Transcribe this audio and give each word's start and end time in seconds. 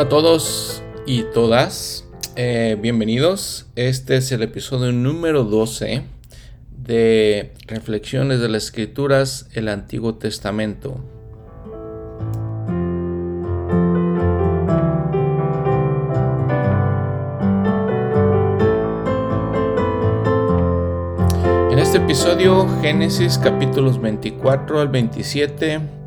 Hola 0.00 0.06
a 0.06 0.08
todos 0.08 0.82
y 1.04 1.24
todas, 1.24 2.06
eh, 2.34 2.78
bienvenidos. 2.80 3.66
Este 3.76 4.16
es 4.16 4.32
el 4.32 4.42
episodio 4.42 4.92
número 4.92 5.44
12 5.44 6.04
de 6.74 7.52
Reflexiones 7.66 8.40
de 8.40 8.48
las 8.48 8.64
Escrituras, 8.64 9.50
el 9.52 9.68
Antiguo 9.68 10.14
Testamento. 10.14 11.04
En 21.70 21.78
este 21.78 21.98
episodio, 21.98 22.66
Génesis 22.80 23.36
capítulos 23.36 24.00
24 24.00 24.80
al 24.80 24.88
27 24.88 25.99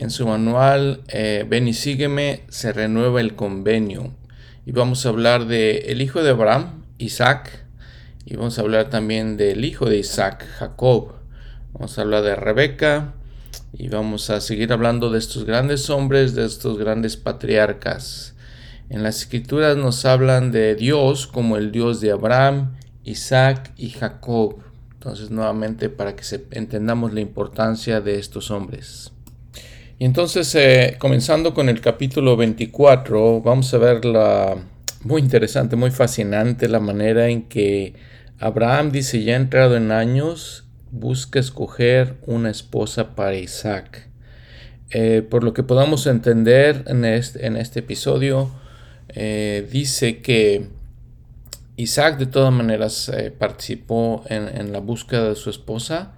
en 0.00 0.10
su 0.10 0.26
manual 0.26 1.02
eh, 1.08 1.44
Ven 1.46 1.68
y 1.68 1.74
sígueme 1.74 2.44
se 2.48 2.72
renueva 2.72 3.20
el 3.20 3.34
convenio. 3.34 4.14
Y 4.64 4.72
vamos 4.72 5.04
a 5.04 5.10
hablar 5.10 5.44
del 5.44 5.82
el 5.84 6.00
hijo 6.00 6.22
de 6.22 6.30
Abraham, 6.30 6.84
Isaac. 6.96 7.66
Y 8.24 8.36
vamos 8.36 8.58
a 8.58 8.62
hablar 8.62 8.88
también 8.88 9.36
del 9.36 9.62
hijo 9.62 9.90
de 9.90 9.98
Isaac, 9.98 10.46
Jacob. 10.58 11.16
Vamos 11.74 11.98
a 11.98 12.00
hablar 12.00 12.22
de 12.22 12.34
Rebeca. 12.34 13.12
Y 13.74 13.88
vamos 13.88 14.30
a 14.30 14.40
seguir 14.40 14.72
hablando 14.72 15.10
de 15.10 15.18
estos 15.18 15.44
grandes 15.44 15.90
hombres, 15.90 16.34
de 16.34 16.46
estos 16.46 16.78
grandes 16.78 17.18
patriarcas. 17.18 18.34
En 18.88 19.02
las 19.02 19.18
escrituras 19.18 19.76
nos 19.76 20.06
hablan 20.06 20.50
de 20.50 20.76
Dios 20.76 21.26
como 21.26 21.58
el 21.58 21.72
Dios 21.72 22.00
de 22.00 22.12
Abraham, 22.12 22.74
Isaac 23.04 23.72
y 23.76 23.90
Jacob. 23.90 24.62
Entonces 24.94 25.30
nuevamente 25.30 25.90
para 25.90 26.16
que 26.16 26.24
entendamos 26.52 27.12
la 27.12 27.20
importancia 27.20 28.00
de 28.00 28.18
estos 28.18 28.50
hombres. 28.50 29.12
Y 30.00 30.06
entonces, 30.06 30.54
eh, 30.54 30.96
comenzando 30.98 31.52
con 31.52 31.68
el 31.68 31.82
capítulo 31.82 32.34
24, 32.34 33.42
vamos 33.42 33.74
a 33.74 33.76
ver 33.76 34.06
la 34.06 34.56
muy 35.04 35.20
interesante, 35.20 35.76
muy 35.76 35.90
fascinante 35.90 36.70
la 36.70 36.80
manera 36.80 37.28
en 37.28 37.42
que 37.42 37.92
Abraham 38.38 38.92
dice, 38.92 39.22
ya 39.22 39.36
entrado 39.36 39.76
en 39.76 39.92
años, 39.92 40.64
busca 40.90 41.38
escoger 41.38 42.16
una 42.24 42.48
esposa 42.50 43.14
para 43.14 43.34
Isaac. 43.34 44.08
Eh, 44.88 45.20
por 45.20 45.44
lo 45.44 45.52
que 45.52 45.64
podamos 45.64 46.06
entender 46.06 46.82
en 46.86 47.04
este, 47.04 47.80
episodio, 47.80 48.50
eh, 49.10 49.68
dice 49.70 50.22
que 50.22 50.64
Isaac 51.76 52.16
de 52.16 52.24
todas 52.24 52.54
maneras 52.54 53.12
participó 53.38 54.24
en, 54.30 54.72
la 54.72 54.78
búsqueda 54.78 55.28
de 55.28 55.36
su 55.36 55.50
esposa, 55.50 56.14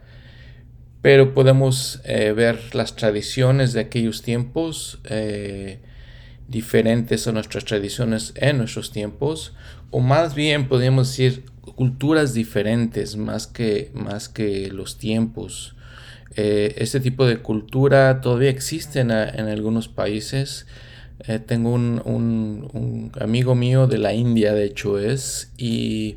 pero 1.02 1.34
podemos 1.34 2.00
eh, 2.04 2.32
ver 2.32 2.74
las 2.74 2.94
tradiciones 2.94 3.72
de 3.72 3.80
aquellos 3.80 4.22
tiempos 4.22 5.00
eh, 5.04 5.80
diferentes 6.46 7.26
a 7.26 7.32
nuestras 7.32 7.64
tradiciones 7.64 8.32
en 8.36 8.58
nuestros 8.58 8.92
tiempos, 8.92 9.52
o 9.90 9.98
más 9.98 10.36
bien 10.36 10.68
podríamos 10.68 11.08
decir 11.08 11.44
culturas 11.74 12.34
diferentes 12.34 13.16
más 13.16 13.48
que, 13.48 13.90
más 13.94 14.28
que 14.28 14.68
los 14.68 14.96
tiempos. 14.96 15.74
Eh, 16.36 16.76
este 16.78 17.00
tipo 17.00 17.26
de 17.26 17.38
cultura 17.38 18.20
todavía 18.20 18.50
existe 18.50 19.00
en, 19.00 19.10
algunos 19.10 19.88
países. 19.88 20.66
tengo 21.46 21.72
un, 21.72 22.00
un, 22.04 23.12
amigo 23.20 23.54
mío 23.54 23.86
de 23.86 23.98
la 23.98 24.14
India, 24.14 24.54
de 24.54 24.64
hecho 24.64 24.98
es, 24.98 25.52
y 25.58 26.16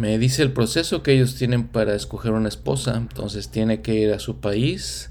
me 0.00 0.18
dice 0.18 0.42
el 0.42 0.52
proceso 0.52 1.02
que 1.02 1.12
ellos 1.12 1.34
tienen 1.34 1.68
para 1.68 1.94
escoger 1.94 2.32
una 2.32 2.48
esposa. 2.48 2.96
Entonces 2.96 3.50
tiene 3.50 3.82
que 3.82 3.94
ir 3.94 4.12
a 4.12 4.18
su 4.18 4.40
país, 4.40 5.10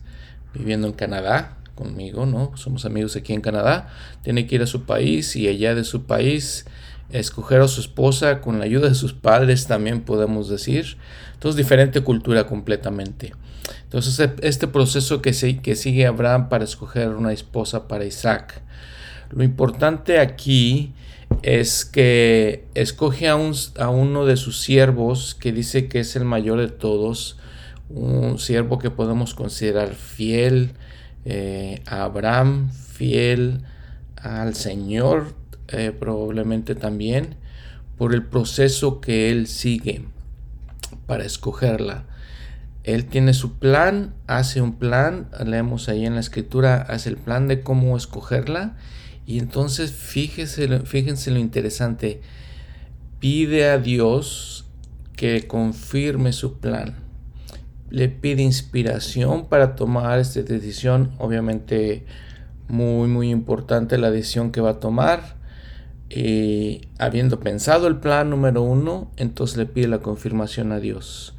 viviendo 0.56 0.88
en 0.88 0.94
Canadá 0.94 1.58
conmigo, 1.76 2.26
¿no? 2.26 2.52
Somos 2.56 2.86
amigos 2.86 3.16
aquí 3.16 3.34
en 3.34 3.42
Canadá. 3.42 3.90
Tiene 4.24 4.48
que 4.48 4.56
ir 4.56 4.64
a 4.64 4.68
su 4.68 4.86
país 4.86 5.36
y 5.36 5.48
allá 5.48 5.76
de 5.76 5.84
su 5.84 6.04
país 6.04 6.66
escoger 7.12 7.62
a 7.62 7.68
su 7.68 7.82
esposa 7.82 8.42
con 8.42 8.58
la 8.58 8.66
ayuda 8.66 8.90
de 8.90 8.96
sus 8.96 9.14
padres 9.14 9.68
también 9.68 10.02
podemos 10.02 10.50
decir. 10.50 10.98
Entonces 11.36 11.56
diferente 11.56 12.02
cultura 12.02 12.48
completamente. 12.48 13.34
Entonces 13.84 14.20
e, 14.20 14.34
este 14.42 14.68
proceso 14.68 15.22
que, 15.22 15.60
que 15.62 15.76
sigue 15.76 16.08
Abraham 16.08 16.50
para 16.50 16.64
escoger 16.64 17.10
una 17.10 17.32
esposa 17.32 17.88
para 17.88 18.06
Isaac. 18.06 18.64
Lo 19.30 19.44
importante 19.44 20.20
aquí 20.20 20.94
es 21.42 21.86
que 21.86 22.66
escoge 22.74 23.28
a, 23.28 23.36
uno 23.36 24.26
de 24.26 24.38
sus 24.38 24.60
siervos 24.60 25.36
que 25.36 25.52
dice 25.52 25.88
que 25.88 26.02
es 26.02 26.16
el 26.16 26.26
mayor 26.26 26.60
de 26.60 26.68
todos, 26.68 27.38
un 27.90 28.40
siervo 28.40 28.78
que 28.80 28.92
podemos 28.92 29.34
considerar 29.34 29.96
fiel 29.96 30.74
eh, 31.26 31.82
a 31.86 32.04
Abraham, 32.04 32.72
fiel 32.72 33.64
al 34.18 34.56
Señor 34.56 35.34
eh, 35.70 35.92
probablemente 35.98 36.76
también, 36.76 37.36
por 37.98 38.14
el 38.14 38.24
proceso 38.24 39.02
que 39.02 39.30
él 39.32 39.48
sigue 39.48 40.06
para 41.06 41.26
escogerla. 41.26 42.06
Él 42.84 43.06
tiene 43.06 43.34
su 43.34 43.60
plan, 43.60 44.14
hace 44.28 44.62
un 44.62 44.78
plan, 44.78 45.30
leemos 45.46 45.90
ahí 45.90 46.06
en 46.06 46.16
la 46.16 46.22
escritura, 46.22 46.82
hace 46.82 47.10
el 47.10 47.18
plan 47.18 47.48
de 47.48 47.62
cómo 47.62 47.96
escogerla 47.98 48.78
y 49.30 49.38
entonces 49.38 49.92
fíjense, 49.92 50.80
fíjense 50.86 51.30
lo 51.30 51.38
interesante. 51.38 52.20
Pide 53.20 53.70
a 53.70 53.78
Dios 53.78 54.66
que 55.16 55.46
confirme 55.46 56.34
su 56.34 56.58
plan. 56.58 56.96
Le 57.92 58.10
pide 58.10 58.42
inspiración 58.42 59.46
para 59.46 59.76
tomar 59.76 60.18
esta 60.18 60.42
decisión. 60.42 61.12
Obviamente 61.20 62.06
muy, 62.70 63.08
muy 63.08 63.30
importante 63.30 64.00
la 64.00 64.10
decisión 64.10 64.52
que 64.52 64.62
va 64.62 64.72
a 64.72 64.80
tomar. 64.80 65.36
Y 66.10 66.88
habiendo 66.98 67.40
pensado 67.40 67.86
el 67.86 67.98
plan 67.98 68.32
número 68.32 68.64
uno, 68.64 69.12
entonces 69.16 69.58
le 69.58 69.68
pide 69.68 69.90
la 69.90 70.00
confirmación 70.00 70.72
a 70.72 70.80
Dios. 70.80 71.36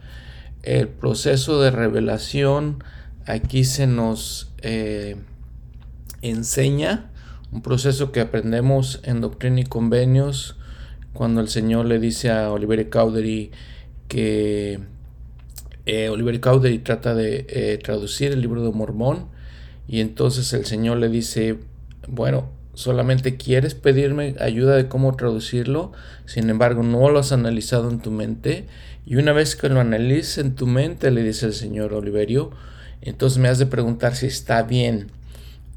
El 0.63 0.87
proceso 0.87 1.61
de 1.61 1.73
revelación 1.73 2.85
aquí 3.27 3.65
se 3.65 3.89
nos 3.89 4.53
eh, 4.63 5.17
enseña 6.23 7.10
un 7.53 7.63
proceso 7.63 8.13
que 8.13 8.21
aprendemos 8.21 9.01
en 9.03 9.21
Doctrina 9.21 9.61
y 9.61 9.65
Convenios 9.65 10.57
cuando 11.13 11.41
el 11.41 11.49
Señor 11.49 11.87
le 11.87 11.99
dice 11.99 12.31
a 12.31 12.53
Oliver 12.53 12.89
Cowdery 12.89 13.51
que 14.09 14.81
eh, 15.87 16.09
Oliver 16.09 16.41
Cowdery 16.41 16.79
trata 16.79 17.15
de 17.15 17.47
eh, 17.49 17.79
traducir 17.83 18.33
el 18.33 18.41
libro 18.41 18.63
de 18.63 18.71
Mormón 18.71 19.27
y 19.89 20.01
entonces 20.01 20.53
el 20.53 20.65
Señor 20.65 20.99
le 20.99 21.09
dice, 21.09 21.59
bueno, 22.07 22.49
solamente 22.75 23.37
quieres 23.37 23.75
pedirme 23.75 24.37
ayuda 24.39 24.77
de 24.77 24.87
cómo 24.87 25.17
traducirlo, 25.17 25.91
sin 26.27 26.49
embargo 26.49 26.85
no 26.85 27.11
lo 27.11 27.19
has 27.19 27.33
analizado 27.33 27.91
en 27.91 27.99
tu 27.99 28.13
mente 28.13 28.67
y 29.05 29.17
una 29.17 29.33
vez 29.33 29.57
que 29.57 29.69
lo 29.69 29.81
analices 29.81 30.39
en 30.39 30.55
tu 30.55 30.69
mente, 30.69 31.11
le 31.11 31.25
dice 31.25 31.47
el 31.47 31.55
Señor 31.55 31.93
Oliverio, 31.95 32.53
entonces 33.03 33.39
me 33.39 33.49
has 33.49 33.59
de 33.59 33.67
preguntar 33.67 34.15
si 34.15 34.27
está 34.27 34.63
bien 34.63 35.11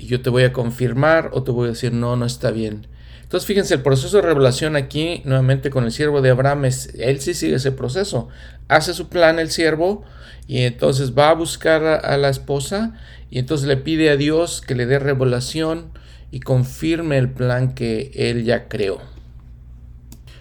y 0.04 0.08
yo 0.08 0.22
te 0.22 0.30
voy 0.30 0.44
a 0.44 0.52
confirmar 0.52 1.30
o 1.32 1.44
te 1.44 1.52
voy 1.52 1.68
a 1.68 1.70
decir 1.70 1.94
no, 1.94 2.18
no 2.18 2.26
está 2.26 2.52
bien. 2.52 2.88
Entonces 3.22 3.48
fíjense, 3.48 3.74
el 3.76 3.82
proceso 3.82 4.18
de 4.18 4.24
revelación 4.24 4.76
aquí, 4.76 5.22
nuevamente 5.24 5.70
con 5.70 5.86
el 5.86 5.94
siervo 5.94 6.22
de 6.22 6.30
Abraham, 6.30 6.66
él 6.66 7.22
sí 7.22 7.34
sigue 7.34 7.56
ese 7.56 7.72
proceso. 7.72 8.28
Hace 8.68 8.94
su 8.94 9.08
plan 9.08 9.40
el 9.40 9.50
siervo 9.50 10.04
y 10.46 10.64
entonces 10.64 11.18
va 11.18 11.30
a 11.30 11.34
buscar 11.34 11.84
a, 11.84 12.18
la 12.18 12.28
esposa 12.28 13.00
y 13.30 13.40
entonces 13.40 13.66
le 13.66 13.78
pide 13.78 14.10
a 14.10 14.18
Dios 14.18 14.62
que 14.62 14.76
le 14.76 14.86
dé 14.86 15.00
revelación 15.00 15.94
y 16.32 16.42
confirme 16.42 17.18
el 17.18 17.30
plan 17.30 17.74
que 17.74 18.12
él 18.14 18.44
ya 18.44 18.68
creó. 18.68 19.00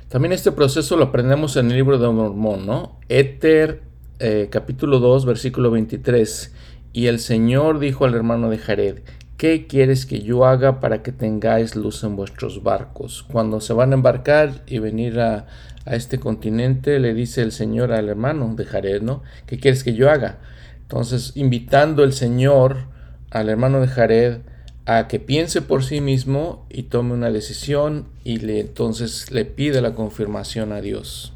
También 0.09 0.33
este 0.33 0.51
proceso 0.51 0.97
lo 0.97 1.05
aprendemos 1.05 1.57
en 1.57 1.71
el 1.71 1.77
libro 1.77 1.99
de 1.99 2.09
Mormón, 2.09 2.67
¿no? 2.67 2.99
Éter, 3.09 3.83
eh, 4.19 4.49
capítulo 4.51 4.99
2, 4.99 5.25
versículo 5.25 5.71
23. 5.71 6.53
Y 6.93 7.07
el 7.07 7.21
Señor 7.21 7.79
dijo 7.79 8.05
al 8.05 8.15
hermano 8.15 8.51
de 8.51 8.59
Jared, 8.59 8.99
¿Qué 9.43 9.67
quieres 9.67 10.07
que 10.07 10.23
yo 10.23 10.45
haga 10.45 10.79
para 10.79 11.03
que 11.03 11.11
tengáis 11.11 11.75
luz 11.75 12.05
en 12.05 12.15
vuestros 12.15 12.63
barcos? 12.63 13.25
Cuando 13.25 13.61
se 13.61 13.73
van 13.73 13.91
a 13.91 13.97
embarcar 13.97 14.63
y 14.69 14.79
venir 14.79 15.19
a, 15.19 15.47
este 15.85 16.21
continente, 16.21 17.01
le 17.01 17.13
dice 17.13 17.43
el 17.43 17.51
Señor 17.51 17.91
al 17.91 18.09
hermano 18.09 18.55
de 18.55 18.65
Jared, 18.65 19.03
¿no? 19.03 19.25
¿Qué 19.47 19.59
quieres 19.59 19.83
que 19.83 19.95
yo 19.95 20.13
haga? 20.13 20.39
Entonces, 20.83 21.33
invitando 21.35 22.05
el 22.05 22.13
Señor 22.13 22.85
al 23.33 23.49
hermano 23.49 23.81
de 23.81 23.89
Jared 23.89 24.39
a 24.87 25.09
que 25.09 25.19
piense 25.19 25.61
por 25.61 25.83
sí 25.83 26.01
mismo 26.01 26.65
y 26.71 26.85
tome 26.85 27.13
una 27.13 27.33
decisión 27.33 28.07
y 28.23 28.37
le, 28.37 28.61
entonces 28.61 29.33
le 29.33 29.45
pide 29.45 29.81
la 29.81 29.97
confirmación 29.97 30.71
a 30.71 30.81
Dios. 30.81 31.33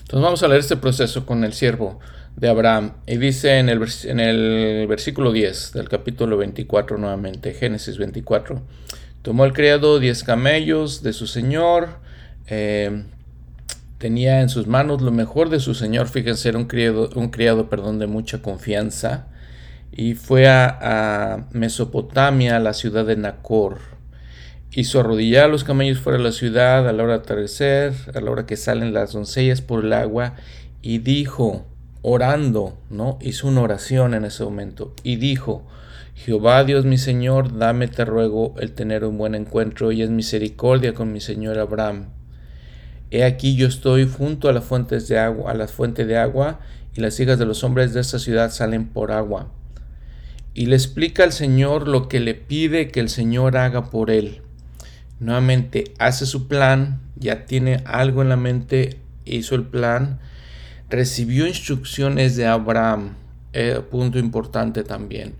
Entonces 0.00 0.24
vamos 0.24 0.42
a 0.42 0.48
leer 0.48 0.62
este 0.62 0.76
proceso 0.76 1.26
con 1.26 1.44
el 1.44 1.52
siervo 1.52 2.00
de 2.36 2.48
Abraham. 2.48 2.94
Y 3.06 3.16
dice 3.16 3.58
en 3.58 3.68
el, 3.68 3.86
en 4.04 4.20
el 4.20 4.86
versículo 4.86 5.32
10 5.32 5.72
del 5.72 5.88
capítulo 5.88 6.36
24 6.36 6.98
nuevamente, 6.98 7.54
Génesis 7.54 7.98
24, 7.98 8.62
tomó 9.22 9.44
el 9.44 9.52
criado 9.52 9.98
10 9.98 10.24
camellos 10.24 11.02
de 11.02 11.12
su 11.12 11.26
señor, 11.26 12.00
eh, 12.46 13.04
tenía 13.98 14.40
en 14.40 14.48
sus 14.48 14.66
manos 14.66 15.00
lo 15.02 15.12
mejor 15.12 15.48
de 15.48 15.60
su 15.60 15.74
señor, 15.74 16.08
fíjense, 16.08 16.48
era 16.48 16.58
un 16.58 16.66
criado, 16.66 17.10
un 17.14 17.28
criado 17.28 17.68
perdón, 17.68 17.98
de 17.98 18.06
mucha 18.06 18.42
confianza, 18.42 19.28
y 19.92 20.14
fue 20.14 20.48
a, 20.48 20.78
a 20.80 21.46
Mesopotamia, 21.52 22.56
a 22.56 22.60
la 22.60 22.72
ciudad 22.72 23.06
de 23.06 23.16
Nacor. 23.16 23.78
hizo 24.72 24.98
arrodillar 24.98 25.44
a 25.44 25.48
los 25.48 25.62
camellos 25.62 26.00
fuera 26.00 26.18
de 26.18 26.24
la 26.24 26.32
ciudad 26.32 26.88
a 26.88 26.92
la 26.92 27.04
hora 27.04 27.12
de 27.12 27.20
atardecer, 27.20 27.94
a 28.12 28.20
la 28.20 28.30
hora 28.32 28.44
que 28.44 28.56
salen 28.56 28.92
las 28.92 29.12
doncellas 29.12 29.60
por 29.60 29.84
el 29.84 29.92
agua, 29.92 30.34
y 30.82 30.98
dijo, 30.98 31.64
orando, 32.06 32.76
¿no? 32.90 33.18
Hizo 33.22 33.48
una 33.48 33.62
oración 33.62 34.12
en 34.12 34.26
ese 34.26 34.44
momento, 34.44 34.94
y 35.02 35.16
dijo, 35.16 35.66
Jehová 36.14 36.62
Dios 36.62 36.84
mi 36.84 36.98
Señor, 36.98 37.56
dame 37.56 37.88
te 37.88 38.04
ruego 38.04 38.54
el 38.60 38.72
tener 38.72 39.06
un 39.06 39.16
buen 39.16 39.34
encuentro 39.34 39.90
y 39.90 40.02
es 40.02 40.10
misericordia 40.10 40.92
con 40.92 41.12
mi 41.12 41.20
Señor 41.20 41.58
Abraham. 41.58 42.10
He 43.10 43.24
aquí 43.24 43.56
yo 43.56 43.66
estoy 43.66 44.06
junto 44.06 44.50
a 44.50 44.52
las 44.52 44.64
fuentes 44.64 45.08
de 45.08 45.18
agua, 45.18 45.50
a 45.50 45.54
las 45.54 45.72
fuentes 45.72 46.06
de 46.06 46.18
agua, 46.18 46.60
y 46.94 47.00
las 47.00 47.18
hijas 47.20 47.38
de 47.38 47.46
los 47.46 47.64
hombres 47.64 47.94
de 47.94 48.00
esta 48.02 48.18
ciudad 48.18 48.50
salen 48.50 48.86
por 48.86 49.10
agua. 49.10 49.50
Y 50.52 50.66
le 50.66 50.76
explica 50.76 51.24
al 51.24 51.32
Señor 51.32 51.88
lo 51.88 52.08
que 52.08 52.20
le 52.20 52.34
pide 52.34 52.88
que 52.88 53.00
el 53.00 53.08
Señor 53.08 53.56
haga 53.56 53.90
por 53.90 54.10
él. 54.10 54.42
Nuevamente 55.20 55.94
hace 55.98 56.26
su 56.26 56.48
plan, 56.48 57.00
ya 57.16 57.46
tiene 57.46 57.82
algo 57.86 58.20
en 58.20 58.28
la 58.28 58.36
mente, 58.36 58.98
hizo 59.24 59.54
el 59.54 59.64
plan, 59.64 60.20
recibió 60.88 61.46
instrucciones 61.46 62.36
de 62.36 62.46
Abraham, 62.46 63.14
eh, 63.52 63.80
punto 63.90 64.18
importante 64.18 64.84
también. 64.84 65.34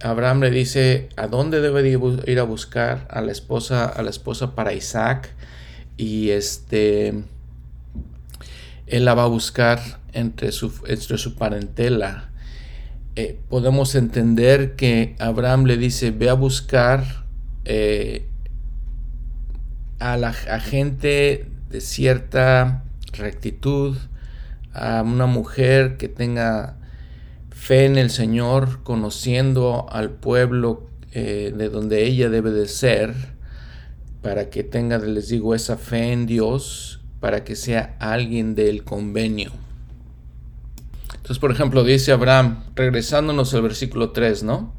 Abraham 0.00 0.40
le 0.40 0.50
dice 0.50 1.08
a 1.16 1.26
dónde 1.26 1.60
debe 1.60 1.88
ir 2.26 2.38
a 2.38 2.42
buscar 2.42 3.08
a 3.10 3.22
la 3.22 3.32
esposa, 3.32 3.86
a 3.86 4.02
la 4.02 4.10
esposa 4.10 4.54
para 4.54 4.74
Isaac 4.74 5.30
y 5.96 6.30
este 6.30 7.24
él 8.86 9.04
la 9.04 9.14
va 9.14 9.24
a 9.24 9.28
buscar 9.28 9.80
entre 10.12 10.52
su, 10.52 10.72
entre 10.86 11.18
su 11.18 11.34
parentela. 11.34 12.30
Eh, 13.16 13.38
podemos 13.48 13.94
entender 13.94 14.76
que 14.76 15.16
Abraham 15.18 15.64
le 15.64 15.78
dice 15.78 16.10
ve 16.10 16.28
a 16.28 16.34
buscar 16.34 17.24
eh, 17.64 18.26
a 19.98 20.16
la 20.18 20.32
gente 20.32 21.46
de 21.70 21.80
cierta 21.80 22.84
rectitud, 23.12 23.96
a 24.76 25.02
una 25.02 25.26
mujer 25.26 25.96
que 25.96 26.08
tenga 26.08 26.76
fe 27.50 27.86
en 27.86 27.98
el 27.98 28.10
Señor, 28.10 28.82
conociendo 28.82 29.86
al 29.90 30.10
pueblo 30.10 30.88
eh, 31.12 31.52
de 31.56 31.68
donde 31.68 32.04
ella 32.04 32.28
debe 32.28 32.50
de 32.50 32.68
ser, 32.68 33.14
para 34.22 34.50
que 34.50 34.62
tenga, 34.64 34.98
les 34.98 35.28
digo, 35.28 35.54
esa 35.54 35.76
fe 35.76 36.12
en 36.12 36.26
Dios, 36.26 37.00
para 37.20 37.44
que 37.44 37.56
sea 37.56 37.96
alguien 37.98 38.54
del 38.54 38.84
convenio. 38.84 39.52
Entonces, 41.14 41.38
por 41.38 41.50
ejemplo, 41.50 41.82
dice 41.82 42.12
Abraham, 42.12 42.64
regresándonos 42.74 43.52
al 43.54 43.62
versículo 43.62 44.10
3, 44.10 44.42
¿no? 44.42 44.76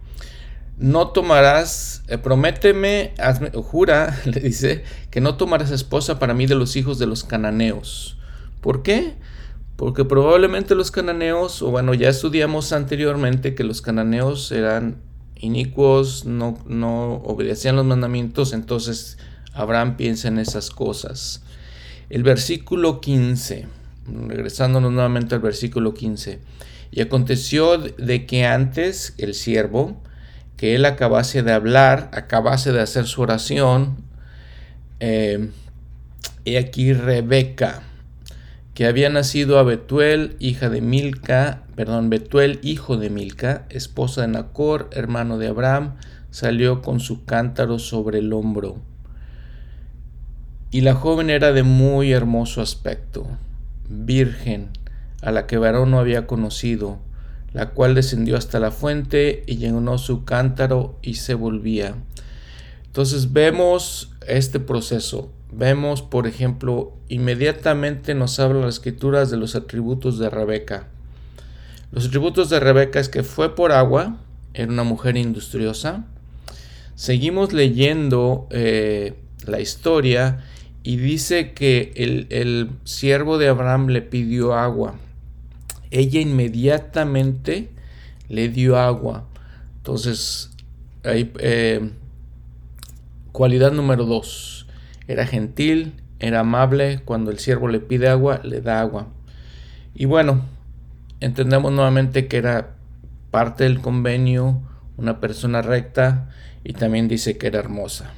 no 0.77 1.07
tomarás, 1.07 2.03
eh, 2.07 2.17
prométeme, 2.17 3.13
hazme, 3.17 3.49
jura, 3.51 4.19
le 4.25 4.39
dice, 4.39 4.83
que 5.09 5.21
no 5.21 5.35
tomarás 5.35 5.71
esposa 5.71 6.19
para 6.19 6.33
mí 6.33 6.45
de 6.45 6.55
los 6.55 6.75
hijos 6.75 6.99
de 6.99 7.07
los 7.07 7.23
cananeos. 7.23 8.17
¿Por 8.61 8.83
qué? 8.83 9.15
Porque 9.77 10.03
probablemente 10.03 10.75
los 10.75 10.91
cananeos, 10.91 11.61
o 11.61 11.69
bueno, 11.71 11.93
ya 11.93 12.09
estudiamos 12.09 12.73
anteriormente 12.73 13.55
que 13.55 13.63
los 13.63 13.81
cananeos 13.81 14.51
eran 14.51 14.97
inicuos, 15.35 16.25
no, 16.25 16.57
no 16.65 17.21
obedecían 17.23 17.75
los 17.75 17.85
mandamientos, 17.85 18.53
entonces 18.53 19.17
Abraham 19.53 19.95
piensa 19.95 20.27
en 20.27 20.39
esas 20.39 20.71
cosas. 20.71 21.43
El 22.09 22.23
versículo 22.23 23.01
15, 23.01 23.67
regresándonos 24.27 24.91
nuevamente 24.91 25.35
al 25.35 25.41
versículo 25.41 25.93
15, 25.93 26.39
y 26.89 27.01
aconteció 27.01 27.77
de 27.77 28.25
que 28.25 28.45
antes 28.45 29.13
el 29.19 29.35
siervo, 29.35 30.01
que 30.57 30.73
él 30.73 30.85
acabase 30.85 31.43
de 31.43 31.53
hablar, 31.53 32.09
acabase 32.13 32.71
de 32.71 32.81
hacer 32.81 33.05
su 33.05 33.21
oración. 33.21 33.97
Eh, 34.99 35.51
y 36.45 36.55
aquí 36.55 36.93
Rebeca, 36.93 37.83
que 38.77 38.85
había 38.85 39.09
nacido 39.09 39.57
a 39.57 39.63
Betuel, 39.63 40.35
hija 40.37 40.69
de 40.69 40.81
Milca, 40.81 41.63
perdón, 41.75 42.11
Betuel, 42.11 42.59
hijo 42.61 42.97
de 42.97 43.09
Milca, 43.09 43.65
esposa 43.71 44.21
de 44.21 44.27
Nacor, 44.27 44.87
hermano 44.91 45.39
de 45.39 45.47
Abraham, 45.47 45.95
salió 46.29 46.83
con 46.83 46.99
su 46.99 47.25
cántaro 47.25 47.79
sobre 47.79 48.19
el 48.19 48.31
hombro. 48.33 48.77
Y 50.69 50.81
la 50.81 50.93
joven 50.93 51.31
era 51.31 51.53
de 51.53 51.63
muy 51.63 52.11
hermoso 52.11 52.61
aspecto, 52.61 53.25
virgen, 53.89 54.69
a 55.23 55.31
la 55.31 55.47
que 55.47 55.57
varón 55.57 55.89
no 55.89 55.97
había 55.97 56.27
conocido 56.27 56.99
la 57.53 57.69
cual 57.71 57.95
descendió 57.95 58.37
hasta 58.37 58.59
la 58.59 58.69
fuente 58.69 59.43
y 59.47 59.57
llenó 59.57 59.97
su 59.97 60.25
cántaro 60.25 60.99
y 61.01 61.15
se 61.15 61.33
volvía. 61.33 61.95
Entonces 62.85 63.33
vemos 63.33 64.11
este 64.27 64.59
proceso. 64.59 65.31
Vemos, 65.57 66.01
por 66.01 66.27
ejemplo, 66.27 66.93
inmediatamente 67.09 68.13
nos 68.13 68.39
habla 68.39 68.65
las 68.65 68.75
escrituras 68.75 69.31
de 69.31 69.37
los 69.37 69.55
atributos 69.55 70.19
de 70.19 70.29
Rebeca. 70.29 70.87
Los 71.91 72.07
atributos 72.07 72.49
de 72.49 72.59
Rebeca 72.59 72.99
es 72.99 73.09
que 73.09 73.23
fue 73.23 73.55
por 73.55 73.71
agua, 73.71 74.17
era 74.53 74.71
una 74.71 74.83
mujer 74.83 75.17
industriosa. 75.17 76.05
Seguimos 76.95 77.53
leyendo 77.53 78.47
eh, 78.51 79.15
la 79.45 79.59
historia 79.59 80.43
y 80.83 80.97
dice 80.97 81.53
que 81.53 81.91
el, 81.95 82.27
el 82.29 82.69
siervo 82.83 83.37
de 83.37 83.47
Abraham 83.47 83.87
le 83.87 84.01
pidió 84.01 84.53
agua 84.53 84.95
ella 85.91 86.19
inmediatamente 86.19 87.69
le 88.29 88.49
dio 88.49 88.77
agua. 88.77 89.25
Entonces, 89.77 90.51
ahí, 91.03 91.31
eh, 91.39 91.91
cualidad 93.31 93.71
número 93.71 94.05
dos, 94.05 94.56
era 95.07 95.25
gentil, 95.25 95.93
era 96.19 96.41
amable, 96.41 97.01
cuando 97.05 97.31
el 97.31 97.39
siervo 97.39 97.67
le 97.67 97.79
pide 97.79 98.09
agua, 98.09 98.41
le 98.43 98.61
da 98.61 98.79
agua. 98.81 99.07
Y 99.93 100.05
bueno, 100.05 100.45
entendemos 101.19 101.71
nuevamente 101.71 102.27
que 102.27 102.37
era 102.37 102.75
parte 103.31 103.63
del 103.63 103.81
convenio, 103.81 104.61
una 104.97 105.19
persona 105.19 105.61
recta 105.61 106.29
y 106.63 106.73
también 106.73 107.07
dice 107.07 107.37
que 107.37 107.47
era 107.47 107.59
hermosa. 107.59 108.11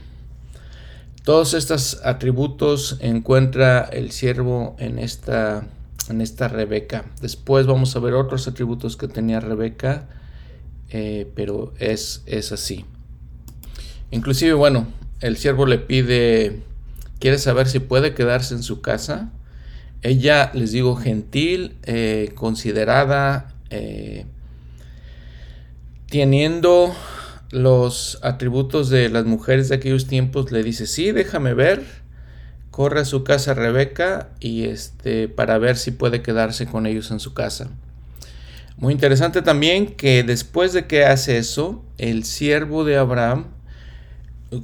Todos 1.24 1.54
estos 1.54 2.02
atributos 2.04 2.98
encuentra 3.02 3.82
el 3.82 4.12
siervo 4.12 4.76
en 4.80 5.00
esta 5.00 5.68
en 6.10 6.22
esta 6.22 6.48
Rebeca. 6.48 7.06
Después 7.22 7.68
vamos 7.68 7.96
a 7.96 8.00
ver 8.00 8.14
otros 8.14 8.48
atributos 8.48 8.98
que 8.98 9.08
tenía 9.08 9.40
Rebeca, 9.40 10.08
eh, 10.90 11.32
pero 11.36 11.74
es, 11.80 12.24
es 12.26 12.52
así. 12.52 12.86
Inclusive, 14.12 14.54
bueno, 14.54 14.88
el 15.22 15.38
siervo 15.38 15.66
le 15.66 15.78
pide, 15.78 16.64
quiere 17.20 17.38
saber 17.38 17.68
si 17.68 17.80
puede 17.80 18.14
quedarse 18.14 18.56
en 18.56 18.64
su 18.64 18.82
casa. 18.82 19.32
Ella, 20.02 20.52
les 20.54 20.72
digo, 20.72 20.96
gentil, 20.96 21.76
eh, 21.84 22.32
considerada, 22.36 23.54
eh, 23.70 24.26
teniendo 26.10 26.94
los 27.52 28.20
atributos 28.22 28.90
de 28.90 29.10
las 29.10 29.26
mujeres 29.26 29.70
de 29.70 29.76
aquellos 29.76 30.08
tiempos, 30.08 30.52
le 30.52 30.64
dice, 30.64 30.88
sí, 30.88 31.12
déjame 31.12 31.54
ver 31.54 32.00
corre 32.80 33.02
a 33.02 33.06
su 33.06 33.26
casa 33.26 33.54
Rebeca 33.54 34.30
y 34.40 34.64
este 34.64 35.28
para 35.28 35.58
ver 35.58 35.76
si 35.76 35.92
puede 35.92 36.22
quedarse 36.22 36.66
con 36.66 36.86
ellos 36.86 37.12
en 37.12 37.20
su 37.20 37.34
casa. 37.34 37.70
Muy 38.78 38.94
interesante 38.94 39.42
también 39.42 39.88
que 39.88 40.24
después 40.24 40.72
de 40.72 40.88
que 40.88 41.04
hace 41.04 41.38
eso, 41.38 41.84
el 41.98 42.24
siervo 42.24 42.86
de 42.86 42.96
Abraham, 42.96 43.48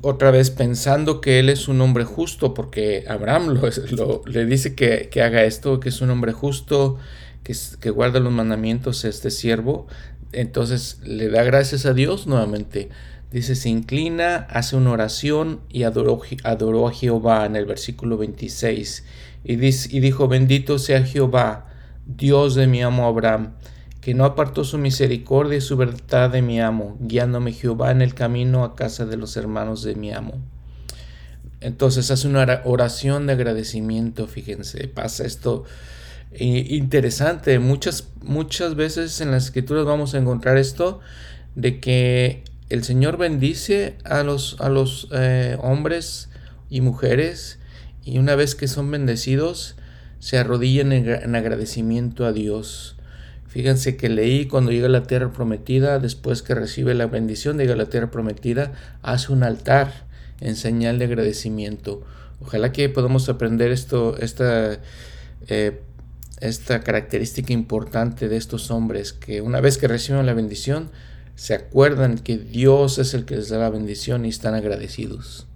otra 0.02 0.32
vez 0.32 0.50
pensando 0.52 1.22
que 1.22 1.40
él 1.40 1.50
es 1.50 1.68
un 1.68 1.82
hombre 1.82 2.04
justo, 2.04 2.54
porque 2.54 3.06
Abraham 3.08 3.60
lo, 3.92 4.24
le 4.26 4.46
dice 4.46 4.76
que, 4.76 5.10
haga 5.22 5.44
esto, 5.44 5.80
que 5.80 5.90
es 5.90 6.02
un 6.02 6.10
hombre 6.10 6.32
justo, 6.32 6.98
que, 7.44 7.56
que 7.80 7.90
guarda 7.90 8.20
los 8.20 8.34
mandamientos, 8.34 9.06
este 9.06 9.32
siervo, 9.32 9.88
entonces 10.32 11.00
le 11.04 11.30
da 11.30 11.44
gracias 11.44 11.86
a 11.86 11.94
Dios 11.94 12.28
nuevamente 12.28 12.90
Dice, 13.36 13.56
se 13.56 13.68
inclina, 13.68 14.48
hace 14.50 14.78
una 14.78 14.92
oración 14.92 15.60
y 15.70 15.84
adoró, 15.84 16.22
adoró 16.46 16.88
a 16.88 16.94
Jehová 16.94 17.46
en 17.46 17.58
el 17.58 17.66
versículo 17.66 18.18
26. 18.18 19.04
Y, 19.44 19.54
y 19.54 20.00
dijo, 20.00 20.30
bendito 20.30 20.80
sea 20.80 21.04
Jehová, 21.04 21.68
Dios 22.06 22.56
de 22.56 22.68
mi 22.68 22.82
amo 22.82 23.06
Abraham, 23.06 23.56
que 24.06 24.14
no 24.14 24.24
apartó 24.24 24.64
su 24.64 24.78
misericordia 24.78 25.58
y 25.58 25.62
su 25.62 25.78
verdad 25.78 26.30
de 26.30 26.44
mi 26.44 26.62
amo, 26.62 26.96
guiándome 27.00 27.54
Jehová 27.54 27.90
en 27.90 28.04
el 28.04 28.14
camino 28.14 28.64
a 28.64 28.76
casa 28.76 29.08
de 29.08 29.18
los 29.18 29.36
hermanos 29.36 29.82
de 29.82 29.96
mi 29.96 30.14
amo. 30.14 30.36
Entonces 31.60 32.12
hace 32.12 32.28
una 32.28 32.62
oración 32.66 33.26
de 33.26 33.34
agradecimiento, 33.34 34.28
fíjense, 34.28 34.88
pasa 34.90 35.26
esto 35.26 35.64
interesante. 36.38 37.58
Muchas, 37.58 38.10
muchas 38.22 38.76
veces 38.76 39.22
en 39.22 39.32
las 39.32 39.46
escrituras 39.46 39.86
vamos 39.86 40.14
a 40.14 40.20
encontrar 40.20 40.60
esto 40.60 41.00
de 41.56 41.80
que 41.80 42.44
el 42.70 42.84
Señor 42.84 43.18
bendice 43.18 43.98
a 44.04 44.22
los, 44.22 44.58
a 44.60 44.70
los 44.70 45.08
eh, 45.14 45.58
hombres 45.64 46.30
y 46.70 46.82
mujeres 46.82 47.58
y 48.04 48.20
una 48.20 48.36
vez 48.36 48.54
que 48.54 48.68
son 48.68 48.92
bendecidos 48.92 49.78
se 50.20 50.38
arrodillan 50.38 50.92
en, 50.92 51.36
agradecimiento 51.36 52.24
a 52.28 52.34
Dios. 52.34 52.95
Fíjense 53.56 53.96
que 53.96 54.10
leí 54.10 54.48
cuando 54.48 54.72
llega 54.72 54.88
a 54.88 54.90
la 54.90 55.04
tierra 55.04 55.32
prometida, 55.32 56.00
después 56.00 56.42
que 56.42 56.54
recibe 56.54 56.94
la 56.94 57.08
bendición 57.08 57.56
de 57.56 57.74
la 57.74 57.86
tierra 57.86 58.12
prometida, 58.12 58.74
hace 59.02 59.32
un 59.32 59.44
altar 59.44 60.08
en 60.42 60.58
señal 60.58 61.00
de 61.00 61.06
agradecimiento. 61.06 62.04
Ojalá 62.42 62.74
que 62.74 62.90
podamos 62.90 63.30
aprender 63.30 63.72
esto, 63.72 64.18
esta, 64.18 64.82
eh, 65.48 65.82
esta 66.42 66.82
característica 66.82 67.54
importante 67.54 68.28
de 68.28 68.36
estos 68.36 68.72
hombres, 68.72 69.14
que 69.14 69.40
una 69.40 69.62
vez 69.62 69.78
que 69.78 69.88
reciben 69.88 70.26
la 70.26 70.34
bendición, 70.34 70.90
se 71.36 71.54
acuerdan 71.54 72.18
que 72.18 72.38
Dios 72.38 72.98
es 72.98 73.14
el 73.14 73.24
que 73.24 73.38
les 73.38 73.48
da 73.48 73.58
la 73.58 73.70
bendición 73.70 74.26
y 74.26 74.30
están 74.30 74.54
agradecidos. 74.54 75.48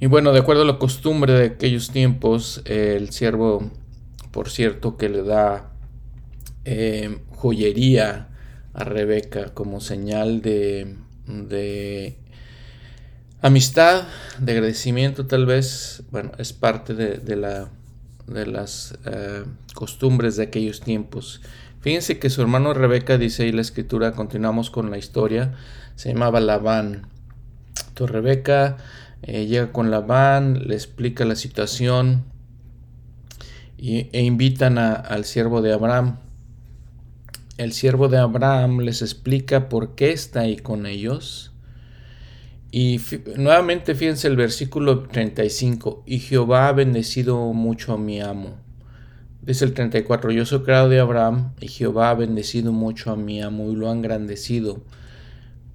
Y 0.00 0.04
bueno, 0.04 0.34
de 0.34 0.40
acuerdo 0.40 0.60
a 0.60 0.66
la 0.66 0.78
costumbre 0.78 1.32
de 1.32 1.46
aquellos 1.46 1.92
tiempos, 1.92 2.60
el 2.66 3.08
siervo, 3.08 3.70
por 4.32 4.50
cierto, 4.50 4.98
que 4.98 5.08
le 5.08 5.22
da 5.22 5.70
eh, 6.64 7.18
joyería 7.30 8.28
a 8.72 8.84
Rebeca 8.84 9.54
como 9.54 9.80
señal 9.80 10.42
de, 10.42 10.96
amistad, 13.40 14.04
de 14.38 14.52
agradecimiento 14.52 15.26
tal 15.26 15.46
vez, 15.46 16.02
bueno, 16.10 16.32
es 16.38 16.52
parte 16.52 16.94
de, 16.94 17.36
la, 17.36 17.68
de 18.26 18.46
las 18.46 18.98
eh, 19.06 19.44
costumbres 19.74 20.36
de 20.36 20.44
aquellos 20.44 20.80
tiempos. 20.80 21.40
Fíjense 21.80 22.18
que 22.18 22.30
su 22.30 22.40
hermano 22.40 22.72
Rebeca, 22.72 23.18
dice 23.18 23.44
ahí 23.44 23.52
la 23.52 23.60
escritura, 23.60 24.12
continuamos 24.12 24.70
con 24.70 24.90
la 24.90 24.98
historia, 24.98 25.52
se 25.96 26.08
llamaba 26.12 26.40
Labán. 26.40 27.06
Entonces 27.88 28.10
Rebeca 28.10 28.78
eh, 29.22 29.46
llega 29.46 29.70
con 29.70 29.90
Labán, 29.90 30.66
le 30.66 30.74
explica 30.74 31.24
la 31.24 31.36
situación 31.36 32.24
e 33.76 34.22
invitan 34.22 34.78
al 34.78 35.26
siervo 35.26 35.60
de 35.60 35.74
Abraham. 35.74 36.23
El 37.56 37.72
siervo 37.72 38.08
de 38.08 38.18
Abraham 38.18 38.80
les 38.80 39.00
explica 39.00 39.68
por 39.68 39.94
qué 39.94 40.10
está 40.10 40.40
ahí 40.40 40.56
con 40.56 40.86
ellos. 40.86 41.52
Y 42.72 43.00
nuevamente 43.36 43.94
fíjense 43.94 44.26
el 44.26 44.34
versículo 44.36 45.04
35. 45.04 46.02
Y 46.06 46.18
Jehová 46.18 46.68
ha 46.68 46.72
bendecido 46.72 47.52
mucho 47.52 47.92
a 47.92 47.98
mi 47.98 48.20
amo. 48.20 48.56
Dice 49.42 49.64
el 49.64 49.74
34, 49.74 50.32
yo 50.32 50.44
soy 50.46 50.62
creado 50.62 50.88
de 50.88 50.98
Abraham 50.98 51.52
y 51.60 51.68
Jehová 51.68 52.10
ha 52.10 52.14
bendecido 52.14 52.72
mucho 52.72 53.12
a 53.12 53.16
mi 53.16 53.40
amo 53.42 53.70
y 53.70 53.76
lo 53.76 53.88
ha 53.88 53.92
engrandecido. 53.92 54.82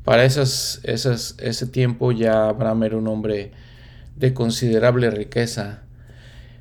Para 0.03 0.25
esas, 0.25 0.81
esas, 0.83 1.37
ese 1.39 1.67
tiempo 1.67 2.11
ya 2.11 2.49
Abraham 2.49 2.83
era 2.83 2.97
un 2.97 3.07
hombre 3.07 3.51
de 4.17 4.33
considerable 4.33 5.11
riqueza. 5.11 5.83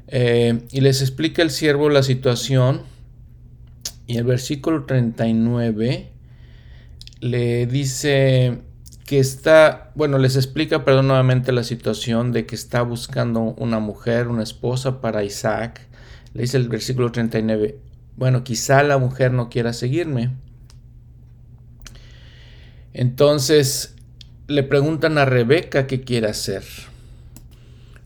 Eh, 0.06 0.60
y 0.70 0.80
les 0.80 1.00
explica 1.00 1.42
el 1.42 1.50
siervo 1.50 1.88
la 1.88 2.02
situación. 2.02 2.82
Y 4.08 4.16
el 4.16 4.24
versículo 4.24 4.86
39 4.86 6.10
le 7.20 7.66
dice 7.66 8.62
que 9.06 9.18
está, 9.18 9.92
bueno, 9.94 10.18
les 10.18 10.34
explica, 10.34 10.84
perdón, 10.84 11.08
nuevamente 11.08 11.52
la 11.52 11.62
situación 11.62 12.32
de 12.32 12.46
que 12.46 12.54
está 12.54 12.82
buscando 12.82 13.40
una 13.40 13.78
mujer, 13.78 14.28
una 14.28 14.42
esposa 14.42 15.00
para 15.00 15.24
Isaac 15.24 15.82
le 16.32 16.42
dice 16.42 16.56
el 16.56 16.68
versículo 16.68 17.12
39, 17.12 17.78
bueno, 18.16 18.44
quizá 18.44 18.82
la 18.82 18.96
mujer 18.96 19.32
no 19.32 19.50
quiera 19.50 19.72
seguirme. 19.72 20.30
Entonces 22.94 23.94
le 24.46 24.62
preguntan 24.62 25.18
a 25.18 25.26
Rebeca 25.26 25.86
qué 25.86 26.00
quiere 26.00 26.28
hacer. 26.28 26.64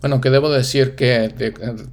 Bueno, 0.03 0.21
que 0.21 0.31
debo 0.31 0.51
decir 0.51 0.97
que, 0.97 1.33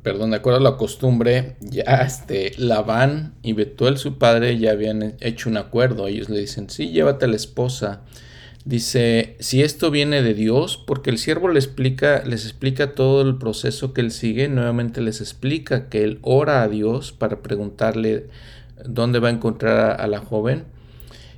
perdón, 0.01 0.32
de 0.32 0.38
acuerdo 0.38 0.58
a 0.60 0.63
la 0.63 0.78
costumbre, 0.78 1.58
ya 1.62 2.01
este, 2.01 2.54
Labán 2.58 3.36
y 3.44 3.54
Betuel, 3.54 4.00
su 4.00 4.18
padre, 4.18 4.58
ya 4.58 4.72
habían 4.72 5.16
hecho 5.20 5.48
un 5.48 5.58
acuerdo. 5.58 6.08
Ellos 6.08 6.28
le 6.28 6.39
dicen, 6.39 6.72
sí, 6.72 6.89
llévate 6.89 7.25
a 7.25 7.28
la 7.28 7.36
esposa. 7.36 8.01
Dice, 8.66 9.36
si 9.39 9.62
esto 9.62 9.92
viene 9.92 10.24
de 10.24 10.34
Dios, 10.34 10.75
porque 10.75 11.12
el 11.12 11.20
siervo 11.20 11.50
les 11.50 11.66
explica, 11.66 12.24
les 12.25 12.46
explica 12.46 12.96
todo 12.96 13.22
el 13.22 13.38
proceso 13.38 13.94
que 13.94 14.01
él 14.01 14.10
sigue, 14.10 14.50
nuevamente 14.50 15.01
les 15.01 15.22
explica 15.22 15.88
que 15.88 16.04
él 16.04 16.18
ora 16.24 16.63
a 16.63 16.68
Dios 16.68 17.12
para 17.12 17.44
preguntarle 17.44 18.25
dónde 18.86 19.20
va 19.20 19.28
a 19.28 19.32
encontrar 19.32 20.01
a, 20.01 20.08
la 20.08 20.18
joven. 20.18 20.63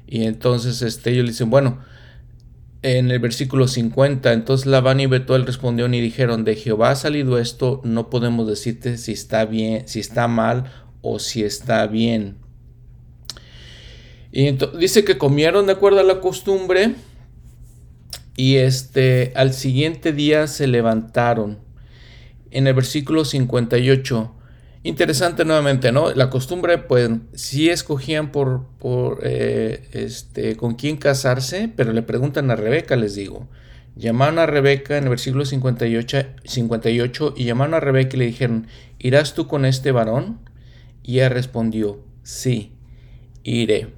Y 0.07 0.23
entonces 0.23 0.81
este, 0.81 1.11
ellos 1.11 1.25
le 1.25 1.31
dicen, 1.31 1.49
bueno, 1.49 1.79
en 2.83 3.11
el 3.11 3.19
versículo 3.19 3.67
50, 3.67 4.33
entonces 4.33 4.65
Labán 4.65 4.99
y 4.99 5.05
Betuel 5.05 5.45
respondieron 5.45 5.93
y 5.93 6.01
dijeron, 6.01 6.43
de 6.43 6.55
Jehová 6.55 6.91
ha 6.91 6.95
salido 6.95 7.37
esto, 7.37 7.81
no 7.83 8.09
podemos 8.09 8.47
decirte 8.47 8.97
si 8.97 9.11
está 9.11 9.45
bien, 9.45 9.87
si 9.87 9.99
está 9.99 10.27
mal 10.27 10.71
o 11.01 11.19
si 11.19 11.43
está 11.43 11.85
bien. 11.87 12.37
Y 14.31 14.51
dice 14.79 15.03
que 15.03 15.17
comieron 15.17 15.67
de 15.67 15.73
acuerdo 15.73 15.99
a 15.99 16.03
la 16.03 16.21
costumbre 16.21 16.95
y 18.35 18.55
este, 18.55 19.33
al 19.35 19.53
siguiente 19.53 20.13
día 20.13 20.47
se 20.47 20.67
levantaron. 20.67 21.59
En 22.49 22.67
el 22.67 22.73
versículo 22.73 23.25
58. 23.25 24.35
Interesante 24.83 25.45
nuevamente, 25.45 25.91
¿no? 25.91 26.11
La 26.11 26.31
costumbre, 26.31 26.79
pues, 26.79 27.09
sí 27.33 27.69
escogían 27.69 28.31
por, 28.31 28.65
por 28.79 29.19
eh, 29.23 29.87
este, 29.91 30.55
con 30.55 30.73
quién 30.73 30.97
casarse, 30.97 31.71
pero 31.75 31.93
le 31.93 32.01
preguntan 32.01 32.49
a 32.49 32.55
Rebeca, 32.55 32.95
les 32.95 33.13
digo. 33.13 33.47
Llamaron 33.95 34.39
a 34.39 34.47
Rebeca 34.47 34.97
en 34.97 35.03
el 35.03 35.09
versículo 35.09 35.45
58, 35.45 36.17
58 36.43 37.33
y 37.37 37.43
llamaron 37.43 37.75
a 37.75 37.79
Rebeca 37.79 38.15
y 38.15 38.19
le 38.19 38.25
dijeron, 38.25 38.67
¿irás 38.97 39.35
tú 39.35 39.47
con 39.47 39.65
este 39.65 39.91
varón? 39.91 40.39
Y 41.03 41.17
ella 41.17 41.29
respondió, 41.29 42.03
sí, 42.23 42.71
iré. 43.43 43.93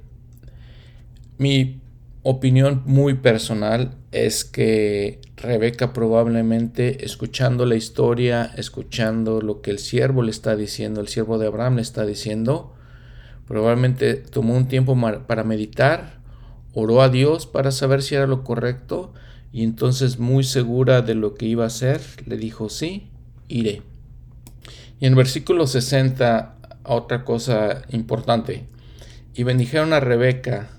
Mi 1.37 1.79
opinión 2.23 2.83
muy 2.85 3.13
personal 3.13 3.95
es 4.13 4.45
que 4.45 5.19
Rebeca 5.37 5.91
probablemente 5.91 7.03
escuchando 7.03 7.65
la 7.65 7.75
historia, 7.75 8.53
escuchando 8.55 9.41
lo 9.41 9.61
que 9.61 9.71
el 9.71 9.79
siervo 9.79 10.21
le 10.21 10.31
está 10.31 10.55
diciendo, 10.55 11.01
el 11.01 11.07
siervo 11.07 11.37
de 11.37 11.47
Abraham 11.47 11.77
le 11.77 11.81
está 11.81 12.05
diciendo, 12.05 12.73
probablemente 13.47 14.15
tomó 14.15 14.55
un 14.55 14.67
tiempo 14.67 14.97
para 15.27 15.43
meditar, 15.43 16.19
oró 16.73 17.01
a 17.01 17.09
Dios 17.09 17.47
para 17.47 17.71
saber 17.71 18.01
si 18.01 18.15
era 18.15 18.27
lo 18.27 18.43
correcto 18.43 19.13
y 19.51 19.63
entonces 19.63 20.19
muy 20.19 20.43
segura 20.43 21.01
de 21.01 21.15
lo 21.15 21.35
que 21.35 21.45
iba 21.45 21.63
a 21.63 21.67
hacer, 21.67 22.01
le 22.25 22.37
dijo, 22.37 22.69
sí, 22.69 23.09
iré. 23.47 23.81
Y 24.99 25.05
en 25.05 25.13
el 25.13 25.15
versículo 25.15 25.67
60, 25.67 26.55
otra 26.83 27.23
cosa 27.23 27.83
importante, 27.89 28.67
y 29.35 29.43
bendijeron 29.43 29.93
a 29.93 29.99
Rebeca, 29.99 30.69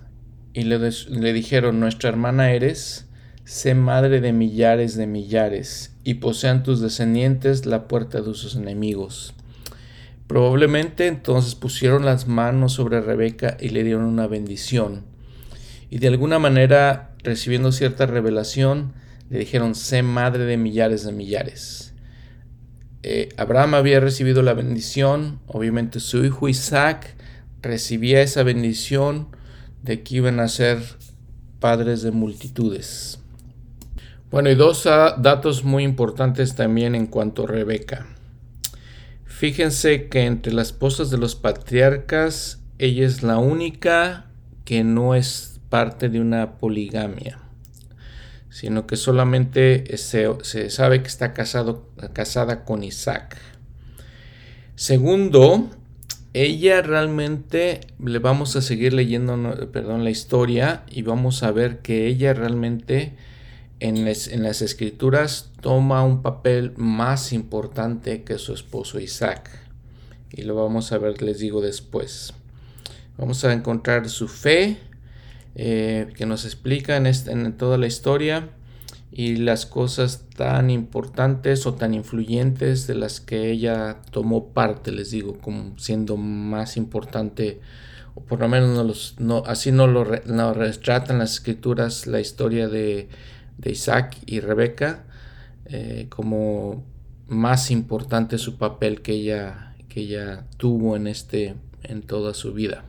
y 0.54 0.62
le, 0.62 1.32
dijeron, 1.32 1.80
nuestra 1.80 2.08
hermana 2.08 2.52
eres, 2.52 3.03
sé 3.44 3.74
madre 3.74 4.20
de 4.20 4.32
millares 4.32 4.96
de 4.96 5.06
millares, 5.06 5.94
y 6.02 6.14
posean 6.14 6.62
tus 6.62 6.80
descendientes 6.80 7.66
la 7.66 7.88
puerta 7.88 8.20
de 8.20 8.34
sus 8.34 8.56
enemigos. 8.56 9.34
Probablemente 10.26 11.06
entonces 11.06 11.54
pusieron 11.54 12.04
las 12.04 12.26
manos 12.26 12.72
sobre 12.72 13.00
Rebeca 13.00 13.56
y 13.60 13.68
le 13.68 13.84
dieron 13.84 14.04
una 14.04 14.26
bendición. 14.26 15.04
Y 15.90 15.98
de 15.98 16.08
alguna 16.08 16.38
manera, 16.38 17.14
recibiendo 17.22 17.72
cierta 17.72 18.06
revelación, 18.06 18.94
le 19.28 19.38
dijeron, 19.38 19.74
sé 19.74 20.02
madre 20.02 20.44
de 20.44 20.56
millares 20.56 21.04
de 21.04 21.12
millares. 21.12 21.92
Eh, 23.02 23.28
Abraham 23.36 23.74
había 23.74 24.00
recibido 24.00 24.42
la 24.42 24.54
bendición, 24.54 25.40
obviamente 25.46 26.00
su 26.00 26.24
hijo 26.24 26.48
Isaac 26.48 27.14
recibía 27.60 28.22
esa 28.22 28.42
bendición, 28.42 29.28
de 29.82 30.02
que 30.02 30.16
iban 30.16 30.40
a 30.40 30.48
ser 30.48 30.82
padres 31.60 32.00
de 32.00 32.10
multitudes. 32.10 33.18
Bueno, 34.34 34.50
y 34.50 34.56
dos 34.56 34.84
ah, 34.86 35.14
datos 35.16 35.62
muy 35.62 35.84
importantes 35.84 36.56
también 36.56 36.96
en 36.96 37.06
cuanto 37.06 37.44
a 37.44 37.46
Rebeca. 37.46 38.08
Fíjense 39.24 40.08
que 40.08 40.24
entre 40.24 40.52
las 40.52 40.72
esposas 40.72 41.08
de 41.10 41.18
los 41.18 41.36
patriarcas, 41.36 42.58
ella 42.80 43.06
es 43.06 43.22
la 43.22 43.38
única 43.38 44.26
que 44.64 44.82
no 44.82 45.14
es 45.14 45.60
parte 45.68 46.08
de 46.08 46.18
una 46.18 46.58
poligamia, 46.58 47.38
sino 48.50 48.88
que 48.88 48.96
solamente 48.96 49.96
se, 49.98 50.26
se 50.42 50.68
sabe 50.68 51.00
que 51.02 51.06
está 51.06 51.32
casado, 51.32 51.88
casada 52.12 52.64
con 52.64 52.82
Isaac. 52.82 53.36
Segundo, 54.74 55.70
ella 56.32 56.82
realmente 56.82 57.82
le 58.04 58.18
vamos 58.18 58.56
a 58.56 58.62
seguir 58.62 58.94
leyendo, 58.94 59.70
perdón, 59.70 60.02
la 60.02 60.10
historia 60.10 60.82
y 60.90 61.02
vamos 61.02 61.44
a 61.44 61.52
ver 61.52 61.82
que 61.82 62.08
ella 62.08 62.34
realmente 62.34 63.14
en, 63.80 63.96
en, 63.96 64.42
las 64.42 64.62
escrituras 64.62 65.50
toma 65.60 66.04
un 66.04 66.22
papel 66.22 66.72
más 66.76 67.32
importante 67.32 68.22
que 68.22 68.38
su 68.38 68.54
esposo 68.54 69.00
Isaac. 69.00 69.50
Y 70.30 70.42
lo 70.42 70.54
vamos 70.54 70.92
a 70.92 70.98
ver, 70.98 71.22
les 71.22 71.38
digo 71.38 71.60
después. 71.60 72.32
Vamos 73.16 73.44
a 73.44 73.52
encontrar 73.52 74.08
su 74.08 74.26
fe 74.28 74.78
eh, 75.54 76.08
que 76.16 76.26
nos 76.26 76.44
explica 76.44 76.96
en, 76.96 77.06
en 77.06 77.56
toda 77.56 77.78
la 77.78 77.86
historia 77.86 78.50
y 79.12 79.36
las 79.36 79.64
cosas 79.66 80.24
tan 80.36 80.70
importantes 80.70 81.66
o 81.66 81.74
tan 81.74 81.94
influyentes 81.94 82.88
de 82.88 82.96
las 82.96 83.20
que 83.20 83.52
ella 83.52 83.98
tomó 84.10 84.48
parte, 84.48 84.90
les 84.90 85.12
digo, 85.12 85.38
como 85.38 85.78
siendo 85.78 86.16
más 86.16 86.76
importante, 86.76 87.60
o 88.16 88.22
por 88.22 88.40
lo 88.40 88.48
menos 88.48 88.70
no 88.70 88.82
los, 88.82 89.14
no, 89.20 89.44
así 89.46 89.70
no 89.70 89.86
lo, 89.86 90.02
retratan 90.02 91.18
las 91.18 91.34
escrituras 91.34 92.08
la 92.08 92.18
historia 92.18 92.66
de, 92.66 93.08
de 93.58 93.72
Isaac 93.72 94.16
y 94.26 94.40
Rebeca, 94.40 95.04
eh, 95.66 96.06
como 96.08 96.84
más 97.28 97.70
importante 97.70 98.38
su 98.38 98.58
papel 98.58 99.00
que 99.00 99.12
ella, 99.12 99.74
que 99.88 100.38
tuvo 100.56 100.96
en, 100.96 101.06
este, 101.06 101.54
en 101.82 102.02
toda 102.02 102.34
su 102.34 102.52
vida. 102.52 102.84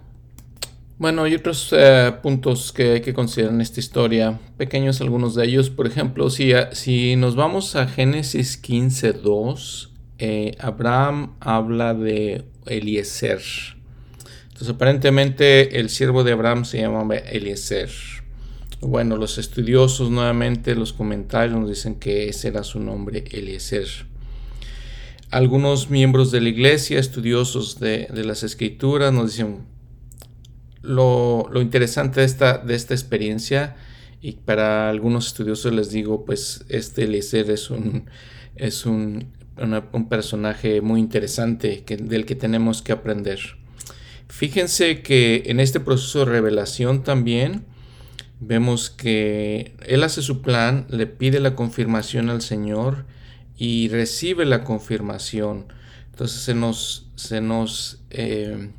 Bueno, 0.97 1.23
hay 1.23 1.35
otros 1.35 1.73
eh, 1.77 2.13
puntos 2.23 2.71
que 2.71 2.93
hay 2.93 3.01
que 3.01 3.13
considerar 3.13 3.53
en 3.53 3.59
esta 3.59 3.81
historia, 3.81 4.39
pequeños 4.57 5.01
algunos 5.01 5.35
de 5.35 5.45
ellos. 5.45 5.69
Por 5.69 5.87
ejemplo, 5.87 6.29
si, 6.29 6.53
si 6.71 7.17
nos 7.17 7.35
vamos 7.35 7.75
a 7.75 7.87
Génesis 7.87 8.61
15.2, 8.63 9.89
eh, 10.19 10.55
Abraham 10.57 11.35
habla 11.41 11.93
de 11.93 12.45
Eliezer. 12.65 13.41
Entonces, 14.45 14.69
aparentemente 14.69 15.79
el 15.79 15.89
siervo 15.89 16.23
de 16.23 16.31
Abraham 16.31 16.63
se 16.63 16.79
llamaba 16.79 17.17
Eliezer. 17.17 17.89
Bueno, 18.81 19.17
los 19.17 19.37
estudiosos 19.37 20.09
nuevamente, 20.11 20.75
los 20.75 20.93
comentarios 20.93 21.59
nos 21.59 21.69
dicen 21.69 21.95
que 21.95 22.29
ese 22.29 22.49
era 22.49 22.63
su 22.63 22.79
nombre, 22.79 23.23
Eliezer. 23.31 23.87
Algunos 25.31 25.89
miembros 25.89 26.31
de 26.31 26.41
la 26.41 26.49
iglesia, 26.49 26.99
estudiosos 26.99 27.79
de, 27.79 28.07
de 28.13 28.23
las 28.23 28.43
escrituras, 28.43 29.11
nos 29.11 29.31
dicen, 29.31 29.65
lo, 30.85 31.49
interesante 31.61 32.19
de 32.19 32.25
esta, 32.25 32.57
de 32.57 32.75
esta 32.75 32.93
experiencia 32.93 33.75
y 34.21 34.33
para 34.33 34.89
algunos 34.89 35.27
estudiosos 35.27 35.73
les 35.73 35.91
digo, 35.91 36.25
pues 36.25 36.65
este 36.69 37.03
Eliezer 37.03 37.49
es 37.51 37.69
un, 37.69 38.09
es 38.55 38.85
un, 38.85 39.33
un 39.91 40.09
personaje 40.09 40.81
muy 40.81 40.99
interesante 40.99 41.83
que, 41.83 41.97
del 41.97 42.25
que 42.25 42.35
tenemos 42.35 42.81
que 42.81 42.91
aprender. 42.91 43.39
Fíjense 44.27 45.01
que 45.01 45.43
en 45.45 45.59
este 45.59 45.79
proceso 45.79 46.19
de 46.19 46.25
revelación 46.25 47.03
también 47.03 47.65
vemos 48.39 48.89
que 48.89 49.75
él 49.85 50.03
hace 50.03 50.21
su 50.21 50.41
plan, 50.41 50.85
le 50.89 51.07
pide 51.07 51.39
la 51.39 51.55
confirmación 51.55 52.29
al 52.29 52.41
Señor 52.41 53.05
y 53.57 53.89
recibe 53.89 54.45
la 54.45 54.63
confirmación. 54.63 55.67
Entonces 56.11 56.41
se 56.41 56.53
nos, 56.53 57.07
se 57.15 57.41
nos 57.41 57.99
eh, 58.09 58.71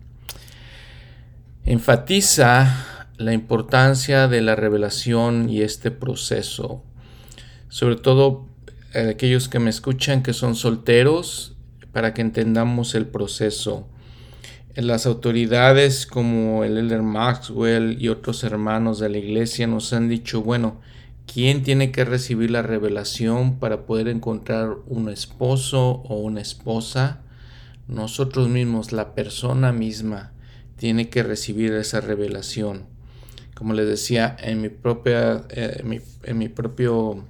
enfatiza 1.64 3.06
la 3.18 3.32
importancia 3.32 4.28
de 4.28 4.42
la 4.42 4.56
revelación 4.56 5.48
y 5.48 5.62
este 5.62 5.90
proceso. 5.90 6.82
Sobre 7.68 7.96
todo 7.96 8.46
eh, 8.94 9.08
aquellos 9.10 9.48
que 9.48 9.58
me 9.58 9.70
escuchan 9.70 10.22
que 10.22 10.32
son 10.32 10.54
solteros, 10.54 11.56
para 11.96 12.12
que 12.12 12.20
entendamos 12.20 12.94
el 12.94 13.06
proceso. 13.06 13.88
Las 14.76 15.06
autoridades 15.06 16.04
como 16.04 16.62
el 16.62 16.76
Elder 16.76 17.00
Maxwell 17.00 17.96
y 17.98 18.08
otros 18.08 18.44
hermanos 18.44 18.98
de 18.98 19.08
la 19.08 19.16
iglesia 19.16 19.66
nos 19.66 19.94
han 19.94 20.10
dicho, 20.10 20.42
bueno, 20.42 20.82
¿quién 21.26 21.62
tiene 21.62 21.92
que 21.92 22.04
recibir 22.04 22.50
la 22.50 22.60
revelación 22.60 23.58
para 23.58 23.86
poder 23.86 24.08
encontrar 24.08 24.76
un 24.86 25.08
esposo 25.08 26.02
o 26.06 26.16
una 26.16 26.42
esposa? 26.42 27.22
Nosotros 27.88 28.50
mismos, 28.50 28.92
la 28.92 29.14
persona 29.14 29.72
misma 29.72 30.32
tiene 30.76 31.08
que 31.08 31.22
recibir 31.22 31.72
esa 31.72 32.02
revelación. 32.02 32.84
Como 33.54 33.72
les 33.72 33.88
decía, 33.88 34.36
en 34.38 34.60
mi, 34.60 34.68
propia, 34.68 35.46
eh, 35.48 35.82
en, 36.24 36.36
mi, 36.36 36.48
propio 36.50 37.24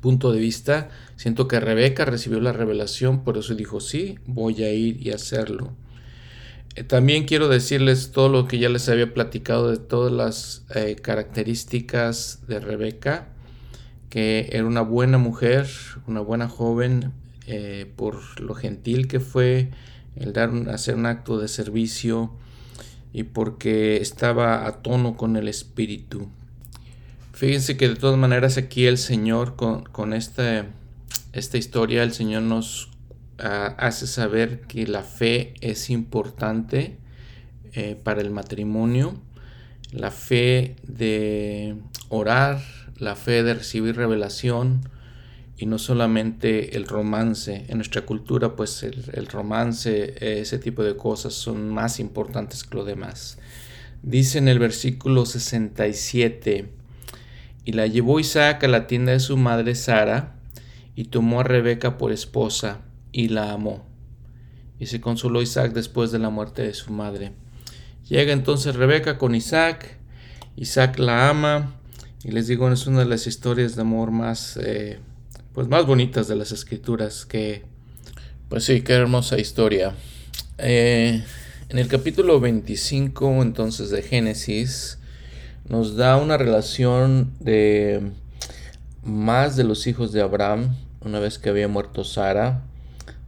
punto 0.00 0.30
de 0.30 0.38
vista, 0.38 0.88
siento 1.16 1.48
que 1.48 1.58
Rebeca 1.58 2.04
recibió 2.04 2.38
la 2.38 2.52
revelación, 2.52 3.24
por 3.24 3.38
eso 3.38 3.56
dijo, 3.56 3.80
sí, 3.80 4.20
voy 4.24 4.62
a 4.62 4.72
ir 4.72 5.04
y 5.04 5.10
hacerlo. 5.10 5.72
Eh, 6.76 6.84
también 6.84 7.24
quiero 7.24 7.48
decirles 7.48 8.12
todo 8.12 8.28
lo 8.28 8.46
que 8.46 8.58
ya 8.58 8.68
les 8.68 8.88
había 8.88 9.12
platicado 9.12 9.70
de 9.70 9.78
todas 9.78 10.12
las 10.12 10.64
eh, 10.74 10.96
características 11.00 12.40
de 12.46 12.60
Rebeca, 12.60 13.28
que 14.08 14.48
era 14.52 14.64
una 14.64 14.82
buena 14.82 15.18
mujer, 15.18 15.68
una 16.06 16.20
buena 16.20 16.48
joven, 16.48 17.12
por 17.96 18.40
lo 18.40 18.54
gentil 18.54 19.08
que 19.08 19.18
fue, 19.18 19.70
el 20.14 20.32
dar, 20.32 20.50
hacer 20.68 20.94
un 20.94 21.06
acto 21.06 21.40
de 21.40 21.48
servicio, 21.48 22.30
y 23.12 23.24
porque 23.24 23.96
estaba 23.96 24.66
a 24.66 24.82
tono 24.82 25.16
con 25.16 25.36
el 25.36 25.48
espíritu. 25.48 26.28
Fíjense 27.32 27.76
que 27.76 27.88
de 27.88 27.96
todas 27.96 28.18
maneras 28.18 28.56
aquí 28.58 28.86
el 28.86 28.98
Señor 28.98 29.56
con, 29.56 30.12
esta, 30.12 30.66
esta 31.32 31.58
historia, 31.58 32.02
el 32.02 32.12
Señor 32.12 32.42
nos 32.42 32.89
ah, 33.42 33.74
hace 33.78 34.06
saber 34.06 34.62
que 34.62 34.86
la 34.86 35.02
fe 35.02 35.54
es 35.60 35.90
importante 35.90 36.98
eh, 37.72 37.96
para 38.02 38.20
el 38.20 38.30
matrimonio, 38.30 39.14
la 39.92 40.10
fe 40.10 40.76
de 40.82 41.76
orar, 42.08 42.60
la 42.96 43.16
fe 43.16 43.42
de 43.42 43.54
recibir 43.54 43.96
revelación, 43.96 44.82
y 45.60 45.66
no 45.66 45.78
solamente 45.78 46.76
el 46.76 46.86
romance. 46.86 47.66
En 47.68 47.76
nuestra 47.76 48.06
cultura, 48.06 48.56
pues 48.56 48.82
el, 48.82 49.26
romance, 49.26 50.40
ese 50.40 50.58
tipo 50.58 50.82
de 50.82 50.96
cosas 50.96 51.34
son 51.34 51.68
más 51.68 52.00
importantes 52.00 52.64
que 52.64 52.76
lo 52.76 52.84
demás. 52.84 53.38
Dice 54.02 54.38
en 54.38 54.48
el 54.48 54.58
versículo 54.58 55.26
67, 55.26 56.72
y 57.66 57.72
la 57.72 57.86
llevó 57.86 58.18
Isaac 58.18 58.64
a 58.64 58.68
la 58.68 58.86
tienda 58.86 59.12
de 59.12 59.20
su 59.20 59.36
madre 59.36 59.74
Sara, 59.74 60.36
y 60.96 61.04
tomó 61.04 61.40
a 61.40 61.44
Rebeca 61.44 61.98
por 61.98 62.10
esposa, 62.10 62.80
y 63.12 63.28
la 63.28 63.52
amó. 63.52 63.84
Y 64.78 64.86
se 64.86 65.00
consoló 65.00 65.42
Isaac 65.42 65.72
después 65.72 66.10
de 66.10 66.18
la 66.18 66.30
muerte 66.30 66.62
de 66.62 66.74
su 66.74 66.92
madre. 66.92 67.32
Llega 68.08 68.32
entonces 68.32 68.76
Rebeca 68.76 69.18
con 69.18 69.34
Isaac, 69.34 69.98
Isaac 70.56 70.98
la 70.98 71.28
ama, 71.28 71.76
y 72.24 72.32
les 72.32 72.46
digo, 72.46 72.70
es 72.70 72.86
una 72.86 73.00
de 73.00 73.06
las 73.06 73.26
historias 73.26 73.76
de 73.76 73.82
amor 73.82 74.10
más... 74.10 74.58
Eh, 74.62 75.00
pues 75.52 75.68
más 75.68 75.84
bonitas 75.84 76.28
de 76.28 76.36
las 76.36 76.52
escrituras 76.52 77.26
que 77.26 77.64
pues 78.48 78.64
sí, 78.64 78.82
qué 78.82 78.94
hermosa 78.94 79.38
historia. 79.38 79.94
Eh, 80.58 81.22
en 81.68 81.78
el 81.78 81.86
capítulo 81.86 82.40
25 82.40 83.42
entonces 83.42 83.90
de 83.90 84.02
Génesis 84.02 84.98
nos 85.68 85.96
da 85.96 86.16
una 86.16 86.36
relación 86.36 87.32
de 87.38 88.10
más 89.04 89.56
de 89.56 89.64
los 89.64 89.86
hijos 89.86 90.12
de 90.12 90.20
Abraham 90.20 90.74
una 91.00 91.20
vez 91.20 91.38
que 91.38 91.48
había 91.48 91.68
muerto 91.68 92.04
Sara. 92.04 92.64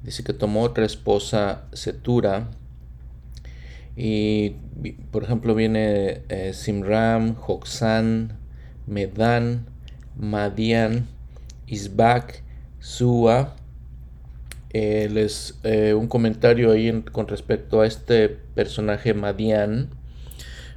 Dice 0.02 0.24
que 0.24 0.32
tomó 0.32 0.62
otra 0.62 0.84
esposa, 0.84 1.64
Setura. 1.72 2.50
Y 3.96 4.56
por 5.10 5.22
ejemplo 5.22 5.54
viene 5.54 6.22
eh, 6.28 6.52
Simram, 6.54 7.34
Joxán, 7.34 8.38
Medan, 8.86 9.66
Madian 10.16 11.06
Isbak, 11.66 12.42
Sua. 12.80 13.56
Eh, 14.74 15.08
les, 15.12 15.58
eh, 15.64 15.92
un 15.94 16.08
comentario 16.08 16.72
ahí 16.72 17.02
con 17.12 17.28
respecto 17.28 17.80
a 17.82 17.86
este 17.86 18.28
personaje 18.28 19.14
Madian. 19.14 19.90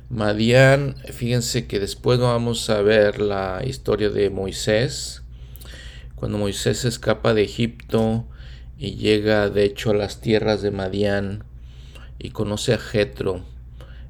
Madian, 0.09 0.95
fíjense 1.11 1.65
que 1.65 1.79
después 1.79 2.19
vamos 2.19 2.69
a 2.69 2.81
ver 2.81 3.19
la 3.19 3.61
historia 3.65 4.09
de 4.09 4.29
Moisés. 4.29 5.23
Cuando 6.15 6.37
Moisés 6.37 6.85
escapa 6.85 7.33
de 7.33 7.43
Egipto 7.43 8.27
y 8.77 8.95
llega 8.95 9.49
de 9.49 9.65
hecho 9.65 9.91
a 9.91 9.95
las 9.95 10.21
tierras 10.21 10.61
de 10.61 10.71
Madian 10.71 11.43
y 12.19 12.31
conoce 12.31 12.73
a 12.73 12.77
Jetro, 12.77 13.43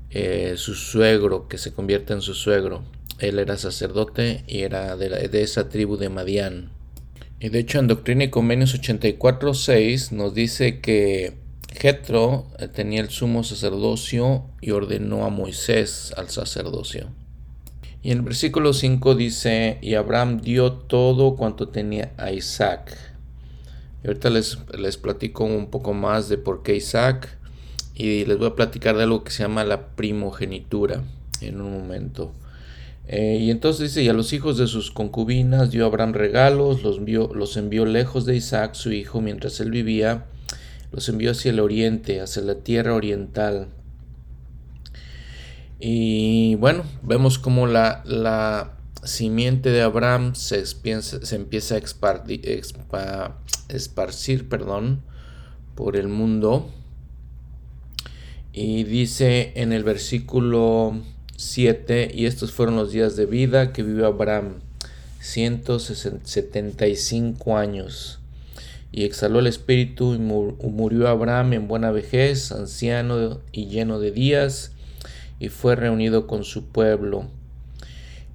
eh, 0.09 0.53
su 0.57 0.75
suegro, 0.75 1.47
que 1.47 1.57
se 1.57 1.73
convierte 1.73 2.13
en 2.13 2.21
su 2.21 2.33
suegro. 2.33 2.83
Él 3.19 3.39
era 3.39 3.57
sacerdote 3.57 4.43
y 4.47 4.61
era 4.61 4.95
de, 4.97 5.27
de 5.27 5.41
esa 5.41 5.69
tribu 5.69 5.97
de 5.97 6.09
Madian. 6.09 6.71
Y 7.39 7.49
de 7.49 7.59
hecho 7.59 7.79
en 7.79 7.87
Doctrina 7.87 8.23
y 8.23 8.29
Convenios 8.29 8.79
84.6 8.79 10.11
nos 10.11 10.33
dice 10.33 10.79
que 10.79 11.33
Jetro 11.75 12.47
eh, 12.57 12.67
tenía 12.67 13.01
el 13.01 13.09
sumo 13.09 13.43
sacerdocio 13.43 14.45
y 14.61 14.71
ordenó 14.71 15.25
a 15.25 15.29
Moisés 15.29 16.13
al 16.17 16.29
sacerdocio. 16.29 17.09
Y 18.01 18.11
en 18.11 18.19
el 18.19 18.23
versículo 18.23 18.71
5 18.73 19.15
dice, 19.15 19.79
y 19.81 19.95
Abraham 19.95 20.39
dio 20.41 20.73
todo 20.73 21.35
cuanto 21.35 21.69
tenía 21.69 22.13
a 22.17 22.31
Isaac. 22.31 23.14
Ahorita 24.05 24.29
les, 24.29 24.59
les 24.77 24.97
platico 24.97 25.43
un 25.45 25.69
poco 25.69 25.93
más 25.93 26.29
de 26.29 26.37
por 26.37 26.63
qué 26.63 26.75
Isaac 26.75 27.37
y 27.95 28.25
les 28.25 28.37
voy 28.37 28.47
a 28.47 28.55
platicar 28.55 28.97
de 28.97 29.03
algo 29.03 29.23
que 29.23 29.31
se 29.31 29.43
llama 29.43 29.63
la 29.63 29.87
primogenitura 29.95 31.03
en 31.41 31.61
un 31.61 31.71
momento. 31.71 32.31
Eh, 33.07 33.37
y 33.39 33.51
entonces 33.51 33.89
dice, 33.89 34.03
y 34.03 34.09
a 34.09 34.13
los 34.13 34.33
hijos 34.33 34.57
de 34.57 34.67
sus 34.67 34.91
concubinas 34.91 35.71
dio 35.71 35.85
Abraham 35.85 36.13
regalos, 36.13 36.83
los 36.83 36.97
envió, 36.97 37.31
los 37.33 37.55
envió 37.55 37.85
lejos 37.85 38.25
de 38.25 38.35
Isaac, 38.35 38.73
su 38.73 38.91
hijo, 38.91 39.21
mientras 39.21 39.59
él 39.59 39.71
vivía, 39.71 40.25
los 40.91 41.07
envió 41.09 41.31
hacia 41.31 41.51
el 41.51 41.59
oriente, 41.59 42.21
hacia 42.21 42.41
la 42.41 42.55
tierra 42.55 42.95
oriental. 42.95 43.67
Y 45.79 46.55
bueno, 46.55 46.83
vemos 47.03 47.37
como 47.37 47.67
la, 47.67 48.01
la 48.05 48.74
simiente 49.05 49.69
de 49.69 49.81
Abraham 49.81 50.35
se, 50.35 50.65
se 50.65 51.35
empieza 51.35 51.75
a 51.75 51.79
esparcir 53.69 54.49
perdón, 54.49 55.01
por 55.75 55.95
el 55.95 56.07
mundo. 56.07 56.71
Y 58.51 58.83
dice 58.85 59.51
en 59.55 59.73
el 59.73 59.83
versículo 59.83 60.99
7 61.35 62.09
y 62.13 62.25
estos 62.25 62.51
fueron 62.51 62.77
los 62.77 62.91
días 62.91 63.15
de 63.15 63.25
vida 63.25 63.73
que 63.73 63.83
vivió 63.83 64.07
Abraham 64.07 64.61
175 65.19 67.57
años. 67.57 68.19
Y 68.91 69.03
exhaló 69.03 69.39
el 69.39 69.47
espíritu 69.47 70.13
y 70.13 70.19
murió 70.19 71.07
Abraham 71.09 71.53
en 71.53 71.67
buena 71.67 71.89
vejez, 71.91 72.51
anciano 72.53 73.41
y 73.51 73.65
lleno 73.65 73.99
de 73.99 74.11
días, 74.11 74.71
y 75.37 75.49
fue 75.49 75.75
reunido 75.75 76.27
con 76.27 76.45
su 76.45 76.67
pueblo. 76.67 77.29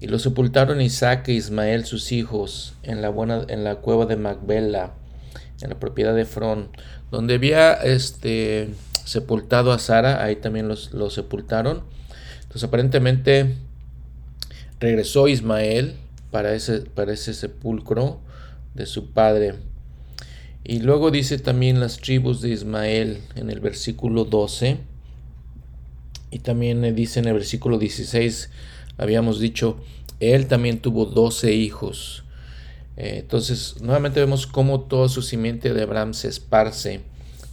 Y 0.01 0.07
lo 0.07 0.17
sepultaron 0.17 0.81
Isaac 0.81 1.29
e 1.29 1.33
Ismael 1.33 1.85
sus 1.85 2.11
hijos 2.11 2.73
en 2.81 3.03
la, 3.03 3.09
buena, 3.09 3.45
en 3.47 3.63
la 3.63 3.75
cueva 3.75 4.07
de 4.07 4.17
Macbela, 4.17 4.95
en 5.61 5.69
la 5.69 5.79
propiedad 5.79 6.15
de 6.15 6.25
Fron, 6.25 6.69
donde 7.11 7.35
había 7.35 7.73
este, 7.73 8.73
sepultado 9.05 9.71
a 9.71 9.77
Sara, 9.77 10.23
ahí 10.23 10.37
también 10.37 10.67
los, 10.67 10.91
lo 10.91 11.11
sepultaron. 11.11 11.83
Entonces 12.41 12.63
aparentemente 12.63 13.55
regresó 14.79 15.27
Ismael 15.27 15.93
para 16.31 16.55
ese, 16.55 16.79
para 16.81 17.13
ese 17.13 17.35
sepulcro 17.35 18.19
de 18.73 18.87
su 18.87 19.11
padre. 19.11 19.53
Y 20.63 20.79
luego 20.79 21.11
dice 21.11 21.37
también 21.37 21.79
las 21.79 21.97
tribus 21.97 22.41
de 22.41 22.49
Ismael 22.49 23.19
en 23.35 23.51
el 23.51 23.59
versículo 23.59 24.25
12. 24.25 24.79
Y 26.31 26.39
también 26.39 26.95
dice 26.95 27.19
en 27.19 27.27
el 27.27 27.33
versículo 27.33 27.77
16, 27.77 28.49
habíamos 28.97 29.39
dicho, 29.39 29.77
él 30.19 30.47
también 30.47 30.79
tuvo 30.79 31.05
12 31.05 31.53
hijos. 31.53 32.23
Eh, 32.97 33.19
entonces, 33.19 33.75
nuevamente 33.81 34.19
vemos 34.19 34.45
cómo 34.47 34.81
toda 34.81 35.09
su 35.09 35.21
simiente 35.21 35.73
de 35.73 35.81
Abraham 35.83 36.13
se 36.13 36.27
esparce 36.27 37.01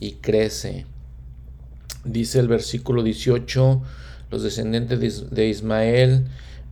y 0.00 0.12
crece. 0.12 0.86
Dice 2.04 2.40
el 2.40 2.48
versículo 2.48 3.02
18, 3.02 3.82
los 4.30 4.42
descendientes 4.42 5.30
de 5.30 5.48
Ismael 5.48 6.26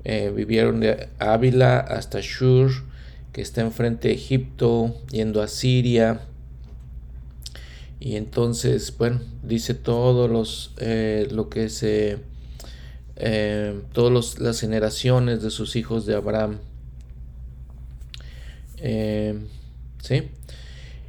eh, 0.04 0.32
vivieron 0.34 0.80
de 0.80 1.08
Ávila 1.18 1.78
hasta 1.78 2.20
Shur, 2.20 2.70
que 3.32 3.42
está 3.42 3.62
enfrente 3.62 4.08
de 4.08 4.14
Egipto, 4.14 4.94
yendo 5.10 5.42
a 5.42 5.48
Siria. 5.48 6.20
Y 7.98 8.16
entonces, 8.16 8.96
bueno, 8.96 9.20
dice 9.42 9.74
todos 9.74 10.30
los, 10.30 10.74
eh, 10.78 11.26
lo 11.30 11.48
que 11.48 11.68
se, 11.68 12.18
eh, 13.16 13.80
todas 13.92 14.38
las 14.38 14.60
generaciones 14.60 15.42
de 15.42 15.50
sus 15.50 15.76
hijos 15.76 16.06
de 16.06 16.14
Abraham. 16.14 16.58
¿Sí? 20.02 20.28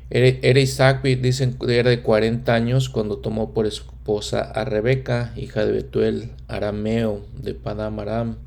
Era 0.09 0.59
Isaac, 0.59 1.03
dicen, 1.03 1.57
era 1.67 1.89
de 1.89 2.01
40 2.01 2.53
años 2.53 2.89
cuando 2.89 3.17
tomó 3.17 3.53
por 3.53 3.67
esposa 3.67 4.41
a 4.41 4.63
Rebeca, 4.63 5.33
hija 5.35 5.65
de 5.65 5.73
Betuel, 5.73 6.31
arameo 6.47 7.25
de 7.41 7.53
Padam 7.53 7.99
Aram 7.99 8.37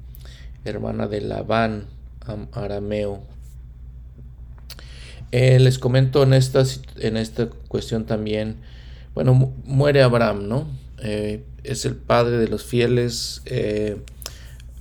hermana 0.64 1.06
de 1.06 1.20
Labán, 1.20 1.86
arameo. 2.52 3.22
Eh, 5.32 5.58
les 5.60 5.78
comento 5.78 6.22
en 6.22 6.34
esta, 6.34 6.64
en 6.96 7.16
esta 7.16 7.48
cuestión 7.68 8.04
también, 8.04 8.56
bueno, 9.14 9.52
muere 9.64 10.02
Abraham, 10.02 10.48
¿no? 10.48 10.66
Eh, 11.02 11.44
es 11.64 11.84
el 11.84 11.96
padre 11.96 12.38
de 12.38 12.48
los 12.48 12.64
fieles. 12.64 13.42
Eh, 13.46 14.00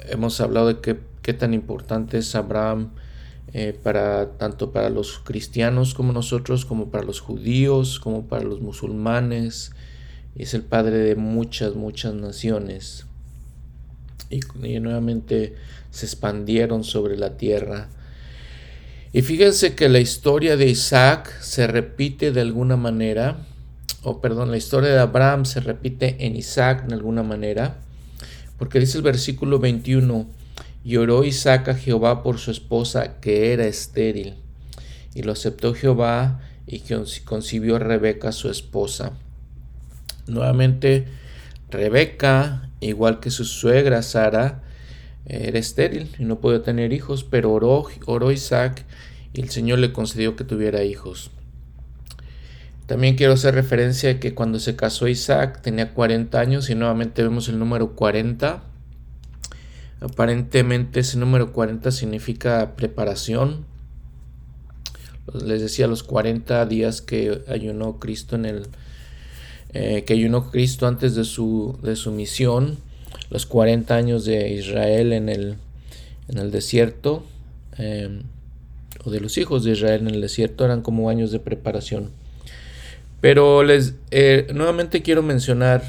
hemos 0.09 0.39
hablado 0.41 0.67
de 0.67 0.79
qué, 0.81 0.99
qué, 1.21 1.33
tan 1.33 1.53
importante 1.53 2.17
es 2.17 2.35
Abraham 2.35 2.91
para 3.81 4.37
tanto 4.37 4.71
para 4.71 4.91
los 4.91 5.17
cristianos 5.17 5.95
como 5.95 6.13
nosotros, 6.13 6.65
como 6.65 6.91
para 6.91 7.03
los 7.03 7.19
judíos, 7.19 7.99
como 7.99 8.27
para 8.27 8.43
los 8.43 8.61
musulmanes. 8.61 9.71
Es 10.35 10.53
el 10.53 10.61
padre 10.61 10.97
de 10.97 11.15
muchas, 11.15 11.73
muchas 11.73 12.13
naciones 12.13 13.07
y, 14.29 14.79
nuevamente 14.79 15.55
se 15.91 16.05
expandieron 16.05 16.83
sobre 16.83 17.17
la 17.17 17.37
tierra. 17.37 17.89
Y 19.11 19.23
fíjense 19.23 19.73
que 19.73 19.89
la 19.89 19.99
historia 19.99 20.55
de 20.55 20.67
Isaac 20.67 21.41
se 21.41 21.65
repite 21.65 22.31
de 22.31 22.41
alguna 22.41 22.77
manera, 22.77 23.47
o 24.03 24.21
perdón, 24.21 24.51
la 24.51 24.57
historia 24.57 24.89
de 24.89 24.99
Abraham 24.99 25.45
se 25.45 25.59
repite 25.59 26.25
en 26.25 26.35
Isaac 26.35 26.85
de 26.85 26.95
alguna 26.95 27.23
manera, 27.23 27.77
porque 28.57 28.79
dice 28.79 28.97
el 28.97 29.03
versículo 29.03 29.59
21, 29.59 30.27
y 30.83 30.97
oró 30.97 31.23
Isaac 31.23 31.69
a 31.69 31.75
Jehová 31.75 32.23
por 32.23 32.37
su 32.37 32.51
esposa 32.51 33.19
que 33.19 33.53
era 33.53 33.65
estéril, 33.65 34.35
y 35.13 35.23
lo 35.23 35.33
aceptó 35.33 35.73
Jehová 35.73 36.41
y 36.65 36.81
concibió 37.25 37.75
a 37.75 37.79
Rebeca 37.79 38.31
su 38.31 38.49
esposa. 38.49 39.13
Nuevamente, 40.27 41.07
Rebeca 41.69 42.69
igual 42.79 43.19
que 43.19 43.31
su 43.31 43.45
suegra 43.45 44.01
Sara, 44.01 44.63
era 45.25 45.59
estéril 45.59 46.09
y 46.17 46.23
no 46.23 46.39
podía 46.39 46.63
tener 46.63 46.93
hijos, 46.93 47.23
pero 47.23 47.51
oró, 47.51 47.85
oró 48.05 48.31
Isaac 48.31 48.83
y 49.33 49.41
el 49.41 49.49
Señor 49.49 49.79
le 49.79 49.93
concedió 49.93 50.35
que 50.35 50.43
tuviera 50.43 50.83
hijos. 50.83 51.31
También 52.89 53.15
quiero 53.15 53.33
hacer 53.33 53.53
referencia 53.53 54.09
a 54.09 54.19
que 54.19 54.33
cuando 54.33 54.57
se 54.59 54.75
casó 54.75 55.07
Isaac 55.07 55.61
tenía 55.61 55.93
40 55.93 56.39
años 56.39 56.71
y 56.71 56.75
nuevamente 56.75 57.21
vemos 57.21 57.47
el 57.47 57.59
número 57.59 57.95
40. 57.95 58.63
Aparentemente 60.01 61.01
ese 61.01 61.19
número 61.19 61.53
40 61.53 61.91
significa 61.91 62.75
preparación. 62.75 63.63
Les 65.45 65.61
decía 65.61 65.85
los 65.85 66.01
40 66.01 66.65
días 66.65 67.03
que 67.03 67.43
ayunó 67.47 67.99
Cristo 67.99 68.35
en 68.35 68.45
el, 68.45 68.67
eh, 69.73 70.03
que 70.07 70.13
ayunó 70.13 70.49
Cristo 70.49 70.87
antes 70.87 71.13
de 71.13 71.25
su, 71.25 71.77
de 71.83 71.95
su 71.95 72.11
misión, 72.11 72.79
los 73.29 73.45
40 73.45 73.93
años 73.93 74.25
de 74.25 74.49
Israel 74.53 75.13
en 75.13 75.29
el, 75.29 75.57
en 76.27 76.39
el 76.39 76.49
desierto, 76.49 77.23
em, 77.77 78.23
o 79.05 79.11
de 79.11 79.19
los 79.19 79.37
hijos 79.37 79.63
de 79.63 79.73
Israel 79.73 80.01
en 80.07 80.15
el 80.15 80.21
desierto, 80.21 80.65
eran 80.65 80.81
como 80.81 81.11
años 81.11 81.29
de 81.31 81.39
preparación. 81.39 82.17
Pero 83.21 83.63
les 83.63 83.95
eh, 84.11 84.47
nuevamente 84.53 85.01
quiero 85.01 85.21
mencionar, 85.23 85.83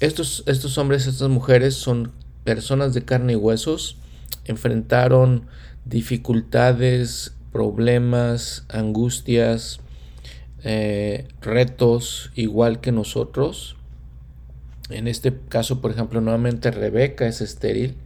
estos, 0.00 0.44
estos 0.46 0.78
hombres, 0.78 1.06
estas 1.06 1.28
mujeres 1.28 1.74
son 1.74 2.12
personas 2.44 2.94
de 2.94 3.04
carne 3.04 3.32
y 3.32 3.36
huesos, 3.36 3.96
enfrentaron 4.44 5.46
dificultades, 5.84 7.34
problemas, 7.52 8.64
angustias, 8.68 9.80
eh, 10.64 11.26
retos 11.40 12.30
igual 12.34 12.80
que 12.80 12.92
nosotros. 12.92 13.76
En 14.90 15.08
este 15.08 15.34
caso, 15.48 15.80
por 15.80 15.90
ejemplo, 15.90 16.20
nuevamente 16.20 16.70
Rebeca 16.70 17.26
es 17.26 17.40
estéril 17.40 17.96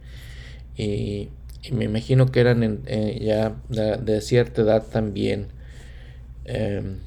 y, 0.77 1.29
me 1.71 1.85
imagino 1.85 2.25
que 2.29 2.41
eran 2.41 2.81
eh, 2.87 3.19
ya 3.21 3.55
de, 3.69 4.19
cierta 4.19 4.63
edad 4.63 4.83
también. 4.83 5.47
Em, 6.43 6.97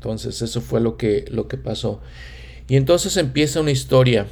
entonces 0.00 0.40
eso 0.40 0.62
fue 0.62 0.80
lo 0.80 0.96
que, 0.96 1.26
lo 1.30 1.46
que 1.46 1.58
pasó. 1.58 2.00
Y 2.68 2.76
entonces 2.76 3.18
empieza 3.18 3.60
una 3.60 3.70
historia 3.70 4.28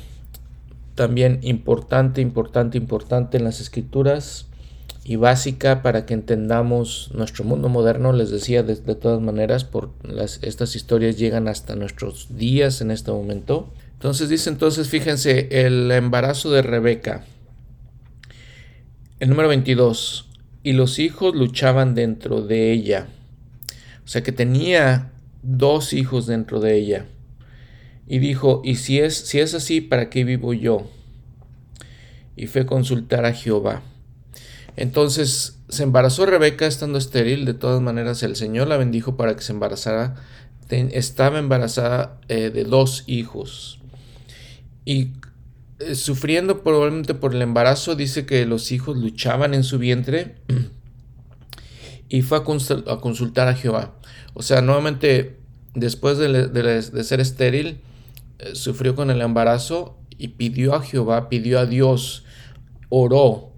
también 0.94 1.40
importante, 1.42 2.22
importante, 2.22 2.78
importante 2.78 3.36
en 3.36 3.44
las 3.44 3.60
escrituras 3.60 4.46
y 5.04 5.16
básica 5.16 5.82
para 5.82 6.06
que 6.06 6.14
entendamos 6.14 7.10
nuestro 7.12 7.44
mundo 7.44 7.68
moderno. 7.68 8.14
Les 8.14 8.30
decía 8.30 8.62
de, 8.62 8.76
todas 8.76 9.20
maneras, 9.20 9.64
por 9.64 9.90
estas 10.40 10.74
historias 10.74 11.18
llegan 11.18 11.48
hasta 11.48 11.76
nuestros 11.76 12.38
días 12.38 12.80
en 12.80 12.90
este 12.90 13.10
momento. 13.10 13.68
Entonces 13.92 14.30
dice 14.30 14.48
entonces, 14.48 14.88
fíjense, 14.88 15.48
el 15.66 15.90
embarazo 15.90 16.50
de 16.50 16.62
Rebeca. 16.62 17.26
El 19.20 19.28
número 19.28 19.48
22. 19.48 20.30
Y 20.62 20.72
los 20.72 20.98
hijos 20.98 21.34
luchaban 21.34 21.94
dentro 21.94 22.40
de 22.40 22.72
ella. 22.72 23.08
O 24.06 24.08
sea 24.08 24.22
que 24.22 24.32
tenía 24.32 25.12
dos 25.42 25.92
hijos 25.92 26.26
dentro 26.26 26.60
de 26.60 26.76
ella. 26.76 27.06
Y 28.06 28.18
dijo, 28.18 28.62
y 28.64 28.76
si 28.76 28.98
es, 28.98 29.16
si 29.16 29.40
es 29.40 29.54
así, 29.54 29.80
¿para 29.80 30.08
qué 30.10 30.24
vivo 30.24 30.54
yo? 30.54 30.90
Y 32.36 32.46
fue 32.46 32.66
consultar 32.66 33.24
a 33.24 33.32
Jehová. 33.32 33.82
Entonces 34.76 35.58
se 35.68 35.82
embarazó 35.82 36.24
Rebeca 36.24 36.66
estando 36.66 36.98
estéril, 36.98 37.44
de 37.44 37.54
todas 37.54 37.82
maneras 37.82 38.22
el 38.22 38.36
Señor 38.36 38.68
la 38.68 38.76
bendijo 38.76 39.16
para 39.16 39.36
que 39.36 39.42
se 39.42 39.52
embarazara. 39.52 40.16
estaba 40.70 41.38
embarazada 41.38 42.18
eh, 42.28 42.50
de 42.50 42.64
dos 42.64 43.04
hijos. 43.06 43.80
Y 44.84 45.12
eh, 45.80 45.94
sufriendo 45.94 46.62
probablemente 46.62 47.14
por 47.14 47.34
el 47.34 47.42
embarazo, 47.42 47.94
dice 47.94 48.24
que 48.24 48.46
los 48.46 48.72
hijos 48.72 48.96
luchaban 48.96 49.52
en 49.52 49.64
su 49.64 49.78
vientre 49.78 50.36
y 52.08 52.22
fue 52.22 52.38
a, 52.38 52.42
consultar 52.42 53.48
a 53.48 53.54
Jehová. 53.54 53.97
O 54.38 54.42
sea, 54.42 54.62
nuevamente, 54.62 55.36
después 55.74 56.16
de, 56.16 57.02
ser 57.02 57.18
estéril, 57.18 57.80
eh, 58.38 58.54
sufrió 58.54 58.94
con 58.94 59.10
el 59.10 59.20
embarazo 59.20 59.98
y 60.16 60.28
pidió 60.28 60.76
a 60.76 60.80
Jehová, 60.80 61.28
pidió 61.28 61.58
a 61.58 61.66
Dios, 61.66 62.24
oró 62.88 63.50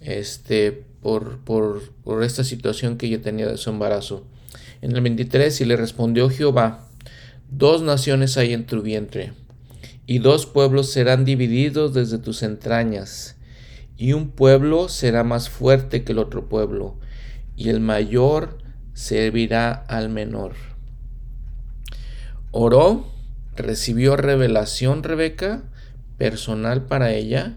este, 0.00 0.86
por, 1.02 1.40
por, 1.40 1.92
por 2.02 2.22
esta 2.22 2.44
situación 2.44 2.96
que 2.96 3.08
ella 3.08 3.20
tenía 3.20 3.46
de 3.46 3.58
su 3.58 3.68
embarazo. 3.68 4.24
En 4.80 4.92
el 4.92 5.02
23, 5.02 5.60
y 5.60 5.66
le 5.66 5.76
respondió 5.76 6.30
Jehová, 6.30 6.88
dos 7.50 7.82
naciones 7.82 8.38
hay 8.38 8.54
en 8.54 8.64
tu 8.64 8.80
vientre, 8.80 9.34
y 10.06 10.20
dos 10.20 10.46
pueblos 10.46 10.90
serán 10.90 11.26
divididos 11.26 11.92
desde 11.92 12.16
tus 12.16 12.42
entrañas, 12.42 13.36
y 13.98 14.14
un 14.14 14.30
pueblo 14.30 14.88
será 14.88 15.24
más 15.24 15.50
fuerte 15.50 16.04
que 16.04 16.12
el 16.12 16.18
otro 16.18 16.48
pueblo, 16.48 16.96
y 17.54 17.68
el 17.68 17.80
mayor 17.80 18.61
servirá 18.94 19.72
al 19.72 20.08
menor. 20.08 20.52
Oró, 22.50 23.06
recibió 23.56 24.16
revelación 24.16 25.02
Rebeca, 25.02 25.62
personal 26.18 26.82
para 26.82 27.12
ella, 27.12 27.56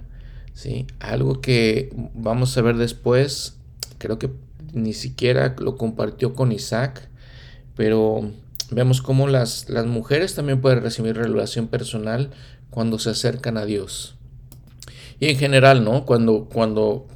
¿sí? 0.54 0.88
algo 1.00 1.42
que 1.42 1.94
vamos 2.14 2.58
a 2.58 2.62
ver 2.62 2.78
después, 2.78 3.58
creo 3.98 4.18
que 4.18 4.30
ni 4.74 4.94
siquiera 4.94 5.56
lo 5.60 5.78
compartió 5.78 6.34
con 6.34 6.52
Isaac, 6.52 7.10
pero 7.76 8.32
vemos 8.72 9.02
cómo 9.02 9.28
las, 9.28 9.70
las 9.70 9.86
mujeres 9.86 10.36
también 10.36 10.62
pueden 10.62 10.82
recibir 10.82 11.16
revelación 11.16 11.68
personal 11.68 12.32
cuando 12.70 13.00
se 13.00 13.10
acercan 13.10 13.58
a 13.58 13.66
Dios. 13.66 14.16
Y 15.20 15.30
en 15.30 15.38
general, 15.38 15.84
¿no? 15.84 16.06
Cuando, 16.06 16.50
cuando 16.52 17.08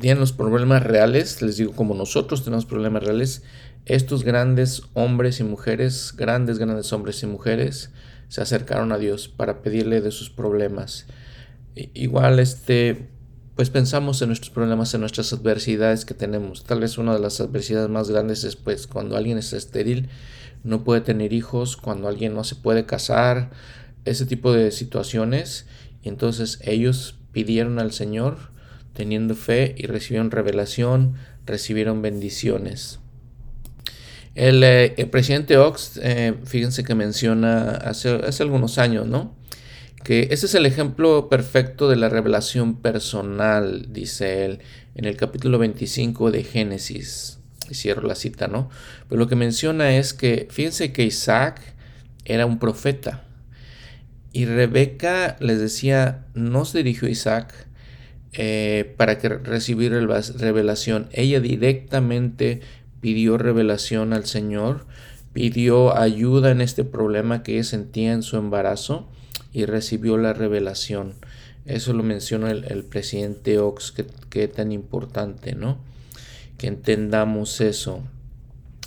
tienen 0.00 0.20
los 0.20 0.32
problemas 0.32 0.82
reales, 0.82 1.42
les 1.42 1.56
digo, 1.56 1.72
como 1.72 1.94
nosotros 1.94 2.44
tenemos 2.44 2.66
problemas 2.66 3.02
reales, 3.02 3.42
estos 3.86 4.22
grandes 4.22 4.82
hombres 4.94 5.40
y 5.40 5.44
mujeres, 5.44 6.14
grandes, 6.16 6.58
grandes 6.58 6.92
hombres 6.92 7.22
y 7.22 7.26
mujeres, 7.26 7.90
se 8.28 8.42
acercaron 8.42 8.92
a 8.92 8.98
Dios 8.98 9.28
para 9.28 9.62
pedirle 9.62 10.00
de 10.00 10.10
sus 10.10 10.28
problemas. 10.28 11.06
Igual, 11.74 12.38
este, 12.38 13.08
pues 13.54 13.70
pensamos 13.70 14.20
en 14.20 14.28
nuestros 14.28 14.50
problemas, 14.50 14.92
en 14.94 15.00
nuestras 15.00 15.32
adversidades 15.32 16.04
que 16.04 16.14
tenemos. 16.14 16.64
Tal 16.64 16.80
vez 16.80 16.98
una 16.98 17.14
de 17.14 17.20
las 17.20 17.40
adversidades 17.40 17.88
más 17.88 18.10
grandes 18.10 18.44
es 18.44 18.56
pues 18.56 18.86
cuando 18.86 19.16
alguien 19.16 19.38
es 19.38 19.52
estéril, 19.52 20.10
no 20.64 20.84
puede 20.84 21.00
tener 21.00 21.32
hijos, 21.32 21.76
cuando 21.76 22.08
alguien 22.08 22.34
no 22.34 22.44
se 22.44 22.56
puede 22.56 22.84
casar, 22.84 23.50
ese 24.04 24.26
tipo 24.26 24.52
de 24.52 24.70
situaciones. 24.70 25.66
Y 26.02 26.08
entonces 26.08 26.60
ellos 26.62 27.17
pidieron 27.32 27.78
al 27.78 27.92
Señor 27.92 28.36
teniendo 28.94 29.36
fe 29.36 29.76
y 29.78 29.86
recibieron 29.86 30.32
revelación, 30.32 31.14
recibieron 31.46 32.02
bendiciones. 32.02 32.98
El, 34.34 34.62
eh, 34.64 35.08
presidente 35.10 35.56
Ox, 35.56 36.00
eh, 36.02 36.34
fíjense 36.44 36.84
que 36.84 36.94
menciona 36.94 37.70
hace, 37.70 38.10
hace, 38.10 38.42
algunos 38.42 38.78
años, 38.78 39.06
¿no? 39.06 39.36
Que 40.04 40.28
ese 40.30 40.46
es 40.46 40.54
el 40.54 40.66
ejemplo 40.66 41.28
perfecto 41.28 41.88
de 41.88 41.96
la 41.96 42.08
revelación 42.08 42.76
personal, 42.76 43.86
dice 43.92 44.44
él, 44.44 44.58
en 44.94 45.04
el 45.04 45.16
capítulo 45.16 45.58
25 45.58 46.30
de 46.30 46.42
Génesis. 46.42 47.38
Cierro 47.72 48.06
la 48.06 48.14
cita, 48.14 48.48
¿no? 48.48 48.68
Pero 49.08 49.18
lo 49.18 49.28
que 49.28 49.36
menciona 49.36 49.96
es 49.96 50.12
que, 50.14 50.48
fíjense 50.50 50.92
que 50.92 51.04
Isaac 51.04 51.60
era 52.24 52.46
un 52.46 52.58
profeta. 52.58 53.27
Y 54.32 54.44
Rebeca 54.44 55.36
les 55.40 55.58
decía, 55.58 56.26
no 56.34 56.64
se 56.64 56.78
dirigió 56.78 57.08
a 57.08 57.10
Isaac 57.10 57.54
eh, 58.32 58.94
para 58.96 59.18
que 59.18 59.28
recibir 59.28 59.92
revelación. 59.92 61.08
Ella 61.12 61.40
directamente 61.40 62.60
pidió 63.00 63.38
revelación 63.38 64.12
al 64.12 64.26
Señor, 64.26 64.86
pidió 65.32 65.96
ayuda 65.96 66.50
en 66.50 66.60
este 66.60 66.84
problema 66.84 67.42
que 67.42 67.54
ella 67.54 67.64
sentía 67.64 68.12
en 68.12 68.22
su 68.22 68.36
embarazo 68.36 69.08
y 69.52 69.64
recibió 69.64 70.18
la 70.18 70.32
revelación. 70.32 71.14
Eso 71.64 71.92
lo 71.92 72.02
menciona 72.02 72.50
el, 72.50 72.84
presidente 72.84 73.58
Ox, 73.58 73.94
que, 74.30 74.48
tan 74.48 74.72
importante, 74.72 75.54
¿no? 75.54 75.78
Que 76.56 76.66
entendamos 76.66 77.60
eso. 77.60 78.02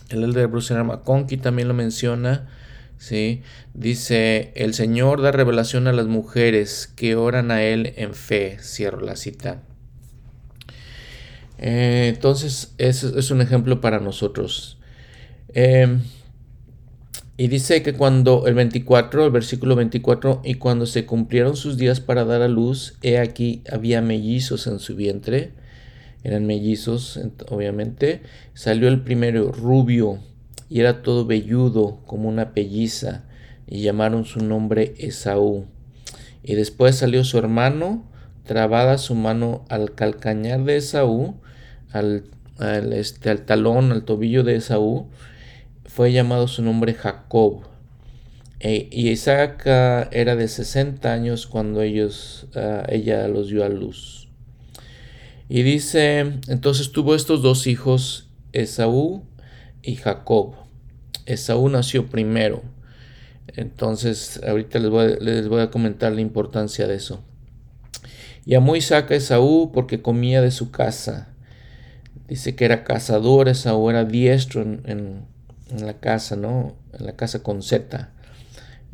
El 0.09 0.23
elder 0.23 0.47
Bruce 0.47 0.73
McConkie 0.73 1.37
también 1.37 1.67
lo 1.67 1.73
menciona, 1.73 2.49
¿sí? 3.01 3.41
Dice, 3.73 4.51
el 4.55 4.75
Señor 4.75 5.23
da 5.23 5.31
revelación 5.31 5.87
a 5.87 5.91
las 5.91 6.05
mujeres 6.05 6.87
que 6.95 7.15
oran 7.15 7.49
a 7.49 7.63
Él 7.63 7.93
en 7.97 8.13
fe. 8.13 8.59
Cierro 8.61 9.01
la 9.01 9.15
cita. 9.15 9.63
Eh, 11.57 12.11
entonces, 12.13 12.75
eso 12.77 13.17
es 13.17 13.31
un 13.31 13.41
ejemplo 13.41 13.81
para 13.81 13.99
nosotros. 13.99 14.77
Em, 15.53 16.01
y 17.37 17.47
dice 17.47 17.81
que 17.81 17.93
cuando 17.93 18.45
el 18.45 18.53
24, 18.53 19.25
el 19.25 19.31
versículo 19.31 19.75
24, 19.75 20.41
y 20.45 20.55
cuando 20.55 20.85
se 20.85 21.07
cumplieron 21.07 21.57
sus 21.57 21.77
días 21.77 22.01
para 22.01 22.23
dar 22.23 22.43
a 22.43 22.47
luz, 22.47 22.99
he 23.01 23.17
aquí 23.17 23.63
había 23.71 24.03
mellizos 24.03 24.67
en 24.67 24.77
su 24.77 24.95
vientre, 24.95 25.53
eran 26.23 26.45
mellizos, 26.45 27.19
obviamente, 27.49 28.21
salió 28.53 28.87
el 28.87 29.01
primero 29.01 29.51
rubio 29.51 30.19
y 30.71 30.79
era 30.79 31.01
todo 31.01 31.25
velludo 31.25 31.99
como 32.05 32.29
una 32.29 32.53
pelliza, 32.53 33.25
y 33.67 33.81
llamaron 33.81 34.23
su 34.23 34.39
nombre 34.39 34.93
Esaú. 34.99 35.65
Y 36.43 36.55
después 36.55 36.95
salió 36.95 37.25
su 37.25 37.37
hermano, 37.37 38.09
trabada 38.45 38.97
su 38.97 39.13
mano 39.13 39.65
al 39.67 39.95
calcañar 39.95 40.63
de 40.63 40.77
Esaú, 40.77 41.35
al, 41.91 42.23
este, 42.93 43.29
al 43.29 43.41
talón, 43.41 43.91
al 43.91 44.05
tobillo 44.05 44.45
de 44.45 44.55
Esaú, 44.55 45.09
fue 45.83 46.13
llamado 46.13 46.47
su 46.47 46.63
nombre 46.63 46.93
Jacob. 46.93 47.63
E, 48.61 48.87
y 48.91 49.09
Isaac 49.09 49.67
ah, 49.67 50.07
era 50.13 50.37
de 50.37 50.47
60 50.47 51.11
años 51.11 51.47
cuando 51.47 51.81
ellos, 51.81 52.47
ah, 52.55 52.85
ella 52.87 53.27
los 53.27 53.49
dio 53.49 53.65
a 53.65 53.69
luz. 53.69 54.29
Y 55.49 55.63
dice, 55.63 56.19
entonces 56.47 56.93
tuvo 56.93 57.13
estos 57.13 57.41
dos 57.41 57.67
hijos, 57.67 58.29
Esaú 58.53 59.25
y 59.83 59.95
Jacob. 59.95 60.60
Esaú 61.25 61.69
nació 61.69 62.07
primero. 62.07 62.61
Entonces, 63.47 64.39
ahorita 64.47 64.79
les 64.79 65.47
voy, 65.47 65.61
a, 65.61 65.71
comentar 65.71 66.11
la 66.13 66.21
importancia 66.21 66.87
de 66.87 66.95
eso. 66.95 67.23
Llamó 68.45 68.75
Isaac 68.75 69.11
a 69.11 69.15
Esaú 69.15 69.71
porque 69.73 70.01
comía 70.01 70.41
de 70.41 70.51
su 70.51 70.71
casa 70.71 71.31
Dice 72.31 72.55
que 72.55 72.63
era 72.63 72.85
cazador, 72.85 73.49
Esaú 73.49 73.89
era 73.89 74.05
diestro 74.05 74.61
en, 74.61 75.25
la 75.77 75.99
casa, 75.99 76.37
¿no? 76.37 76.77
En 76.97 77.05
la 77.05 77.17
casa 77.17 77.43
con 77.43 77.61
Z, 77.61 78.09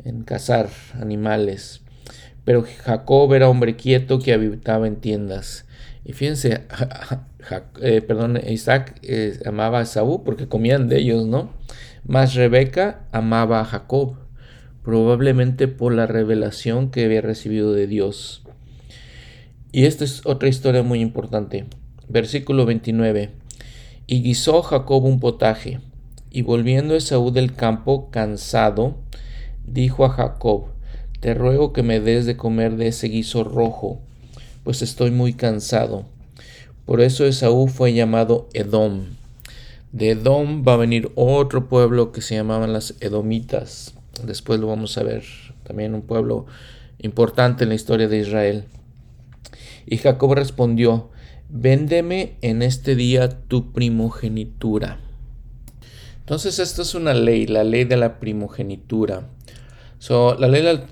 en 0.02 0.24
cazar 0.24 0.68
animales. 0.94 1.82
Pero 2.44 2.64
Jacob 2.82 3.32
era 3.34 3.48
hombre 3.48 3.76
quieto 3.76 4.18
que 4.18 4.32
habitaba 4.32 4.88
en 4.88 4.96
tiendas. 4.96 5.66
Y 6.04 6.14
fíjense, 6.14 6.62
eh, 7.80 8.00
perdón, 8.00 8.40
Isaac 8.44 8.98
eh, 9.04 9.38
amaba 9.46 9.78
a 9.78 9.82
Esaú 9.82 10.24
porque 10.24 10.48
comían 10.48 10.88
de 10.88 10.98
ellos, 10.98 11.24
¿no? 11.24 11.52
Más 12.06 12.34
Rebeca 12.34 13.06
amaba 13.12 13.60
a 13.60 13.64
Jacob, 13.64 14.16
probablemente 14.82 15.68
por 15.68 15.92
la 15.92 16.06
revelación 16.06 16.90
que 16.90 17.04
había 17.04 17.20
recibido 17.20 17.72
de 17.72 17.86
Dios. 17.86 18.42
Y 19.72 19.84
esta 19.84 20.04
es 20.04 20.24
otra 20.24 20.48
historia 20.48 20.82
muy 20.82 21.00
importante. 21.00 21.66
Versículo 22.08 22.64
29. 22.64 23.30
Y 24.06 24.22
guisó 24.22 24.62
Jacob 24.62 25.04
un 25.04 25.20
potaje, 25.20 25.80
y 26.30 26.42
volviendo 26.42 26.94
Esaú 26.94 27.30
del 27.30 27.54
campo 27.54 28.10
cansado, 28.10 28.96
dijo 29.66 30.06
a 30.06 30.10
Jacob, 30.10 30.68
Te 31.20 31.34
ruego 31.34 31.74
que 31.74 31.82
me 31.82 32.00
des 32.00 32.24
de 32.24 32.36
comer 32.36 32.76
de 32.76 32.88
ese 32.88 33.08
guiso 33.08 33.44
rojo, 33.44 34.00
pues 34.64 34.80
estoy 34.80 35.10
muy 35.10 35.34
cansado. 35.34 36.06
Por 36.86 37.02
eso 37.02 37.26
Esaú 37.26 37.68
fue 37.68 37.92
llamado 37.92 38.48
Edom. 38.54 39.17
De 39.92 40.10
Edom 40.10 40.64
va 40.66 40.74
a 40.74 40.78
venir 40.78 41.10
otro 41.14 41.68
pueblo 41.68 42.12
que 42.12 42.20
se 42.20 42.34
llamaban 42.34 42.72
las 42.72 42.94
Edomitas. 43.00 43.94
Después 44.22 44.60
lo 44.60 44.66
vamos 44.66 44.98
a 44.98 45.02
ver. 45.02 45.24
También 45.62 45.94
un 45.94 46.02
pueblo 46.02 46.46
importante 46.98 47.64
en 47.64 47.70
la 47.70 47.74
historia 47.74 48.08
de 48.08 48.18
Israel. 48.18 48.64
Y 49.86 49.96
Jacob 49.96 50.34
respondió, 50.34 51.10
véndeme 51.48 52.36
en 52.42 52.62
este 52.62 52.94
día 52.96 53.40
tu 53.48 53.72
primogenitura. 53.72 54.98
Entonces, 56.20 56.58
esto 56.58 56.82
es 56.82 56.94
una 56.94 57.14
ley, 57.14 57.46
la 57.46 57.64
ley 57.64 57.84
de 57.84 57.96
la 57.96 58.20
primogenitura. 58.20 59.30
la 60.10 60.48
ley 60.48 60.62
de 60.62 60.74
la 60.74 60.86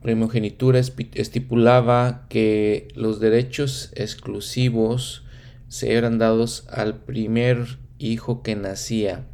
primogenitura 0.00 0.78
estipulaba 0.78 2.24
que 2.30 2.88
los 2.94 3.20
derechos 3.20 3.92
exclusivos 3.94 5.24
se 5.68 5.92
eran 5.92 6.18
dados 6.18 6.66
al 6.70 6.96
primer 6.96 7.78
hijo 8.00 8.42
que 8.42 8.56
nacía 8.56 9.26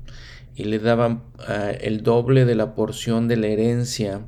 y 0.55 0.64
le 0.64 0.79
daban 0.79 1.22
ah, 1.46 1.70
el 1.70 2.02
doble 2.02 2.44
de 2.44 2.55
la 2.55 2.74
porción 2.74 3.29
de 3.29 3.37
la 3.37 3.46
herencia. 3.46 4.26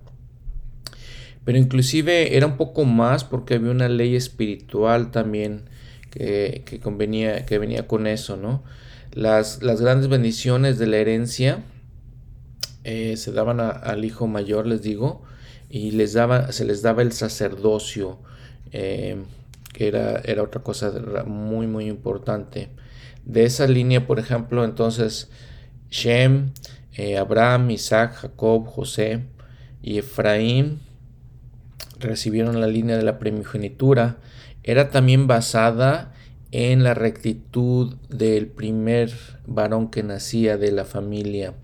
Pero 1.44 1.58
inclusive 1.58 2.36
era 2.36 2.46
un 2.46 2.56
poco 2.56 2.84
más 2.84 3.24
porque 3.24 3.54
había 3.54 3.70
una 3.70 3.88
ley 3.88 4.14
espiritual 4.14 5.10
también 5.10 5.64
que, 6.10 6.80
convenía, 6.82 7.46
que 7.46 7.58
venía 7.58 7.86
con 7.86 8.06
eso, 8.06 8.36
¿no? 8.36 8.62
Las, 9.12 9.62
las 9.62 9.80
grandes 9.80 10.08
bendiciones 10.08 10.78
de 10.78 10.86
la 10.86 10.98
herencia 10.98 11.64
eh, 12.84 13.16
se 13.16 13.32
daban 13.32 13.60
al 13.60 14.04
hijo 14.04 14.26
mayor, 14.26 14.66
les 14.66 14.82
digo, 14.82 15.22
y 15.70 15.92
les 15.92 16.12
daba, 16.12 16.52
se 16.52 16.64
les 16.64 16.82
daba 16.82 17.02
el 17.02 17.12
sacerdocio, 17.12 18.18
eh, 18.72 19.16
que 19.72 19.88
era, 19.88 20.20
era 20.24 20.42
otra 20.42 20.62
cosa 20.62 20.92
muy, 21.26 21.66
muy 21.66 21.86
importante. 21.86 22.68
De 23.28 23.44
esa 23.44 23.68
línea, 23.68 24.08
por 24.08 24.18
ejemplo, 24.18 24.64
entonces, 24.64 25.30
Shem, 25.90 26.50
eh, 26.94 27.16
Abraham, 27.16 27.70
Isaac, 27.70 28.14
Jacob, 28.14 28.66
José 28.66 29.26
y 29.80 29.98
Efraín 29.98 30.80
recibieron 32.00 32.60
la 32.60 32.66
línea 32.66 32.96
de 32.96 33.04
la 33.04 33.20
primogenitura 33.20 34.18
era 34.68 34.90
también 34.90 35.26
basada 35.26 36.12
en 36.50 36.82
la 36.82 36.92
rectitud 36.92 37.96
del 38.10 38.48
primer 38.48 39.10
varón 39.46 39.90
que 39.90 40.02
nacía 40.02 40.58
de 40.58 40.72
la 40.72 40.84
familia. 40.84 41.54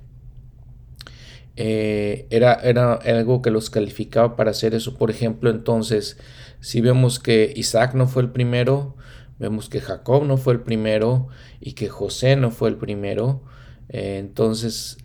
Eh, 1.57 2.27
era, 2.31 2.55
era, 2.55 2.95
algo 2.95 3.43
que 3.43 3.51
los 3.51 3.69
calificaba 3.69 4.37
para 4.37 4.53
hacer 4.53 4.75
eso. 4.75 4.97
Por 4.97 5.11
ejemplo, 5.11 5.51
entonces, 5.51 6.17
si 6.61 6.81
vemos 6.81 7.19
que 7.19 7.53
Isaac 7.55 7.93
no 7.93 8.09
fue 8.09 8.23
el 8.23 8.31
primero, 8.31 8.97
vemos 9.45 9.69
que 9.69 9.81
Jacob 9.81 10.25
no 10.25 10.39
fue 10.39 10.55
el 10.55 10.61
primero 10.61 11.29
y 11.61 11.73
que 11.73 11.89
José 11.89 12.37
no 12.37 12.51
fue 12.51 12.71
el 12.71 12.77
primero, 12.77 13.43
eh, 13.91 14.17
entonces 14.19 14.97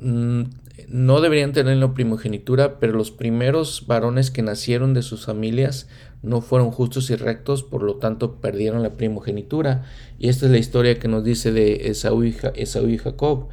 mm, 0.00 0.42
no 0.88 1.20
deberían 1.20 1.52
tener 1.52 1.78
la 1.78 1.94
primogenitura, 1.94 2.78
pero 2.78 2.92
los 2.92 3.10
primeros 3.10 3.86
varones 3.86 4.30
que 4.30 4.42
nacieron 4.42 4.92
de 4.92 5.02
sus 5.02 5.24
familias 5.24 5.88
no 6.22 6.42
fueron 6.42 6.70
justos 6.70 7.08
y 7.10 7.16
rectos, 7.16 7.62
por 7.62 7.82
lo 7.82 7.96
tanto 7.96 8.40
perdieron 8.40 8.82
la 8.82 8.96
primogenitura. 8.96 9.84
Y 10.18 10.28
esta 10.28 10.46
es 10.46 10.52
la 10.52 10.58
historia 10.58 10.98
que 10.98 11.08
nos 11.08 11.24
dice 11.24 11.52
de 11.52 11.88
Esaú 11.88 12.24
y, 12.24 12.98
Jacob, 12.98 13.48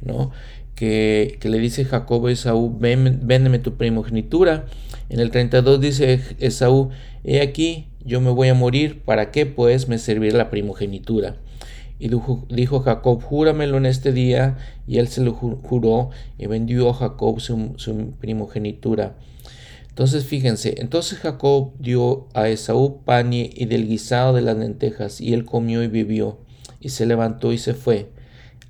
¿no? 0.00 0.30
Que, 0.76 1.38
le 1.42 1.58
dice 1.58 1.84
Jacob 1.84 2.26
a 2.26 2.32
Esaú, 2.32 2.78
véndeme 2.78 3.58
tu 3.58 3.74
primogenitura. 3.74 4.66
En 5.08 5.18
el 5.18 5.30
32 5.30 5.80
dice 5.80 6.20
Esaú, 6.38 6.90
he 7.24 7.40
aquí, 7.40 7.88
yo 8.04 8.20
me 8.20 8.30
voy 8.30 8.48
a 8.48 8.54
morir, 8.54 9.02
¿para 9.02 9.30
qué 9.30 9.46
pues 9.46 9.88
me 9.88 9.98
servirá 9.98 10.38
la 10.38 10.50
primogenitura? 10.50 11.36
Y 11.98 12.08
dijo, 12.08 12.80
Jacob, 12.80 13.22
júramelo 13.22 13.76
en 13.76 13.86
este 13.86 14.12
día, 14.12 14.58
y 14.88 14.98
él 14.98 15.08
se 15.08 15.22
lo 15.22 15.32
juró, 15.34 16.10
y 16.36 16.46
vendió 16.46 16.90
a 16.90 16.94
Jacob 16.94 17.40
su, 17.40 17.74
su 17.76 18.12
primogenitura. 18.20 19.16
Entonces 19.88 20.24
fíjense, 20.24 20.74
entonces 20.78 21.18
Jacob 21.18 21.74
dio 21.78 22.26
a 22.34 22.48
Esaú 22.48 23.02
pan 23.04 23.32
y 23.32 23.66
del 23.66 23.86
guisado 23.86 24.34
de 24.34 24.42
las 24.42 24.56
lentejas, 24.56 25.20
y 25.20 25.32
él 25.32 25.44
comió 25.44 25.82
y 25.82 25.88
vivió, 25.88 26.38
y 26.80 26.88
se 26.88 27.06
levantó 27.06 27.52
y 27.52 27.58
se 27.58 27.74
fue. 27.74 28.10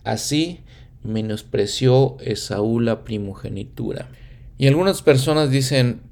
Así 0.05 0.61
menospreció 1.03 2.17
Esaú 2.21 2.81
la 2.81 3.05
primogenitura. 3.05 4.09
Y 4.59 4.67
algunas 4.67 5.01
personas 5.03 5.51
dicen, 5.51 6.03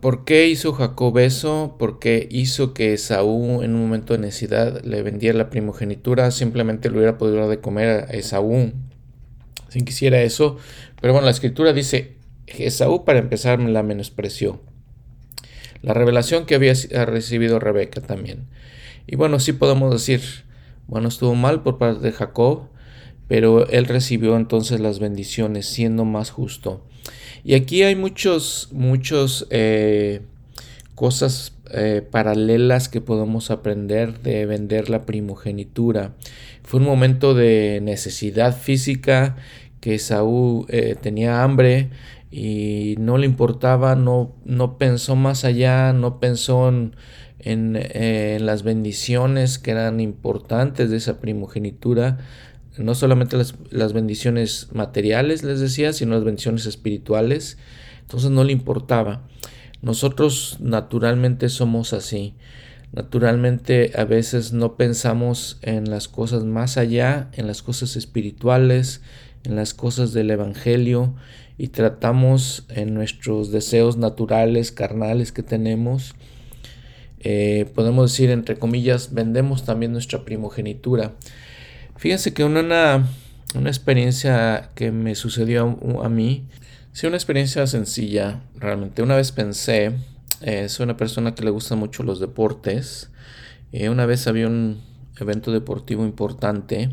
¿por 0.00 0.24
qué 0.24 0.48
hizo 0.48 0.72
Jacob 0.72 1.18
eso? 1.18 1.76
¿Por 1.78 1.98
qué 1.98 2.28
hizo 2.30 2.74
que 2.74 2.92
Esaú 2.92 3.62
en 3.62 3.74
un 3.74 3.82
momento 3.82 4.12
de 4.12 4.20
necesidad 4.20 4.82
le 4.84 5.02
vendiera 5.02 5.36
la 5.38 5.50
primogenitura? 5.50 6.30
Simplemente 6.30 6.90
le 6.90 6.96
hubiera 6.96 7.18
podido 7.18 7.38
dar 7.38 7.48
de 7.48 7.60
comer 7.60 8.06
a 8.08 8.12
Esaú 8.12 8.72
si 9.68 9.82
quisiera 9.82 10.22
eso. 10.22 10.56
Pero 11.00 11.12
bueno, 11.12 11.26
la 11.26 11.30
escritura 11.30 11.72
dice, 11.72 12.16
Esaú 12.46 13.04
para 13.04 13.18
empezar 13.18 13.60
la 13.60 13.82
menospreció. 13.82 14.60
La 15.82 15.94
revelación 15.94 16.46
que 16.46 16.54
había 16.54 16.74
recibido 17.04 17.58
Rebeca 17.58 18.00
también. 18.00 18.46
Y 19.06 19.16
bueno, 19.16 19.38
sí 19.38 19.52
podemos 19.52 19.92
decir, 19.92 20.22
bueno, 20.86 21.08
estuvo 21.08 21.34
mal 21.34 21.62
por 21.62 21.78
parte 21.78 22.00
de 22.00 22.12
Jacob, 22.12 22.68
pero 23.28 23.68
él 23.68 23.86
recibió 23.86 24.36
entonces 24.36 24.80
las 24.80 24.98
bendiciones 24.98 25.66
siendo 25.66 26.04
más 26.04 26.30
justo. 26.30 26.84
Y 27.44 27.54
aquí 27.54 27.82
hay 27.82 27.94
muchos, 27.94 28.68
muchos 28.72 29.46
eh, 29.50 30.22
cosas 30.94 31.52
eh, 31.72 32.02
paralelas 32.10 32.88
que 32.88 33.00
podemos 33.00 33.50
aprender 33.50 34.20
de 34.20 34.46
vender 34.46 34.88
la 34.88 35.06
primogenitura. 35.06 36.14
Fue 36.62 36.80
un 36.80 36.86
momento 36.86 37.34
de 37.34 37.80
necesidad 37.82 38.56
física 38.56 39.36
que 39.80 39.98
Saúl 39.98 40.66
eh, 40.68 40.96
tenía 41.00 41.42
hambre 41.42 41.90
y 42.30 42.96
no 42.98 43.18
le 43.18 43.26
importaba, 43.26 43.94
no, 43.94 44.34
no 44.44 44.78
pensó 44.78 45.14
más 45.16 45.44
allá, 45.44 45.92
no 45.92 46.18
pensó 46.18 46.68
en, 46.68 46.94
en, 47.38 48.46
las 48.46 48.62
bendiciones 48.62 49.58
que 49.58 49.70
eran 49.70 50.00
importantes 50.00 50.90
de 50.90 50.96
esa 50.96 51.20
primogenitura, 51.20 52.18
no 52.78 52.94
solamente 52.94 53.36
las, 53.36 53.54
las, 53.70 53.92
bendiciones 53.92 54.68
materiales, 54.72 55.42
les 55.42 55.60
decía, 55.60 55.92
sino 55.92 56.14
las 56.14 56.24
bendiciones 56.24 56.66
espirituales, 56.66 57.58
entonces 58.00 58.30
no 58.30 58.44
le 58.44 58.52
importaba. 58.52 59.26
Nosotros 59.82 60.56
naturalmente 60.60 61.48
somos 61.48 61.92
así. 61.92 62.34
Naturalmente 62.92 63.92
a 63.96 64.04
veces 64.04 64.52
no 64.52 64.76
pensamos 64.76 65.58
en 65.62 65.90
las 65.90 66.08
cosas 66.08 66.44
más 66.44 66.76
allá, 66.76 67.30
en 67.32 67.46
las 67.46 67.62
cosas 67.62 67.96
espirituales, 67.96 69.02
en 69.44 69.56
las 69.56 69.74
cosas 69.74 70.12
del 70.12 70.30
Evangelio 70.30 71.14
y 71.58 71.68
tratamos 71.68 72.64
en 72.68 72.94
nuestros 72.94 73.50
deseos 73.50 73.96
naturales, 73.96 74.72
carnales 74.72 75.32
que 75.32 75.42
tenemos, 75.42 76.14
eh, 77.20 77.66
podemos 77.74 78.12
decir 78.12 78.30
entre 78.30 78.56
comillas, 78.56 79.12
vendemos 79.14 79.64
también 79.64 79.92
nuestra 79.92 80.24
primogenitura. 80.24 81.14
Fíjense 81.96 82.34
que 82.34 82.44
una, 82.44 83.06
una 83.54 83.70
experiencia 83.70 84.70
que 84.74 84.90
me 84.90 85.14
sucedió 85.14 85.78
a, 86.02 86.08
mí, 86.08 86.44
sí, 86.92 87.06
una 87.06 87.16
experiencia 87.16 87.66
sencilla, 87.66 88.40
realmente. 88.56 89.02
Una 89.02 89.16
vez 89.16 89.32
pensé, 89.32 89.92
eh, 90.42 90.68
soy 90.68 90.84
una 90.84 90.96
persona 90.96 91.34
que 91.34 91.44
le 91.44 91.50
gustan 91.50 91.78
mucho 91.78 92.02
los 92.02 92.20
deportes, 92.20 93.10
eh, 93.72 93.88
una 93.88 94.06
vez 94.06 94.26
había 94.26 94.46
un 94.46 94.80
evento 95.18 95.52
deportivo 95.52 96.04
importante 96.04 96.90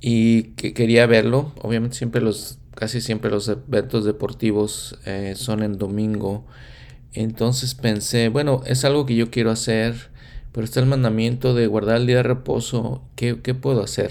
y 0.00 0.54
que 0.54 0.74
quería 0.74 1.06
verlo. 1.06 1.52
Obviamente 1.62 1.96
siempre 1.96 2.20
los, 2.20 2.58
casi 2.74 3.00
siempre 3.00 3.30
los 3.30 3.48
eventos 3.48 4.04
deportivos 4.04 4.98
eh, 5.04 5.34
son 5.36 5.62
en 5.62 5.78
domingo. 5.78 6.46
Entonces 7.12 7.74
pensé, 7.74 8.28
bueno, 8.28 8.62
es 8.66 8.84
algo 8.84 9.06
que 9.06 9.16
yo 9.16 9.30
quiero 9.30 9.50
hacer, 9.50 10.10
pero 10.58 10.64
está 10.64 10.80
el 10.80 10.86
mandamiento 10.86 11.54
de 11.54 11.68
guardar 11.68 11.98
el 11.98 12.08
día 12.08 12.16
de 12.16 12.24
reposo. 12.24 13.00
¿Qué, 13.14 13.36
puedo 13.36 13.80
hacer? 13.80 14.10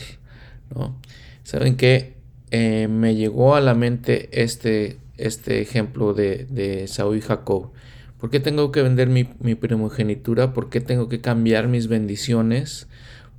¿No? 0.74 0.98
¿Saben 1.44 1.76
qué? 1.76 2.14
Eh, 2.52 2.88
me 2.90 3.16
llegó 3.16 3.56
a 3.56 3.60
la 3.60 3.74
mente 3.74 4.30
este, 4.32 4.96
este 5.18 5.60
ejemplo 5.60 6.14
de, 6.14 6.46
de 6.46 6.88
Saúl 6.88 7.18
y 7.18 7.22
Jacob. 7.22 7.72
¿Por 8.18 8.30
qué 8.30 8.40
tengo 8.40 8.72
que 8.72 8.82
vender 8.82 9.10
mi, 9.10 9.28
mi 9.42 9.56
primogenitura? 9.56 10.54
¿Por 10.54 10.70
qué 10.70 10.80
tengo 10.80 11.10
que 11.10 11.20
cambiar 11.20 11.68
mis 11.68 11.90
bendiciones 11.90 12.88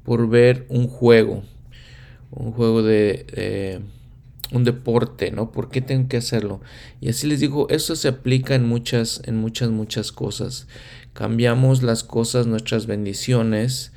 por 0.05 0.29
ver 0.29 0.67
un 0.69 0.87
juego? 0.87 1.45
un 2.31 2.53
juego 2.53 2.83
de 2.83 3.81
un 4.53 4.65
deporte, 4.65 5.31
¿no? 5.31 5.53
¿Por 5.53 5.71
qué 5.71 5.81
tengo 5.81 6.09
que 6.09 6.17
hacerlo? 6.17 6.61
Y 7.01 7.09
así 7.09 7.27
les 7.27 7.41
digo, 7.41 7.69
eso 7.71 7.97
se 7.97 8.09
aplica 8.09 8.55
en 8.55 8.67
muchas, 8.67 9.23
en 9.25 9.37
muchas, 9.37 9.71
muchas 9.71 10.13
cosas. 10.13 10.67
Cambiamos 11.19 11.83
las 11.83 12.05
cosas, 12.05 12.47
nuestras 12.47 12.87
bendiciones, 12.87 13.91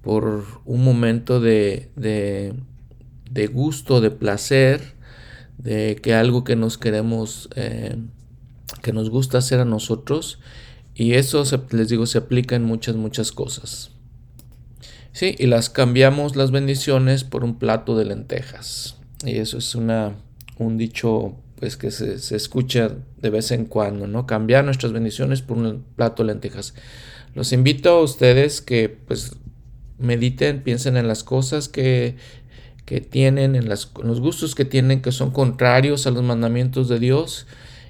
por 0.00 0.42
un 0.64 0.82
momento 0.82 1.38
de, 1.38 1.90
de, 1.96 2.54
de 3.30 3.46
gusto, 3.46 4.00
de 4.00 4.10
placer, 4.10 4.94
de 5.58 5.96
que 6.02 6.14
algo 6.14 6.44
que 6.44 6.56
nos 6.56 6.78
queremos, 6.78 7.50
eh, 7.56 7.98
que 8.80 8.94
nos 8.94 9.10
gusta 9.10 9.36
hacer 9.36 9.60
a 9.60 9.66
nosotros. 9.66 10.38
Y 10.94 11.12
eso, 11.12 11.44
les 11.72 11.90
digo, 11.90 12.06
se 12.06 12.16
aplica 12.16 12.56
en 12.56 12.64
muchas, 12.64 12.96
muchas 12.96 13.32
cosas. 13.32 13.90
Sí, 15.12 15.36
y 15.38 15.48
las 15.48 15.68
cambiamos 15.68 16.36
las 16.36 16.52
bendiciones 16.52 17.22
por 17.22 17.44
un 17.44 17.58
plato 17.58 17.98
de 17.98 18.06
lentejas. 18.06 18.96
Y 19.26 19.36
eso 19.36 19.58
es 19.58 19.74
una, 19.74 20.14
un 20.56 20.78
dicho 20.78 21.36
pues 21.62 21.76
que 21.76 21.92
se, 21.92 22.18
se, 22.18 22.34
escucha 22.34 22.90
de 23.18 23.30
vez 23.30 23.52
en 23.52 23.66
cuando, 23.66 24.08
¿no? 24.08 24.26
Cambiar 24.26 24.64
nuestras 24.64 24.92
bendiciones 24.92 25.42
por 25.42 25.58
un 25.58 25.84
plato 25.94 26.24
de 26.24 26.32
lentejas. 26.32 26.74
Los 27.36 27.52
invito 27.52 27.90
a 27.90 28.02
ustedes 28.02 28.60
que 28.60 28.88
pues 28.88 29.36
mediten, 29.96 30.64
piensen 30.64 30.96
en 30.96 31.06
las 31.06 31.22
cosas 31.22 31.68
que, 31.68 32.16
que 32.84 33.00
tienen, 33.00 33.54
en, 33.54 33.68
las, 33.68 33.92
los 34.02 34.20
gustos 34.20 34.56
que 34.56 34.64
tienen 34.64 35.02
que 35.02 35.12
son 35.12 35.30
contrarios 35.30 36.08
a 36.08 36.10
los 36.10 36.24
mandamientos 36.24 36.88
de 36.88 36.98
Dios 36.98 37.46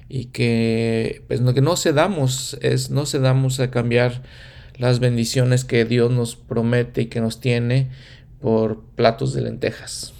y 0.07 0.25
que 0.25 1.23
pues 1.27 1.41
no, 1.41 1.55
que 1.55 1.61
no 1.61 1.75
cedamos, 1.75 2.59
es, 2.61 2.91
no 2.91 3.07
cedamos 3.07 3.59
a 3.59 3.71
cambiar 3.71 4.21
las 4.77 4.99
bendiciones 4.99 5.65
que 5.65 5.83
Dios 5.83 6.11
nos 6.11 6.35
promete 6.35 7.01
y 7.01 7.05
que 7.07 7.21
nos 7.21 7.39
tiene 7.39 7.89
por 8.39 8.83
platos 8.95 9.33
de 9.33 9.41
lentejas. 9.41 10.12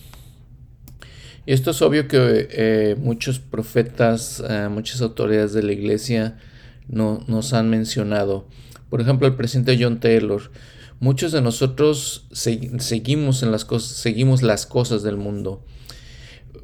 Y 1.45 1.53
esto 1.53 1.71
es 1.71 1.81
obvio 1.81 2.07
que 2.07 2.47
eh, 2.51 2.95
muchos 2.97 3.39
profetas, 3.39 4.43
eh, 4.47 4.69
muchas 4.69 5.01
autoridades 5.01 5.53
de 5.53 5.63
la 5.63 5.73
iglesia 5.73 6.37
no, 6.87 7.23
nos 7.27 7.53
han 7.53 7.69
mencionado. 7.69 8.47
Por 8.89 9.01
ejemplo, 9.01 9.27
el 9.27 9.35
presidente 9.35 9.77
John 9.79 9.99
Taylor. 9.99 10.51
Muchos 10.99 11.31
de 11.33 11.41
nosotros 11.41 12.27
seguimos 12.31 13.43
en 13.43 13.51
las 13.51 13.65
cosas, 13.65 13.97
seguimos 13.97 14.41
las 14.41 14.65
cosas 14.65 15.03
del 15.03 15.17
mundo. 15.17 15.65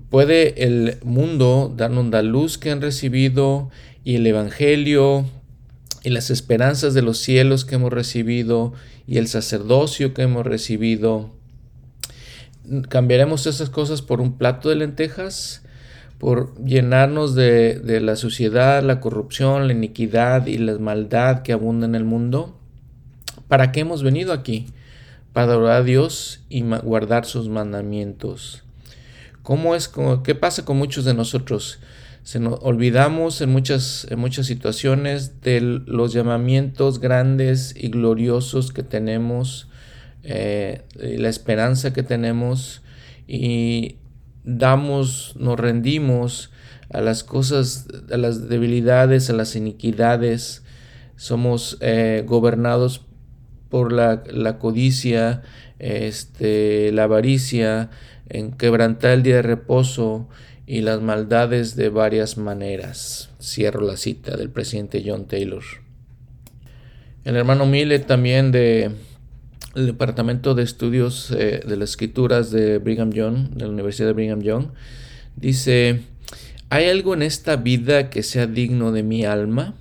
¿Puede 0.10 0.64
el 0.64 0.98
mundo 1.04 1.74
darnos 1.76 2.08
la 2.08 2.22
luz 2.22 2.58
que 2.58 2.72
han 2.72 2.82
recibido 2.82 3.70
y 4.04 4.16
el 4.16 4.26
evangelio 4.28 5.26
y 6.04 6.10
las 6.10 6.30
esperanzas 6.30 6.94
de 6.94 7.02
los 7.02 7.18
cielos 7.18 7.66
que 7.66 7.76
hemos 7.76 7.92
recibido 7.92 8.74
y 9.08 9.18
el 9.18 9.28
sacerdocio 9.28 10.14
que 10.14 10.24
hemos 10.24 10.46
recibido. 10.46 11.32
¿Cambiaremos 12.90 13.48
esas 13.48 13.70
cosas 13.70 14.02
por 14.02 14.22
un 14.22 14.38
plato 14.38 14.70
de 14.70 14.76
lentejas? 14.76 15.64
por 16.20 16.54
llenarnos 16.64 17.34
de, 17.34 17.80
de 17.80 18.02
la 18.02 18.18
suciedad, 18.18 18.84
la 18.84 19.00
corrupción, 19.00 19.68
la 19.68 19.74
iniquidad 19.74 20.48
y 20.48 20.58
la 20.58 20.78
maldad 20.78 21.44
que 21.44 21.54
abunda 21.54 21.88
en 21.88 21.96
el 21.96 22.04
mundo. 22.04 22.60
¿Para 23.48 23.72
qué 23.72 23.80
hemos 23.80 24.04
venido 24.04 24.34
aquí? 24.34 24.68
Para 25.32 25.54
adorar 25.54 25.82
a 25.82 25.84
Dios 25.84 26.42
y 26.50 26.62
guardar 26.62 27.26
sus 27.26 27.48
mandamientos. 27.48 28.64
¿Cómo 29.44 29.76
es, 29.76 29.90
¿Qué 30.24 30.36
pasa 30.36 30.66
con 30.66 30.78
muchos 30.78 31.06
de 31.06 31.14
nosotros? 31.14 31.80
Se 32.24 32.40
nos 32.40 32.60
olvidamos 32.62 33.40
en 33.40 33.50
muchas, 33.50 34.06
en 34.10 34.20
muchas 34.20 34.46
situaciones 34.46 35.42
de 35.42 35.62
los 35.62 36.12
llamamientos 36.12 37.00
grandes 37.00 37.74
y 37.78 37.88
gloriosos 37.88 38.74
que 38.74 38.84
tenemos, 38.84 39.69
eh, 40.24 40.84
la 40.96 41.30
esperanza 41.30 41.94
que 41.94 42.04
tenemos 42.04 42.82
y 43.28 43.98
damos, 44.44 45.36
nos 45.38 45.60
rendimos 45.60 46.52
a 46.92 47.02
las 47.02 47.24
cosas, 47.24 47.88
a 48.12 48.18
las 48.18 48.50
debilidades, 48.50 49.30
a 49.30 49.34
las 49.34 49.56
iniquidades. 49.56 50.64
Somos 51.16 51.78
eh, 51.82 52.24
gobernados 52.26 53.06
por 53.70 53.92
la, 53.94 54.24
la, 54.32 54.58
codicia, 54.58 55.44
este, 55.78 56.92
la 56.92 57.04
avaricia, 57.04 57.90
en 58.30 58.52
quebrantar 58.52 59.12
el 59.12 59.24
día 59.24 59.36
de 59.36 59.42
reposo 59.44 60.28
y 60.66 60.82
las 60.82 61.02
maldades 61.02 61.76
de 61.76 61.90
varias 61.90 62.38
maneras. 62.38 63.30
Cierro 63.42 63.82
la 63.82 63.98
cita 63.98 64.38
del 64.38 64.50
presidente 64.50 65.04
John 65.06 65.28
Taylor. 65.28 65.64
El 67.24 67.36
hermano 67.36 67.66
Millet 67.66 68.06
también 68.06 68.52
de 68.52 68.92
el 69.80 69.88
Departamento 69.88 70.54
de 70.56 70.64
Estudios 70.64 71.32
eh, 71.32 71.62
de 71.66 71.78
las 71.78 71.92
Escrituras 71.92 72.52
de 72.52 72.78
Brigham 72.78 73.12
Young, 73.12 73.50
de 73.52 73.66
la 73.66 73.72
Universidad 73.72 74.08
de 74.08 74.14
Brigham 74.14 74.42
Young, 74.42 74.68
dice, 75.36 76.02
¿hay 76.70 76.90
algo 76.90 77.14
en 77.14 77.22
esta 77.22 77.56
vida 77.56 78.10
que 78.10 78.22
sea 78.24 78.46
digno 78.46 78.92
de 78.92 79.04
mi 79.04 79.26
alma? 79.26 79.76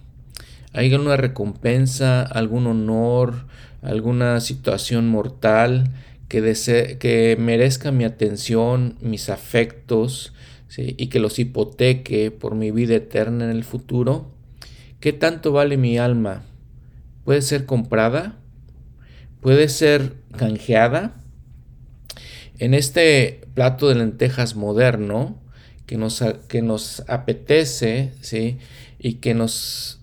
¿Hay 0.73 0.93
alguna 0.93 1.17
recompensa, 1.17 2.23
algún 2.23 2.67
honor, 2.67 3.47
alguna 3.83 4.41
situación 4.41 5.09
mortal 5.09 5.91
que, 6.29 6.97
que 7.01 7.37
merezca 7.39 7.91
mi 7.91 8.05
atención, 8.05 8.97
mis 9.01 9.29
afectos, 9.29 10.33
y 10.77 11.07
que 11.07 11.19
los 11.19 11.39
hipoteque 11.39 12.31
por 12.31 12.55
mi 12.55 12.71
vida 12.71 12.95
eterna 12.95 13.47
en 13.47 13.51
el 13.51 13.65
futuro? 13.65 14.31
¿Qué 15.01 15.13
tanto 15.13 15.53
vale 15.53 15.77
mi 15.77 15.99
alma? 15.99 16.43
¿Puede 17.25 17.43
ser 17.43 17.67
comprada? 17.67 18.37
¿Puede 19.41 19.69
ser 19.69 20.15
canjeada? 20.37 21.15
En 22.59 22.75
este 22.75 23.43
plato 23.55 23.89
de 23.89 23.95
lentejas 23.95 24.57
moderno 24.57 25.41
que 25.87 25.97
nos, 25.97 26.23
que 26.49 26.61
nos 26.61 27.05
apetece 27.09 28.13
¿sí? 28.21 28.59
y 28.99 29.15
que 29.15 29.35
nos 29.35 30.01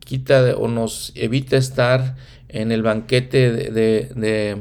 quita 0.00 0.56
o 0.56 0.68
nos 0.68 1.12
evita 1.14 1.56
estar 1.56 2.16
en 2.48 2.72
el 2.72 2.82
banquete 2.82 3.52
de, 3.52 3.70
de, 3.70 4.56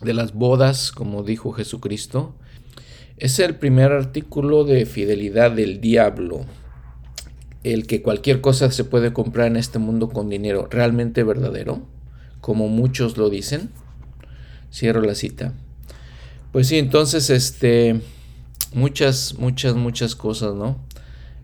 de 0.00 0.14
las 0.14 0.32
bodas, 0.32 0.92
como 0.92 1.22
dijo 1.22 1.52
Jesucristo, 1.52 2.34
es 3.18 3.38
el 3.38 3.56
primer 3.56 3.92
artículo 3.92 4.64
de 4.64 4.86
fidelidad 4.86 5.50
del 5.50 5.80
diablo, 5.80 6.44
el 7.64 7.86
que 7.86 8.02
cualquier 8.02 8.40
cosa 8.40 8.70
se 8.70 8.84
puede 8.84 9.12
comprar 9.12 9.46
en 9.46 9.56
este 9.56 9.78
mundo 9.78 10.08
con 10.08 10.28
dinero, 10.28 10.68
realmente 10.70 11.22
verdadero, 11.22 11.86
como 12.40 12.68
muchos 12.68 13.16
lo 13.16 13.30
dicen. 13.30 13.70
Cierro 14.72 15.00
la 15.00 15.14
cita. 15.14 15.52
Pues 16.52 16.68
sí, 16.68 16.78
entonces, 16.78 17.30
este, 17.30 18.00
muchas, 18.72 19.34
muchas, 19.38 19.74
muchas 19.74 20.14
cosas, 20.16 20.54
¿no? 20.54 20.78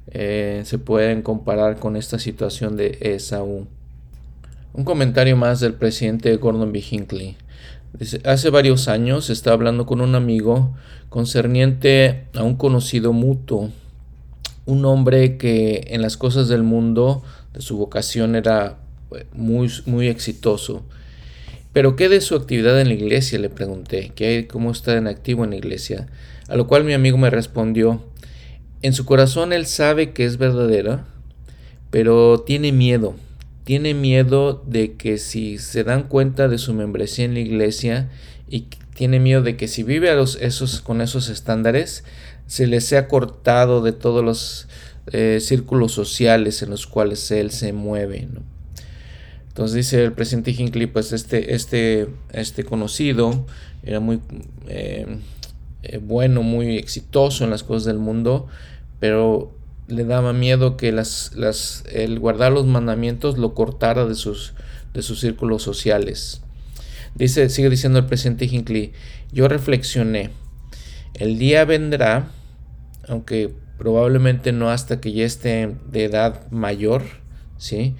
Eh, 0.09 0.63
se 0.65 0.79
pueden 0.79 1.23
comparar 1.23 1.79
con 1.79 1.97
esta 1.97 2.19
situación 2.19 2.77
de 2.77 2.99
Esaú. 3.01 3.67
Un 4.75 4.85
comentario 4.85 5.37
más 5.37 5.61
del 5.61 5.75
presidente 5.75 6.37
Gordon 6.37 6.73
B. 6.73 6.83
Hinckley 6.91 7.37
hace 8.25 8.51
varios 8.51 8.89
años 8.89 9.31
estaba 9.31 9.55
hablando 9.55 9.87
con 9.87 10.01
un 10.01 10.15
amigo 10.15 10.75
concerniente 11.09 12.27
a 12.35 12.43
un 12.43 12.57
conocido 12.57 13.13
mutuo, 13.13 13.71
un 14.65 14.85
hombre 14.85 15.37
que 15.37 15.85
en 15.89 16.03
las 16.03 16.17
cosas 16.17 16.49
del 16.49 16.63
mundo 16.63 17.23
de 17.53 17.61
su 17.61 17.77
vocación 17.77 18.35
era 18.35 18.79
muy, 19.33 19.71
muy 19.87 20.09
exitoso. 20.09 20.85
Pero 21.73 21.97
¿qué 21.97 22.09
de 22.09 22.21
su 22.21 22.35
actividad 22.35 22.81
en 22.81 22.89
la 22.89 22.95
iglesia? 22.95 23.39
Le 23.39 23.49
pregunté, 23.49 24.13
¿qué, 24.15 24.47
¿cómo 24.51 24.71
está 24.71 24.97
en 24.97 25.07
activo 25.07 25.45
en 25.45 25.51
la 25.51 25.57
iglesia? 25.57 26.09
A 26.49 26.57
lo 26.57 26.67
cual 26.67 26.85
mi 26.85 26.93
amigo 26.93 27.17
me 27.17 27.31
respondió, 27.31 28.05
en 28.83 28.93
su 28.93 29.05
corazón 29.05 29.53
él 29.53 29.67
sabe 29.67 30.13
que 30.13 30.25
es 30.25 30.37
verdadera, 30.37 31.07
pero 31.91 32.41
tiene 32.41 32.73
miedo 32.73 33.15
tiene 33.65 33.95
miedo 33.95 34.63
de 34.67 34.95
que 34.95 35.19
si 35.19 35.59
se 35.59 35.85
dan 35.85 36.05
cuenta 36.05 36.49
de 36.49 36.59
su 36.59 36.75
membresía 36.75 37.25
en 37.25 37.35
la 37.35 37.41
iglesia 37.41 38.11
y 38.49 38.67
tiene 38.95 39.21
miedo 39.21 39.43
de 39.43 39.57
que 39.57 39.69
si 39.69 39.83
vive 39.83 40.11
a 40.11 40.15
los, 40.15 40.37
esos, 40.37 40.81
con 40.81 41.01
esos 41.01 41.29
estándares, 41.29 42.05
se 42.47 42.67
le 42.67 42.81
sea 42.81 43.09
cortado 43.09 43.83
de 43.83 43.93
todos 43.93 44.25
los 44.25 44.69
eh, 45.13 45.39
círculos 45.41 45.93
sociales 45.93 46.63
en 46.63 46.71
los 46.71 46.87
cuales 46.87 47.31
él 47.31 47.51
se 47.51 47.73
mueve. 47.73 48.29
Entonces 49.53 49.77
dice 49.77 50.03
el 50.03 50.13
presidente 50.13 50.53
Hinckley, 50.53 50.87
pues 50.87 51.13
este, 51.13 51.55
este, 51.55 52.09
este 52.33 52.65
conocido 52.65 53.47
era 53.83 54.01
muy 54.01 54.21
eh, 54.67 55.19
eh, 55.83 55.99
bueno, 55.99 56.43
muy 56.43 56.79
exitoso 56.79 57.45
en 57.45 57.51
las 57.51 57.63
cosas 57.63 57.85
del 57.85 57.99
mundo, 57.99 58.47
pero 58.99 59.55
le 59.89 60.05
daba 60.05 60.33
miedo 60.33 60.79
que 60.79 60.91
las, 60.91 61.33
las, 61.35 61.85
el 61.93 62.19
guardar 62.19 62.53
los 62.53 62.67
mandamientos 62.67 63.37
lo 63.37 63.53
cortara 63.53 64.07
de 64.07 64.15
sus, 64.15 64.55
de 64.95 65.03
sus 65.03 65.21
círculos 65.21 65.63
sociales. 65.63 66.41
Dice, 67.15 67.51
sigue 67.51 67.69
diciendo 67.69 67.99
el 67.99 68.07
presidente 68.07 68.47
Hinckley, 68.47 68.93
yo 69.33 69.49
reflexioné, 69.49 70.31
el 71.15 71.39
día 71.39 71.65
vendrá, 71.65 72.31
aunque 73.07 73.53
probablemente 73.77 74.53
no 74.53 74.71
hasta 74.71 75.01
que 75.01 75.13
ya 75.13 75.27
esté 75.27 75.75
de 75.91 76.05
edad 76.05 76.51
mayor, 76.51 77.03
¿sí? 77.59 77.97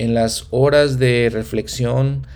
En 0.00 0.14
las 0.14 0.46
horas 0.48 0.98
de 0.98 1.28
reflexión 1.30 2.26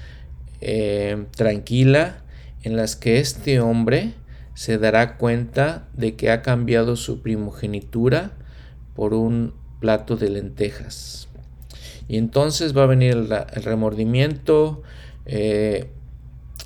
eh, 0.61 1.25
tranquila 1.35 2.19
en 2.62 2.77
las 2.77 2.95
que 2.95 3.21
este 3.21 3.59
hombre 3.59 4.12
se 4.53 4.77
dará 4.77 5.17
cuenta 5.17 5.89
de 5.95 6.15
que 6.15 6.31
ha 6.31 6.43
cambiado 6.43 6.95
su 6.97 7.23
primogenitura 7.23 8.33
por 8.95 9.15
un 9.15 9.55
plato 9.81 10.17
de 10.17 10.29
lentejas. 10.29 11.29
Y 12.07 12.19
entonces 12.19 12.77
va 12.77 12.83
a 12.83 12.87
venir 12.87 13.12
el, 13.12 13.65
remordimiento, 13.65 14.83
eh, 15.25 15.89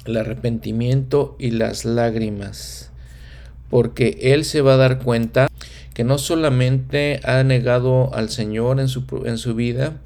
el 0.05 0.17
arrepentimiento 0.17 1.37
y 1.39 1.53
las 1.53 1.85
lágrimas. 1.85 2.91
Porque 3.71 4.19
él 4.21 4.45
se 4.45 4.63
va 4.63 4.75
a 4.75 4.79
dar 4.79 4.99
cuenta 4.99 5.47
que 5.95 6.03
no 6.03 6.19
solamente 6.19 7.21
ha 7.23 7.45
negado 7.45 8.13
al 8.15 8.31
Señor 8.31 8.81
en 8.81 8.89
su, 8.89 9.05
en 9.25 9.39
su 9.39 9.55
vida, 9.55 9.99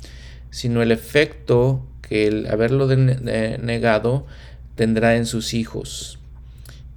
sino 0.52 0.82
el 0.82 0.92
efecto 0.92 1.82
que 2.02 2.26
el 2.28 2.46
haberlo 2.46 2.86
negado 2.86 4.26
tendrá 4.74 5.16
en 5.16 5.24
sus 5.24 5.54
hijos, 5.54 6.18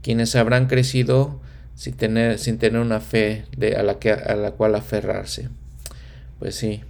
quienes 0.03 0.35
habrán 0.35 0.67
crecido 0.67 1.39
sin 1.73 1.93
tener, 1.93 2.37
sin 2.37 2.57
tener 2.57 2.81
una 2.81 2.99
fe 2.99 3.45
de, 3.57 3.77
a, 3.77 3.83
la 3.83 3.97
que, 3.97 4.11
a 4.11 4.35
la 4.35 4.51
cual 4.51 4.75
aferrarse. 4.75 5.49
Pues 6.37 6.55
sí. 6.55 6.81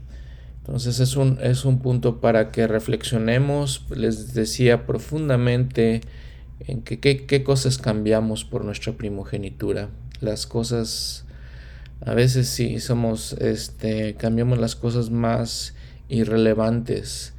Entonces 0.58 1.00
es 1.00 1.16
un, 1.16 1.38
es 1.40 1.66
un 1.66 1.80
punto 1.80 2.20
para 2.20 2.52
que 2.52 2.66
reflexionemos, 2.66 3.86
les 3.96 4.34
decía 4.34 4.88
profundamente 4.88 6.02
en 6.62 6.82
qué 6.82 7.00
qué 7.00 7.44
cosas 7.44 7.78
cambiamos 7.78 8.44
por 8.44 8.66
nuestra 8.66 8.94
primogenitura. 8.94 9.90
Las 10.20 10.48
cosas, 10.48 11.26
a 12.04 12.16
veces 12.16 12.50
sí 12.50 12.80
somos, 12.80 13.34
este, 13.34 14.16
cambiamos 14.16 14.58
las 14.58 14.76
cosas 14.76 15.12
más 15.12 15.76
irrelevantes 16.10 17.34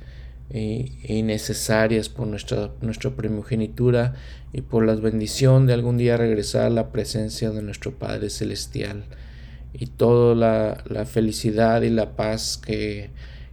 y, 0.52 1.22
necesarias 1.22 2.08
por 2.08 2.26
nuestra, 2.26 2.70
nuestra 2.80 3.10
primogenitura 3.10 4.14
y 4.52 4.62
por 4.62 4.86
la 4.86 4.94
bendición 4.94 5.66
de 5.66 5.74
algún 5.74 5.98
día 5.98 6.16
regresar 6.16 6.66
a 6.66 6.70
la 6.70 6.90
presencia 6.90 7.50
de 7.50 7.62
nuestro 7.62 7.92
Padre 7.92 8.30
Celestial 8.30 9.04
y 9.72 9.86
toda 9.86 10.34
la, 10.34 10.84
la 10.88 11.04
felicidad 11.04 11.82
y 11.82 11.90
la 11.90 12.16
paz 12.16 12.56
que, 12.56 13.10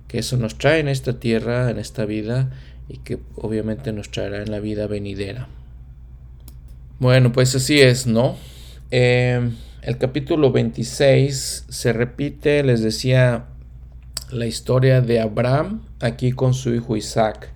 que, 0.07 0.19
eso 0.19 0.37
nos 0.37 0.57
trae 0.57 0.79
en 0.79 0.87
esta 0.87 1.19
tierra, 1.19 1.69
en 1.69 1.79
esta 1.79 2.05
vida 2.05 2.51
y 2.87 2.99
que 2.99 3.19
obviamente 3.35 3.91
nos 3.91 4.11
traerá 4.11 4.41
en 4.43 4.51
la 4.51 4.59
vida 4.59 4.87
venidera. 4.87 5.47
Bueno, 6.99 7.33
pues 7.33 7.53
así 7.55 7.81
es, 7.81 8.07
¿no? 8.07 8.37
Eh, 8.91 9.49
el 9.81 9.97
capítulo 9.97 10.51
26 10.51 11.65
se 11.67 11.91
repite, 11.91 12.63
les 12.63 12.81
decía, 12.81 13.47
la 14.33 14.45
historia 14.45 15.01
de 15.01 15.19
Abraham 15.19 15.83
aquí 15.99 16.31
con 16.31 16.53
su 16.53 16.73
hijo 16.73 16.97
Isaac, 16.97 17.49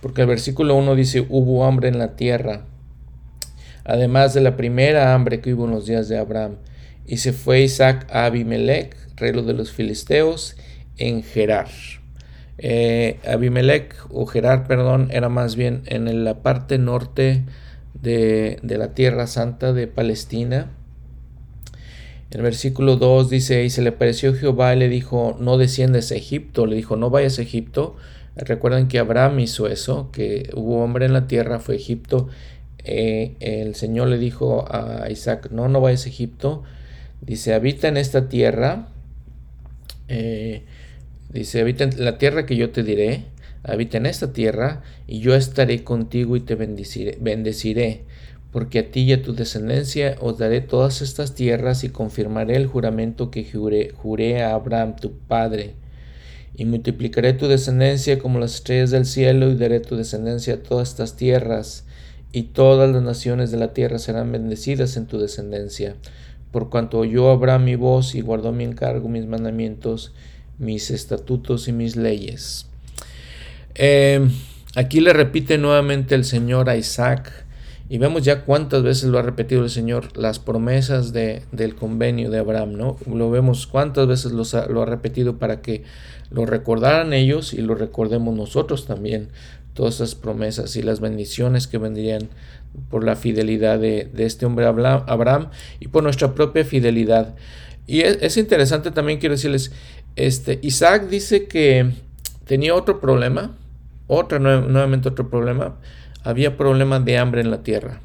porque 0.00 0.22
el 0.22 0.28
versículo 0.28 0.74
1 0.76 0.94
dice, 0.94 1.26
hubo 1.28 1.64
hambre 1.64 1.88
en 1.88 1.98
la 1.98 2.16
tierra, 2.16 2.62
además 3.84 4.34
de 4.34 4.40
la 4.40 4.56
primera 4.56 5.14
hambre 5.14 5.40
que 5.40 5.54
hubo 5.54 5.66
en 5.66 5.72
los 5.72 5.86
días 5.86 6.08
de 6.08 6.18
Abraham. 6.18 6.56
Y 7.06 7.18
se 7.18 7.32
fue 7.32 7.62
Isaac 7.62 8.06
a 8.10 8.26
Abimelech, 8.26 8.96
rey 9.16 9.32
de 9.32 9.52
los 9.52 9.72
filisteos, 9.72 10.56
en 10.98 11.22
Gerar. 11.22 11.68
Eh, 12.58 13.18
Abimelech, 13.26 13.94
o 14.10 14.26
Gerar, 14.26 14.66
perdón, 14.66 15.08
era 15.10 15.28
más 15.28 15.56
bien 15.56 15.82
en 15.86 16.24
la 16.24 16.42
parte 16.42 16.78
norte 16.78 17.44
de, 17.94 18.58
de 18.62 18.78
la 18.78 18.94
tierra 18.94 19.26
santa 19.26 19.72
de 19.72 19.88
Palestina. 19.88 20.70
El 22.32 22.40
versículo 22.40 22.96
2 22.96 23.28
dice, 23.28 23.62
y 23.62 23.68
se 23.68 23.82
le 23.82 23.90
apareció 23.90 24.34
Jehová 24.34 24.74
y 24.74 24.78
le 24.78 24.88
dijo, 24.88 25.36
no 25.38 25.58
desciendes 25.58 26.10
a 26.12 26.14
Egipto, 26.14 26.64
le 26.64 26.74
dijo, 26.74 26.96
no 26.96 27.10
vayas 27.10 27.38
a 27.38 27.42
Egipto. 27.42 27.94
Recuerden 28.36 28.88
que 28.88 28.98
Abraham 28.98 29.38
hizo 29.40 29.68
eso, 29.68 30.10
que 30.12 30.48
hubo 30.54 30.82
hombre 30.82 31.04
en 31.04 31.12
la 31.12 31.26
tierra, 31.26 31.58
fue 31.58 31.76
Egipto. 31.76 32.30
Eh, 32.84 33.34
el 33.40 33.74
Señor 33.74 34.08
le 34.08 34.16
dijo 34.16 34.64
a 34.66 35.10
Isaac, 35.10 35.50
no, 35.50 35.68
no 35.68 35.82
vayas 35.82 36.06
a 36.06 36.08
Egipto. 36.08 36.62
Dice, 37.20 37.52
habita 37.52 37.88
en 37.88 37.98
esta 37.98 38.30
tierra. 38.30 38.88
Eh, 40.08 40.62
dice, 41.28 41.60
habita 41.60 41.84
en 41.84 42.02
la 42.02 42.16
tierra 42.16 42.46
que 42.46 42.56
yo 42.56 42.70
te 42.70 42.82
diré. 42.82 43.24
Habita 43.62 43.98
en 43.98 44.06
esta 44.06 44.32
tierra 44.32 44.80
y 45.06 45.20
yo 45.20 45.34
estaré 45.34 45.84
contigo 45.84 46.34
y 46.36 46.40
te 46.40 46.54
bendeciré 46.54 48.04
porque 48.52 48.80
a 48.80 48.90
ti 48.90 49.00
y 49.00 49.12
a 49.12 49.22
tu 49.22 49.34
descendencia 49.34 50.16
os 50.20 50.38
daré 50.38 50.60
todas 50.60 51.00
estas 51.00 51.34
tierras 51.34 51.84
y 51.84 51.88
confirmaré 51.88 52.56
el 52.56 52.66
juramento 52.66 53.30
que 53.30 53.44
juré, 53.50 53.92
juré 53.96 54.42
a 54.42 54.54
Abraham 54.54 54.96
tu 54.96 55.12
padre. 55.18 55.74
Y 56.54 56.66
multiplicaré 56.66 57.32
tu 57.32 57.48
descendencia 57.48 58.18
como 58.18 58.38
las 58.38 58.56
estrellas 58.56 58.90
del 58.90 59.06
cielo 59.06 59.50
y 59.50 59.56
daré 59.56 59.80
tu 59.80 59.96
descendencia 59.96 60.54
a 60.54 60.62
todas 60.62 60.90
estas 60.90 61.16
tierras, 61.16 61.86
y 62.32 62.44
todas 62.44 62.90
las 62.90 63.02
naciones 63.02 63.50
de 63.50 63.58
la 63.58 63.74
tierra 63.74 63.98
serán 63.98 64.32
bendecidas 64.32 64.96
en 64.96 65.06
tu 65.06 65.18
descendencia, 65.18 65.96
por 66.50 66.70
cuanto 66.70 66.98
oyó 66.98 67.30
Abraham 67.30 67.64
mi 67.64 67.76
voz 67.76 68.14
y 68.14 68.22
guardó 68.22 68.52
mi 68.52 68.64
encargo, 68.64 69.08
mis 69.08 69.26
mandamientos, 69.26 70.12
mis 70.58 70.90
estatutos 70.90 71.68
y 71.68 71.72
mis 71.72 71.96
leyes. 71.96 72.66
Eh, 73.74 74.28
aquí 74.74 75.00
le 75.00 75.12
repite 75.12 75.58
nuevamente 75.58 76.14
el 76.14 76.24
Señor 76.24 76.70
a 76.70 76.76
Isaac, 76.76 77.44
y 77.92 77.98
vemos 77.98 78.22
ya 78.22 78.46
cuántas 78.46 78.82
veces 78.82 79.10
lo 79.10 79.18
ha 79.18 79.22
repetido 79.22 79.62
el 79.62 79.68
Señor, 79.68 80.16
las 80.16 80.38
promesas 80.38 81.12
de, 81.12 81.42
del 81.52 81.74
convenio 81.74 82.30
de 82.30 82.38
Abraham, 82.38 82.72
¿no? 82.72 82.96
Lo 83.04 83.30
vemos 83.30 83.66
cuántas 83.66 84.06
veces 84.06 84.32
lo 84.32 84.82
ha 84.82 84.86
repetido 84.86 85.36
para 85.36 85.60
que 85.60 85.84
lo 86.30 86.46
recordaran 86.46 87.12
ellos 87.12 87.52
y 87.52 87.60
lo 87.60 87.74
recordemos 87.74 88.34
nosotros 88.34 88.86
también, 88.86 89.28
todas 89.74 89.96
esas 89.96 90.14
promesas 90.14 90.74
y 90.76 90.82
las 90.82 91.00
bendiciones 91.00 91.66
que 91.66 91.76
vendrían 91.76 92.30
por 92.88 93.04
la 93.04 93.14
fidelidad 93.14 93.78
de, 93.78 94.08
este 94.16 94.46
hombre 94.46 94.64
Abraham 94.64 95.50
y 95.78 95.88
por 95.88 96.02
nuestra 96.02 96.34
propia 96.34 96.64
fidelidad. 96.64 97.34
Y 97.86 98.00
es, 98.00 98.38
interesante 98.38 98.90
también, 98.90 99.18
quiero 99.18 99.34
decirles, 99.34 99.70
este, 100.16 100.60
Isaac 100.62 101.10
dice 101.10 101.46
que 101.46 101.90
tenía 102.46 102.74
otro 102.74 103.00
problema, 103.00 103.54
otra, 104.06 104.38
nuevamente 104.38 105.10
otro 105.10 105.28
problema, 105.28 105.76
había 106.24 106.56
problemas 106.56 107.04
de 107.04 107.18
hambre 107.18 107.40
en 107.40 107.50
la 107.50 107.62
tierra. 107.62 108.00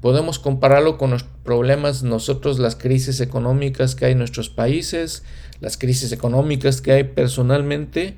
Podemos 0.00 0.38
compararlo 0.38 0.98
con 0.98 1.10
los 1.10 1.22
problemas 1.22 2.02
nosotros, 2.02 2.58
las 2.58 2.76
crisis 2.76 3.20
económicas 3.20 3.94
que 3.94 4.06
hay 4.06 4.12
en 4.12 4.18
nuestros 4.18 4.50
países, 4.50 5.24
las 5.60 5.78
crisis 5.78 6.12
económicas 6.12 6.82
que 6.82 6.92
hay 6.92 7.04
personalmente 7.04 8.16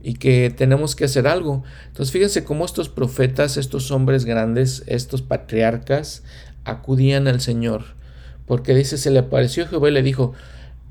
y 0.00 0.14
que 0.14 0.54
tenemos 0.56 0.94
que 0.94 1.06
hacer 1.06 1.26
algo. 1.26 1.64
Entonces 1.88 2.12
fíjense 2.12 2.44
cómo 2.44 2.64
estos 2.64 2.88
profetas, 2.88 3.56
estos 3.56 3.90
hombres 3.90 4.24
grandes, 4.24 4.84
estos 4.86 5.22
patriarcas 5.22 6.22
acudían 6.64 7.26
al 7.26 7.40
Señor. 7.40 7.82
Porque 8.46 8.74
dice, 8.74 8.98
se 8.98 9.10
le 9.10 9.20
apareció 9.20 9.66
Jehová 9.66 9.88
y 9.88 9.92
le 9.92 10.02
dijo, 10.02 10.34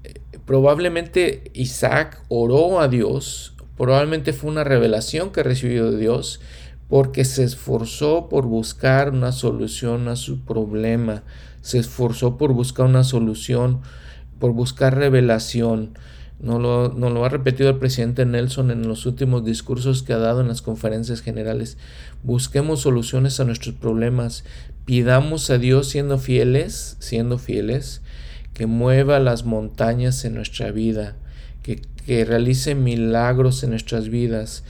eh, 0.04 0.16
probablemente 0.46 1.52
Isaac 1.54 2.22
oró 2.28 2.82
a 2.82 2.88
Dios, 2.88 3.54
probablemente 3.78 4.34
fue 4.34 4.50
una 4.50 4.64
revelación 4.64 5.32
que 5.32 5.44
recibió 5.44 5.92
de 5.92 6.00
Dios 6.00 6.42
porque 6.94 7.26
se 7.26 7.44
esforzó 7.44 8.30
por 8.30 8.46
buscar 8.46 9.10
una 9.10 9.32
solución 9.32 10.08
a 10.08 10.16
su 10.16 10.42
problema, 10.42 11.24
se 11.62 11.80
esforzó 11.80 12.38
por 12.38 12.54
buscar 12.54 12.86
una 12.86 13.04
solución, 13.04 13.82
por 14.38 14.52
buscar 14.54 14.96
revelación. 14.96 15.98
No 16.40 16.60
lo, 16.60 16.90
no 16.90 17.10
lo, 17.10 17.26
ha 17.26 17.30
repetido 17.30 17.72
el 17.72 17.80
presidente 17.80 18.28
Nelson 18.28 18.70
en 18.70 18.88
los 18.88 19.08
últimos 19.08 19.44
discursos 19.44 20.04
que 20.04 20.14
ha 20.14 20.20
dado 20.20 20.42
en 20.42 20.50
las 20.50 20.62
conferencias 20.62 21.22
generales. 21.22 21.80
Busquemos 22.22 22.82
soluciones 22.82 23.40
a 23.40 23.46
nuestros 23.46 23.74
problemas. 23.74 24.44
Pidamos 24.86 25.50
a 25.50 25.58
Dios 25.58 25.90
siendo 25.90 26.20
fieles, 26.20 26.98
siendo 27.00 27.40
fieles, 27.40 28.04
que 28.54 28.68
mueva 28.68 29.18
las 29.18 29.46
montañas 29.46 30.26
en 30.26 30.36
nuestra 30.36 30.70
vida, 30.70 31.16
que, 31.64 31.82
que 32.06 32.24
realice 32.24 32.76
milagros 32.76 33.64
en 33.64 33.72
nuestras 33.72 34.10
vidas, 34.10 34.64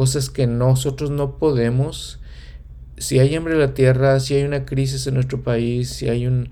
cosas 0.00 0.30
que 0.30 0.46
nosotros 0.46 1.10
no 1.10 1.36
podemos. 1.36 2.20
Si 2.96 3.18
hay 3.18 3.34
hambre 3.34 3.52
en 3.52 3.60
la 3.60 3.74
tierra, 3.74 4.18
si 4.18 4.32
hay 4.32 4.44
una 4.44 4.64
crisis 4.64 5.06
en 5.06 5.12
nuestro 5.12 5.42
país, 5.42 5.90
si 5.90 6.08
hay 6.08 6.26
un, 6.26 6.48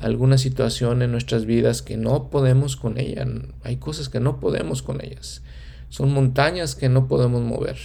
alguna 0.00 0.36
situación 0.36 1.00
en 1.00 1.10
nuestras 1.10 1.46
vidas 1.46 1.80
que 1.80 1.96
no 1.96 2.28
podemos 2.28 2.76
con 2.76 2.98
ella, 2.98 3.26
hay 3.62 3.76
cosas 3.76 4.10
que 4.10 4.20
no 4.20 4.38
podemos 4.38 4.82
con 4.82 5.02
ellas. 5.02 5.40
Son 5.88 6.12
montañas 6.12 6.74
que 6.74 6.90
no 6.90 7.08
podemos 7.08 7.40
mover. 7.40 7.78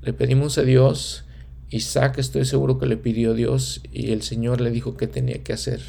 Le 0.00 0.14
pedimos 0.14 0.56
a 0.56 0.62
Dios, 0.62 1.26
Isaac 1.68 2.16
estoy 2.16 2.46
seguro 2.46 2.78
que 2.78 2.86
le 2.86 2.96
pidió 2.96 3.32
a 3.32 3.34
Dios 3.34 3.82
y 3.92 4.12
el 4.12 4.22
Señor 4.22 4.62
le 4.62 4.70
dijo 4.70 4.96
que 4.96 5.06
tenía 5.06 5.42
que 5.42 5.52
hacer 5.52 5.82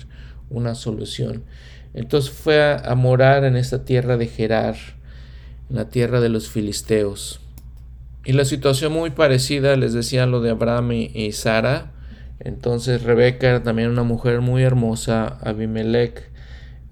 una 0.49 0.75
solución. 0.75 1.45
Entonces 1.93 2.31
fue 2.31 2.61
a, 2.61 2.79
a 2.79 2.95
morar 2.95 3.45
en 3.45 3.55
esta 3.55 3.85
tierra 3.85 4.17
de 4.17 4.27
Gerar, 4.27 4.75
en 5.69 5.77
la 5.77 5.87
tierra 5.87 6.19
de 6.19 6.27
los 6.27 6.49
filisteos. 6.49 7.39
Y 8.24 8.34
la 8.34 8.45
situación 8.45 8.93
muy 8.93 9.09
parecida, 9.09 9.76
les 9.76 9.93
decía 9.93 10.26
lo 10.26 10.41
de 10.41 10.51
Abraham 10.51 10.91
y, 10.91 11.32
Sara. 11.32 11.91
Entonces 12.39 13.03
Rebeca, 13.03 13.63
también 13.63 13.89
una 13.89 14.03
mujer 14.03 14.41
muy 14.41 14.63
hermosa, 14.63 15.39
Abimelech, 15.41 16.30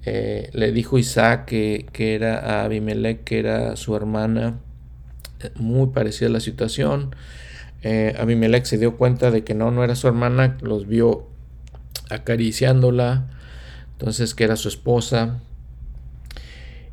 eh, 0.06 0.50
le 0.54 0.72
dijo 0.72 0.98
Isaac 0.98 1.46
que, 1.46 1.88
que, 1.92 2.16
era 2.16 2.40
a 2.40 2.64
Abimelech, 2.64 3.24
que 3.24 3.40
era 3.40 3.76
su 3.76 3.96
hermana, 3.96 4.60
muy 5.56 5.88
parecida 5.88 6.30
la 6.30 6.40
situación. 6.40 7.16
Eh, 7.82 8.16
Abimelech 8.20 8.66
se 8.66 8.78
dio 8.78 8.98
cuenta 8.98 9.32
de 9.32 9.44
que 9.44 9.54
no, 9.54 9.72
no 9.72 9.84
era 9.84 9.96
su 9.96 10.08
hermana, 10.08 10.58
los 10.62 10.88
vio 10.88 11.28
acariciándola, 12.10 13.28
entonces 13.94 14.36
que 14.36 14.44
era 14.44 14.56
su 14.56 14.68
esposa. 14.68 15.40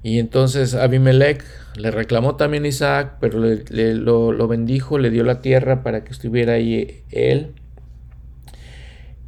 Y 0.06 0.20
entonces 0.20 0.74
Abimelech 0.74 1.44
le 1.74 1.90
reclamó 1.90 2.36
también 2.36 2.64
Isaac, 2.64 3.16
pero 3.20 3.40
le, 3.40 3.94
lo, 3.94 4.46
bendijo, 4.46 5.00
le 5.00 5.10
dio 5.10 5.24
la 5.24 5.40
tierra 5.40 5.82
para 5.82 6.04
que 6.04 6.12
estuviera 6.12 6.52
ahí 6.52 7.02
él. 7.10 7.54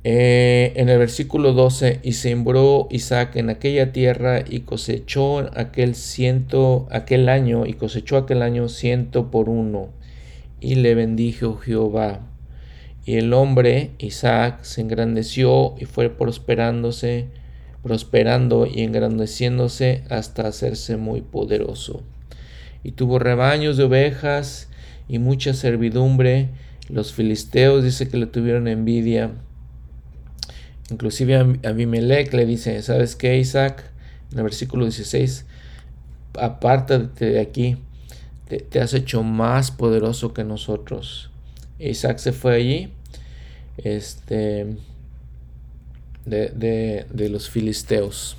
Eh, 0.04 0.74
en 0.76 0.88
el 0.88 1.00
versículo 1.00 1.52
12, 1.52 1.98
y 2.04 2.12
sembró 2.12 2.86
Isaac 2.92 3.34
en 3.34 3.50
aquella 3.50 3.90
tierra 3.90 4.44
y 4.48 4.60
cosechó 4.60 5.50
aquel 5.58 5.96
ciento, 5.96 6.86
aquel 6.92 7.28
año, 7.28 7.66
y 7.66 7.72
cosechó 7.72 8.16
aquel 8.16 8.40
año 8.40 8.68
ciento 8.68 9.32
por 9.32 9.48
uno, 9.48 9.88
y 10.60 10.76
le 10.76 10.94
bendijo 10.94 11.56
Jehová. 11.56 12.20
Y 13.04 13.16
el 13.16 13.32
hombre, 13.32 13.90
Isaac, 13.98 14.62
se 14.62 14.82
engrandeció 14.82 15.74
y 15.76 15.86
fue 15.86 16.08
prosperándose 16.08 17.36
prosperando 17.88 18.66
y 18.66 18.82
engrandeciéndose 18.82 20.04
hasta 20.10 20.46
hacerse 20.46 20.98
muy 20.98 21.22
poderoso. 21.22 22.02
Y 22.84 22.92
tuvo 22.92 23.18
rebaños 23.18 23.78
de 23.78 23.84
ovejas 23.84 24.68
y 25.08 25.18
mucha 25.18 25.54
servidumbre. 25.54 26.50
Los 26.90 27.14
filisteos 27.14 27.82
dice 27.82 28.06
que 28.08 28.18
le 28.18 28.26
tuvieron 28.26 28.68
envidia. 28.68 29.30
Inclusive 30.90 31.58
Abimelech 31.64 32.34
le 32.34 32.44
dice, 32.44 32.82
¿sabes 32.82 33.16
qué, 33.16 33.38
Isaac? 33.38 33.90
En 34.32 34.36
el 34.36 34.44
versículo 34.44 34.84
16, 34.84 35.46
apártate 36.38 37.24
de 37.24 37.40
aquí, 37.40 37.78
te, 38.48 38.58
te 38.58 38.82
has 38.82 38.92
hecho 38.92 39.22
más 39.22 39.70
poderoso 39.70 40.34
que 40.34 40.44
nosotros. 40.44 41.30
Isaac 41.78 42.18
se 42.18 42.32
fue 42.32 42.54
allí. 42.54 42.92
Este, 43.78 44.76
de, 46.28 47.28
los 47.30 47.50
filisteos. 47.50 48.36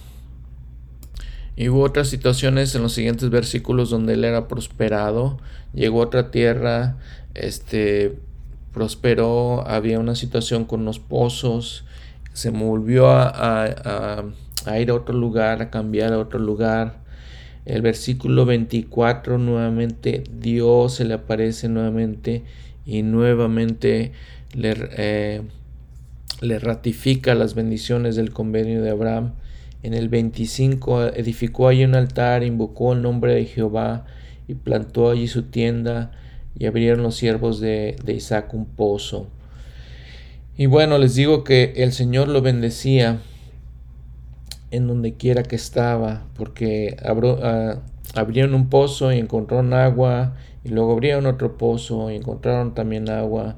Y 1.55 1.69
hubo 1.69 1.81
otras 1.81 2.07
situaciones 2.07 2.73
en 2.75 2.83
los 2.83 2.93
siguientes 2.93 3.29
versículos 3.29 3.89
donde 3.89 4.13
él 4.13 4.23
era 4.23 4.47
prosperado, 4.47 5.39
llegó 5.73 6.01
a 6.01 6.05
otra 6.05 6.31
tierra, 6.31 6.97
este, 7.33 8.17
prosperó, 8.73 9.67
había 9.67 9.99
una 9.99 10.15
situación 10.15 10.63
con 10.63 10.85
los 10.85 10.99
pozos, 10.99 11.83
se 12.33 12.51
volvió 12.51 13.09
a, 13.09 14.23
a, 14.65 14.79
ir 14.79 14.89
a 14.89 14.93
otro 14.93 15.15
lugar, 15.15 15.61
a 15.61 15.69
cambiar 15.69 16.13
a 16.13 16.19
otro 16.19 16.39
lugar. 16.39 16.99
El 17.65 17.81
versículo 17.81 18.45
24 18.45 19.37
nuevamente 19.37 20.23
Dios 20.31 20.95
se 20.95 21.05
le 21.05 21.15
aparece 21.15 21.67
nuevamente 21.67 22.43
y 22.85 23.03
nuevamente 23.03 24.13
le, 24.53 24.75
eh, 24.97 25.41
le 26.41 26.59
ratifica 26.59 27.35
las 27.35 27.53
bendiciones 27.53 28.15
del 28.15 28.31
convenio 28.31 28.81
de 28.81 28.91
Abraham 28.91 29.33
En 29.83 29.93
el 29.93 30.09
25 30.09 31.07
edificó 31.07 31.67
allí 31.67 31.83
un 31.83 31.95
altar, 31.95 32.43
invocó 32.43 32.93
el 32.93 33.01
nombre 33.01 33.35
de 33.35 33.45
Jehová 33.45 34.05
y 34.47 34.55
plantó 34.55 35.09
allí 35.09 35.27
su 35.27 35.43
tienda 35.43 36.11
y 36.57 36.65
abrieron 36.65 37.03
los 37.03 37.15
siervos 37.15 37.59
de, 37.59 37.95
Isaac 38.07 38.53
un 38.53 38.65
pozo. 38.65 39.27
Y 40.57 40.65
bueno, 40.65 40.97
les 40.97 41.15
digo 41.15 41.43
que 41.45 41.73
el 41.77 41.93
Señor 41.93 42.27
lo 42.27 42.41
bendecía 42.41 43.19
en 44.71 44.87
donde 44.87 45.13
quiera 45.13 45.43
que 45.43 45.55
estaba, 45.55 46.25
porque 46.35 46.97
ah, 47.01 47.79
abrieron 48.15 48.53
un 48.55 48.69
pozo 48.69 49.13
y 49.13 49.19
encontraron 49.19 49.73
agua, 49.73 50.35
y 50.65 50.69
luego 50.69 50.91
abrieron 50.91 51.27
otro 51.27 51.57
pozo 51.57 52.11
y 52.11 52.15
encontraron 52.15 52.73
también 52.73 53.09
agua, 53.09 53.55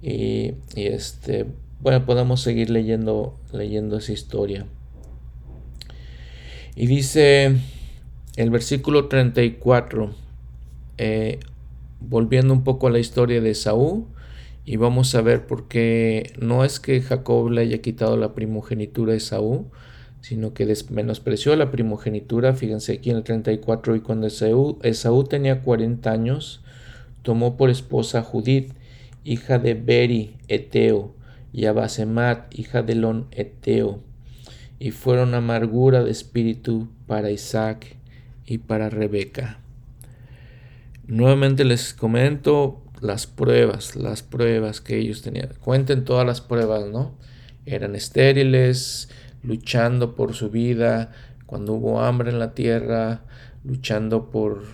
y, 0.00 0.54
y 0.74 0.86
este, 0.86 1.46
bueno, 1.80 2.04
podemos 2.04 2.40
seguir 2.40 2.70
leyendo, 2.70 3.36
leyendo 3.52 3.98
esa 3.98 4.12
historia. 4.12 4.66
Y 6.74 6.86
dice 6.86 7.56
el 8.36 8.50
versículo 8.50 9.08
34, 9.08 10.10
eh, 10.98 11.40
volviendo 12.00 12.54
un 12.54 12.64
poco 12.64 12.86
a 12.86 12.90
la 12.90 12.98
historia 12.98 13.40
de 13.40 13.54
Saúl, 13.54 14.06
y 14.64 14.76
vamos 14.76 15.14
a 15.14 15.22
ver 15.22 15.46
por 15.46 15.66
qué 15.66 16.32
no 16.38 16.64
es 16.64 16.78
que 16.78 17.00
Jacob 17.00 17.50
le 17.50 17.62
haya 17.62 17.78
quitado 17.78 18.16
la 18.16 18.34
primogenitura 18.34 19.14
de 19.14 19.20
Saúl, 19.20 19.66
sino 20.20 20.52
que 20.52 20.72
menospreció 20.90 21.56
la 21.56 21.70
primogenitura. 21.70 22.52
Fíjense 22.54 22.92
aquí 22.92 23.10
en 23.10 23.16
el 23.16 23.22
34, 23.22 23.96
y 23.96 24.00
cuando 24.00 24.26
Esaú, 24.26 24.78
Esaú 24.82 25.24
tenía 25.24 25.62
40 25.62 26.10
años, 26.10 26.60
tomó 27.22 27.56
por 27.56 27.70
esposa 27.70 28.18
a 28.18 28.22
Judith, 28.22 28.72
hija 29.24 29.58
de 29.58 29.74
Beri, 29.74 30.36
Eteo, 30.48 31.14
y 31.52 31.66
a 31.66 31.72
Basemat, 31.72 32.58
hija 32.58 32.82
de 32.82 32.94
Lon, 32.94 33.26
Eteo, 33.30 34.00
y 34.78 34.90
fueron 34.92 35.34
amargura 35.34 36.04
de 36.04 36.10
espíritu 36.10 36.88
para 37.06 37.30
Isaac 37.30 37.96
y 38.46 38.58
para 38.58 38.90
Rebeca. 38.90 39.58
Nuevamente 41.06 41.64
les 41.64 41.94
comento 41.94 42.82
las 43.00 43.26
pruebas, 43.26 43.96
las 43.96 44.22
pruebas 44.22 44.80
que 44.80 44.98
ellos 44.98 45.22
tenían. 45.22 45.50
Cuenten 45.60 46.04
todas 46.04 46.26
las 46.26 46.40
pruebas, 46.40 46.86
¿no? 46.86 47.16
Eran 47.66 47.94
estériles, 47.94 49.08
luchando 49.42 50.14
por 50.14 50.34
su 50.34 50.50
vida, 50.50 51.12
cuando 51.46 51.74
hubo 51.74 52.00
hambre 52.00 52.30
en 52.30 52.38
la 52.38 52.54
tierra, 52.54 53.22
luchando 53.64 54.30
por, 54.30 54.64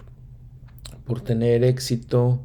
por 1.04 1.20
tener 1.20 1.64
éxito. 1.64 2.44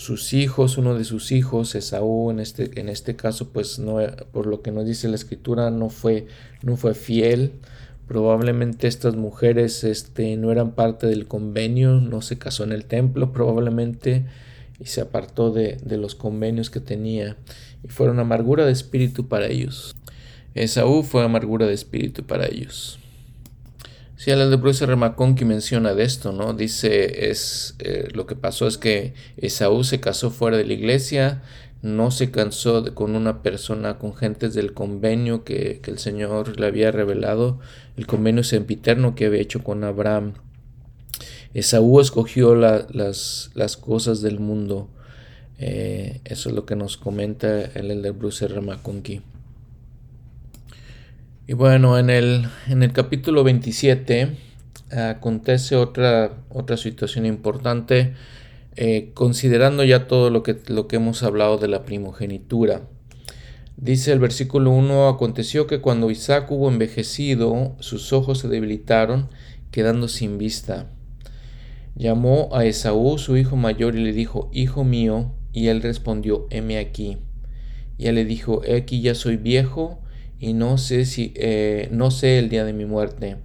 Sus 0.00 0.32
hijos, 0.32 0.78
uno 0.78 0.94
de 0.94 1.04
sus 1.04 1.30
hijos, 1.30 1.74
Esaú, 1.74 2.30
en 2.30 2.40
este, 2.40 2.80
en 2.80 2.88
este 2.88 3.16
caso, 3.16 3.50
pues 3.52 3.78
no, 3.78 3.98
por 4.32 4.46
lo 4.46 4.62
que 4.62 4.72
nos 4.72 4.86
dice 4.86 5.08
la 5.08 5.16
escritura, 5.16 5.70
no 5.70 5.90
fue, 5.90 6.26
no 6.62 6.76
fue 6.76 6.94
fiel 6.94 7.52
Probablemente 8.10 8.88
estas 8.88 9.14
mujeres 9.14 9.84
este, 9.84 10.36
no 10.36 10.50
eran 10.50 10.72
parte 10.72 11.06
del 11.06 11.28
convenio, 11.28 12.00
no 12.00 12.22
se 12.22 12.38
casó 12.38 12.64
en 12.64 12.72
el 12.72 12.84
templo 12.84 13.32
probablemente 13.32 14.26
y 14.80 14.86
se 14.86 15.00
apartó 15.00 15.52
de, 15.52 15.78
los 15.86 16.16
convenios 16.16 16.70
que 16.70 16.80
tenía 16.80 17.36
y 17.84 17.86
fueron 17.86 18.18
amargura 18.18 18.66
de 18.66 18.72
espíritu 18.72 19.28
para 19.28 19.46
ellos. 19.46 19.94
Esaú 20.56 21.04
fue 21.04 21.22
amargura 21.22 21.68
de 21.68 21.74
espíritu 21.74 22.24
para 22.24 22.48
ellos. 22.48 22.98
Sí, 24.20 24.30
el 24.30 24.50
de 24.50 24.56
Bruce 24.56 24.84
Remacón 24.84 25.34
que 25.34 25.46
menciona 25.46 25.94
de 25.94 26.04
esto, 26.04 26.30
¿no? 26.30 26.52
Dice, 26.52 27.30
es, 27.30 27.74
eh, 27.78 28.06
lo 28.12 28.26
que 28.26 28.36
pasó 28.36 28.66
es 28.66 28.76
que 28.76 29.14
Esaú 29.38 29.82
se 29.82 29.98
casó 29.98 30.30
fuera 30.30 30.58
de 30.58 30.66
la 30.66 30.74
iglesia, 30.74 31.42
no 31.80 32.10
se 32.10 32.30
cansó 32.30 32.94
con 32.94 33.16
una 33.16 33.42
persona, 33.42 33.96
con 33.96 34.14
gentes 34.14 34.52
del 34.52 34.74
convenio 34.74 35.42
que, 35.42 35.80
el 35.86 35.98
Señor 35.98 36.60
le 36.60 36.66
había 36.66 36.92
revelado, 36.92 37.60
el 37.96 38.06
convenio 38.06 38.44
sempiterno 38.44 39.14
que 39.14 39.24
había 39.24 39.40
hecho 39.40 39.64
con 39.64 39.84
Abraham. 39.84 40.34
Esaú 41.54 41.98
escogió 41.98 42.54
las, 42.54 43.50
las, 43.54 43.76
cosas 43.78 44.20
del 44.20 44.38
mundo. 44.38 44.90
Eh, 45.58 46.20
eso 46.26 46.50
es 46.50 46.54
lo 46.54 46.66
que 46.66 46.76
nos 46.76 46.98
comenta 46.98 47.62
el 47.62 47.90
elder 47.90 48.12
Bruce 48.12 48.44
R. 48.44 48.60
Y 51.50 51.54
bueno, 51.54 51.98
en 51.98 52.10
el, 52.10 52.46
en 52.68 52.84
el 52.84 52.92
capítulo 52.92 53.42
27 53.42 54.36
acontece 54.92 55.74
otra, 55.74 56.44
otra 56.48 56.76
situación 56.76 57.26
importante. 57.26 58.14
Eh, 58.76 59.10
considerando 59.14 59.82
ya 59.82 60.06
todo 60.06 60.30
lo 60.30 60.44
que, 60.44 60.56
lo 60.68 60.86
que 60.86 60.94
hemos 60.94 61.24
hablado 61.24 61.58
de 61.58 61.66
la 61.66 61.84
primogenitura. 61.84 62.82
Dice 63.76 64.12
el 64.12 64.20
versículo 64.20 64.70
1, 64.70 65.08
aconteció 65.08 65.66
que 65.66 65.80
cuando 65.80 66.12
Isaac 66.12 66.48
hubo 66.52 66.68
envejecido, 66.68 67.74
sus 67.80 68.12
ojos 68.12 68.38
se 68.38 68.46
debilitaron, 68.46 69.28
quedando 69.72 70.06
sin 70.06 70.38
vista. 70.38 70.86
Llamó 71.96 72.50
a 72.52 72.64
Esaú, 72.64 73.18
su 73.18 73.36
hijo 73.36 73.56
mayor, 73.56 73.96
y 73.96 74.04
le 74.04 74.12
dijo, 74.12 74.50
Hijo 74.52 74.84
mío, 74.84 75.32
y 75.52 75.66
él 75.66 75.82
respondió, 75.82 76.46
heme 76.50 76.78
aquí. 76.78 77.18
Y 77.98 78.06
él 78.06 78.14
le 78.14 78.24
dijo, 78.24 78.62
he 78.64 78.76
aquí 78.76 79.00
ya 79.00 79.16
soy 79.16 79.36
viejo, 79.36 80.00
y 80.40 80.54
no 80.54 80.78
sé 80.78 81.04
si 81.04 81.32
eh, 81.36 81.88
no 81.92 82.10
sé 82.10 82.38
el 82.38 82.48
día 82.48 82.64
de 82.64 82.72
mi 82.72 82.86
muerte. 82.86 83.36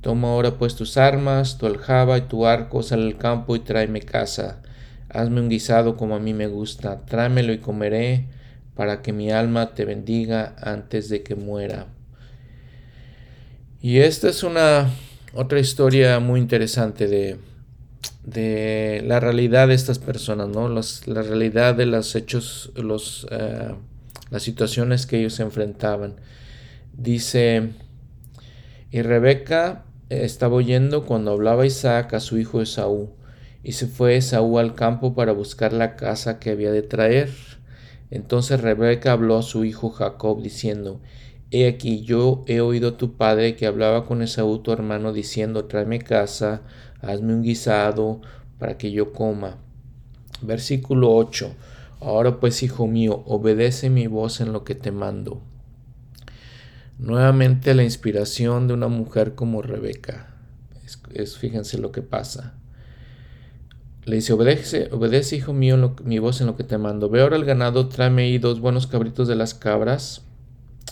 Toma 0.00 0.28
ahora 0.28 0.58
pues 0.58 0.74
tus 0.74 0.98
armas, 0.98 1.56
tu 1.56 1.66
aljaba 1.66 2.18
y 2.18 2.22
tu 2.22 2.44
arco, 2.44 2.82
sal 2.82 3.04
al 3.04 3.16
campo 3.16 3.56
y 3.56 3.60
tráeme 3.60 4.00
casa. 4.00 4.60
Hazme 5.08 5.40
un 5.40 5.48
guisado 5.48 5.96
como 5.96 6.16
a 6.16 6.20
mí 6.20 6.34
me 6.34 6.48
gusta, 6.48 7.06
tráemelo 7.06 7.52
y 7.52 7.58
comeré, 7.58 8.26
para 8.74 9.00
que 9.00 9.12
mi 9.12 9.30
alma 9.30 9.74
te 9.74 9.84
bendiga 9.84 10.56
antes 10.60 11.08
de 11.08 11.22
que 11.22 11.36
muera. 11.36 11.86
Y 13.80 13.98
esta 13.98 14.28
es 14.28 14.42
una 14.42 14.90
otra 15.34 15.60
historia 15.60 16.18
muy 16.18 16.40
interesante 16.40 17.06
de, 17.06 17.38
de 18.24 19.04
la 19.06 19.20
realidad 19.20 19.68
de 19.68 19.74
estas 19.74 20.00
personas, 20.00 20.48
¿no? 20.48 20.68
la 20.68 21.22
realidad 21.22 21.76
de 21.76 21.86
los 21.86 22.16
hechos, 22.16 22.72
los, 22.74 23.26
eh, 23.30 23.74
las 24.30 24.42
situaciones 24.42 25.06
que 25.06 25.18
ellos 25.18 25.40
enfrentaban. 25.40 26.16
Dice, 26.92 27.70
y 28.90 29.02
Rebeca 29.02 29.84
estaba 30.08 30.54
oyendo 30.54 31.04
cuando 31.04 31.32
hablaba 31.32 31.66
Isaac 31.66 32.14
a 32.14 32.20
su 32.20 32.38
hijo 32.38 32.62
Esaú, 32.62 33.10
y 33.62 33.72
se 33.72 33.86
fue 33.86 34.16
Esaú 34.16 34.58
al 34.58 34.74
campo 34.74 35.14
para 35.14 35.32
buscar 35.32 35.72
la 35.72 35.96
casa 35.96 36.38
que 36.38 36.50
había 36.50 36.70
de 36.70 36.82
traer. 36.82 37.30
Entonces 38.10 38.60
Rebeca 38.60 39.12
habló 39.12 39.38
a 39.38 39.42
su 39.42 39.64
hijo 39.64 39.90
Jacob 39.90 40.42
diciendo, 40.42 41.00
He 41.50 41.68
aquí 41.68 42.02
yo 42.02 42.44
he 42.46 42.60
oído 42.60 42.90
a 42.90 42.96
tu 42.96 43.16
padre 43.16 43.56
que 43.56 43.66
hablaba 43.66 44.06
con 44.06 44.22
Esaú 44.22 44.58
tu 44.58 44.72
hermano 44.72 45.12
diciendo, 45.12 45.66
tráeme 45.66 46.00
casa, 46.00 46.62
hazme 47.00 47.32
un 47.32 47.42
guisado 47.42 48.20
para 48.58 48.76
que 48.76 48.90
yo 48.90 49.12
coma. 49.12 49.58
Versículo 50.42 51.14
8. 51.14 51.54
Ahora 52.04 52.38
pues, 52.38 52.62
hijo 52.62 52.86
mío, 52.86 53.22
obedece 53.24 53.88
mi 53.88 54.06
voz 54.08 54.42
en 54.42 54.52
lo 54.52 54.62
que 54.62 54.74
te 54.74 54.92
mando. 54.92 55.40
Nuevamente 56.98 57.72
la 57.72 57.82
inspiración 57.82 58.68
de 58.68 58.74
una 58.74 58.88
mujer 58.88 59.34
como 59.34 59.62
Rebeca. 59.62 60.36
Es, 61.14 61.38
fíjense 61.38 61.78
lo 61.78 61.92
que 61.92 62.02
pasa. 62.02 62.58
Le 64.04 64.16
dice, 64.16 64.34
obedece, 64.34 64.90
obedece, 64.92 65.36
hijo 65.36 65.54
mío, 65.54 65.96
mi 66.04 66.18
voz 66.18 66.42
en 66.42 66.46
lo 66.46 66.56
que 66.56 66.64
te 66.64 66.76
mando. 66.76 67.08
Ve 67.08 67.22
ahora 67.22 67.36
el 67.36 67.46
ganado, 67.46 67.88
tráeme 67.88 68.24
ahí 68.24 68.36
dos 68.36 68.60
buenos 68.60 68.86
cabritos 68.86 69.26
de 69.26 69.36
las 69.36 69.54
cabras, 69.54 70.26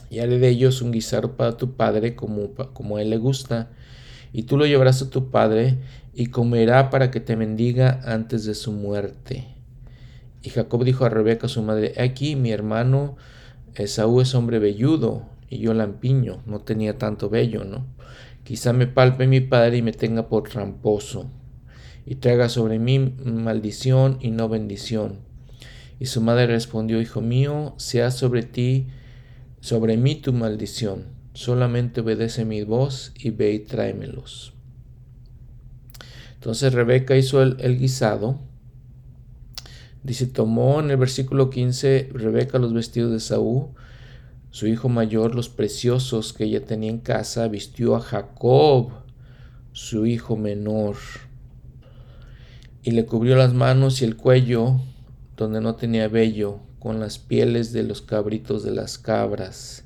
y 0.09 0.21
haré 0.21 0.39
de 0.39 0.49
ellos 0.49 0.81
un 0.81 0.93
guisado 0.93 1.37
para 1.37 1.59
tu 1.59 1.77
padre, 1.77 2.17
como, 2.17 2.55
como 2.73 2.97
a 2.97 3.03
él 3.03 3.11
le 3.11 3.19
gusta. 3.19 3.69
Y 4.33 4.45
tú 4.45 4.57
lo 4.57 4.65
llevarás 4.65 5.03
a 5.03 5.11
tu 5.11 5.31
padre, 5.31 5.77
y 6.15 6.29
comerá 6.29 6.89
para 6.89 7.11
que 7.11 7.21
te 7.21 7.37
bendiga 7.37 8.01
antes 8.07 8.47
de 8.47 8.55
su 8.55 8.73
muerte. 8.73 9.52
Y 10.43 10.51
Jacob 10.51 10.85
dijo 10.85 11.05
a 11.05 11.09
Rebeca, 11.09 11.49
su 11.49 11.63
madre, 11.63 11.95
aquí 11.99 12.37
mi 12.37 12.51
hermano 12.51 13.17
Esaú 13.75 14.21
es 14.21 14.35
hombre 14.35 14.59
velludo, 14.59 15.27
y 15.49 15.59
yo 15.59 15.75
lampiño, 15.75 16.43
no 16.47 16.61
tenía 16.61 16.99
tanto 16.99 17.31
vello, 17.31 17.65
¿no? 17.65 17.87
Quizá 18.45 18.73
me 18.73 18.87
palpe 18.87 19.27
mi 19.27 19.41
padre 19.41 19.79
y 19.79 19.83
me 19.83 19.93
tenga 19.93 20.29
por 20.29 20.49
tramposo, 20.49 21.31
y 22.05 22.17
traiga 22.17 22.49
sobre 22.49 22.79
mí 22.79 22.99
maldición 22.99 24.19
y 24.21 24.31
no 24.31 24.49
bendición. 24.49 25.21
Y 26.01 26.07
su 26.07 26.21
madre 26.21 26.49
respondió, 26.49 27.01
Hijo 27.01 27.21
mío, 27.21 27.75
sea 27.77 28.11
sobre 28.11 28.43
ti, 28.43 28.89
sobre 29.61 29.97
mí 29.97 30.17
tu 30.17 30.33
maldición, 30.33 31.05
solamente 31.35 32.01
obedece 32.01 32.45
mi 32.45 32.63
voz 32.65 33.13
y 33.17 33.31
ve 33.31 33.53
y 33.53 33.61
tráemelos. 33.61 34.53
Entonces 36.35 36.73
Rebeca 36.73 37.17
hizo 37.17 37.41
el, 37.41 37.57
el 37.61 37.79
guisado. 37.79 38.41
Dice, 40.03 40.27
tomó 40.27 40.81
en 40.81 40.91
el 40.91 40.97
versículo 40.97 41.51
15 41.51 42.11
Rebeca 42.13 42.59
los 42.59 42.73
vestidos 42.73 43.13
de 43.13 43.21
Saúl 43.21 43.69
su 44.53 44.67
hijo 44.67 44.91
mayor, 44.91 45.35
los 45.35 45.49
preciosos 45.49 46.35
que 46.35 46.45
ella 46.45 46.65
tenía 46.65 46.91
en 46.91 46.99
casa, 46.99 47.49
vistió 47.49 47.97
a 47.97 48.01
Jacob, 48.01 48.91
su 49.73 50.05
hijo 50.05 50.37
menor, 50.37 50.97
y 52.83 52.91
le 52.91 53.07
cubrió 53.07 53.35
las 53.35 53.55
manos 53.55 54.03
y 54.03 54.05
el 54.05 54.17
cuello, 54.17 54.79
donde 55.39 55.63
no 55.63 55.75
tenía 55.75 56.07
vello, 56.07 56.59
con 56.79 57.01
las 57.01 57.19
pieles 57.19 57.73
de 57.73 57.83
los 57.83 58.03
cabritos 58.03 58.63
de 58.63 58.73
las 58.73 58.99
cabras, 58.99 59.85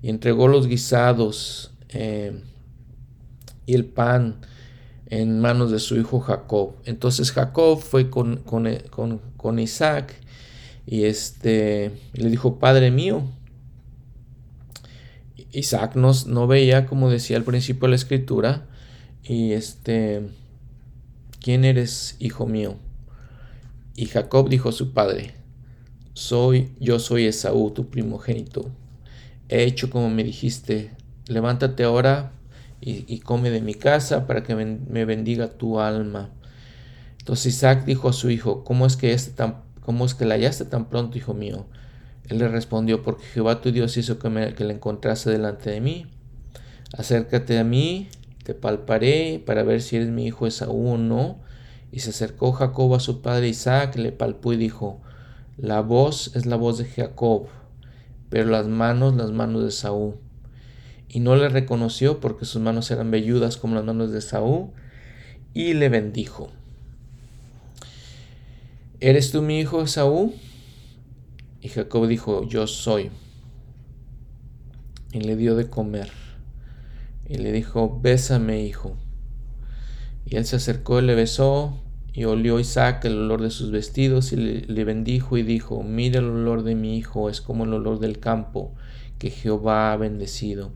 y 0.00 0.08
entregó 0.08 0.48
los 0.48 0.68
guisados 0.68 1.74
eh, 1.90 2.42
y 3.66 3.74
el 3.74 3.84
pan 3.84 4.40
en 5.04 5.38
manos 5.38 5.70
de 5.70 5.78
su 5.78 5.96
hijo 5.96 6.20
Jacob. 6.20 6.76
Entonces 6.86 7.30
Jacob 7.32 7.78
fue 7.78 8.08
con, 8.08 8.38
con, 8.38 9.20
Isaac 9.58 10.14
y 10.86 11.04
este, 11.04 11.92
le 12.14 12.30
dijo, 12.30 12.58
Padre 12.58 12.90
mío. 12.90 13.22
Isaac 15.52 15.96
no, 15.96 16.12
no 16.26 16.46
veía, 16.46 16.86
como 16.86 17.10
decía 17.10 17.36
al 17.36 17.44
principio 17.44 17.82
de 17.82 17.90
la 17.90 17.96
escritura, 17.96 18.66
y 19.22 19.52
este, 19.52 20.22
¿quién 21.40 21.64
eres, 21.64 22.16
hijo 22.18 22.46
mío? 22.46 22.76
Y 23.94 24.06
Jacob 24.06 24.48
dijo 24.48 24.70
a 24.70 24.72
su 24.72 24.94
padre, 24.94 25.34
soy, 26.14 26.70
yo 26.80 26.98
soy 26.98 27.26
Esaú, 27.26 27.70
tu 27.70 27.90
primogénito. 27.90 28.70
He 29.48 29.64
hecho 29.64 29.90
como 29.90 30.08
me 30.08 30.24
dijiste, 30.24 30.92
levántate 31.26 31.84
ahora 31.84 32.32
y, 32.80 33.20
come 33.20 33.50
de 33.50 33.60
mi 33.60 33.74
casa 33.74 34.26
para 34.26 34.42
que 34.42 34.54
me 34.56 35.04
bendiga 35.04 35.48
tu 35.48 35.78
alma. 35.78 36.30
Entonces 37.22 37.54
Isaac 37.54 37.84
dijo 37.84 38.08
a 38.08 38.12
su 38.12 38.30
hijo, 38.30 38.64
¿cómo 38.64 38.84
es 38.84 38.96
que, 38.96 39.12
este 39.12 39.30
tan, 39.30 39.62
cómo 39.80 40.04
es 40.04 40.14
que 40.14 40.24
la 40.24 40.34
hallaste 40.34 40.64
tan 40.64 40.88
pronto, 40.88 41.16
hijo 41.16 41.34
mío? 41.34 41.66
Él 42.28 42.38
le 42.38 42.48
respondió, 42.48 43.02
porque 43.02 43.24
Jehová 43.24 43.60
tu 43.60 43.70
Dios 43.70 43.96
hizo 43.96 44.18
que, 44.18 44.28
me, 44.28 44.50
la 44.50 44.72
encontrase 44.72 45.30
delante 45.30 45.70
de 45.70 45.80
mí. 45.80 46.06
Acércate 46.96 47.58
a 47.58 47.64
mí, 47.64 48.08
te 48.44 48.54
palparé 48.54 49.42
para 49.44 49.62
ver 49.62 49.82
si 49.82 49.96
eres 49.96 50.08
mi 50.08 50.26
hijo 50.26 50.46
Esaú 50.46 50.94
o 50.94 50.98
no. 50.98 51.38
Y 51.92 52.00
se 52.00 52.10
acercó 52.10 52.52
Jacob 52.52 52.94
a 52.94 53.00
su 53.00 53.22
padre 53.22 53.48
Isaac, 53.48 53.96
le 53.96 54.12
palpó 54.12 54.52
y 54.52 54.56
dijo, 54.56 55.00
la 55.56 55.80
voz 55.80 56.34
es 56.34 56.46
la 56.46 56.56
voz 56.56 56.78
de 56.78 56.86
Jacob, 56.86 57.46
pero 58.30 58.50
las 58.50 58.66
manos 58.66 59.14
las 59.14 59.30
manos 59.30 59.62
de 59.62 59.70
Saúl 59.70 60.14
y 61.12 61.20
no 61.20 61.36
le 61.36 61.50
reconoció 61.50 62.20
porque 62.20 62.46
sus 62.46 62.62
manos 62.62 62.90
eran 62.90 63.10
velludas 63.10 63.58
como 63.58 63.74
las 63.74 63.84
manos 63.84 64.12
de 64.12 64.22
Saúl, 64.22 64.70
y 65.52 65.74
le 65.74 65.90
bendijo. 65.90 66.50
¿Eres 69.02 69.32
tú 69.32 69.42
mi 69.42 69.58
hijo 69.58 69.84
Saúl? 69.88 70.32
Y 71.60 71.68
Jacob 71.68 72.06
dijo, 72.06 72.46
yo 72.48 72.68
soy. 72.68 73.10
Y 75.12 75.20
le 75.20 75.34
dio 75.34 75.56
de 75.56 75.68
comer. 75.68 76.08
Y 77.28 77.38
le 77.38 77.50
dijo, 77.50 77.98
bésame, 78.00 78.62
hijo. 78.62 78.96
Y 80.24 80.36
él 80.36 80.46
se 80.46 80.54
acercó 80.54 81.00
y 81.00 81.02
le 81.02 81.16
besó, 81.16 81.82
y 82.12 82.24
olió 82.24 82.60
Isaac 82.60 83.04
el 83.04 83.18
olor 83.18 83.42
de 83.42 83.50
sus 83.50 83.72
vestidos, 83.72 84.32
y 84.32 84.36
le, 84.36 84.84
bendijo 84.84 85.36
y 85.36 85.42
dijo, 85.42 85.82
mira 85.82 86.20
el 86.20 86.26
olor 86.26 86.62
de 86.62 86.76
mi 86.76 86.96
hijo, 86.96 87.28
es 87.28 87.40
como 87.40 87.64
el 87.64 87.74
olor 87.74 87.98
del 87.98 88.20
campo 88.20 88.72
que 89.18 89.30
Jehová 89.30 89.92
ha 89.92 89.96
bendecido 89.96 90.70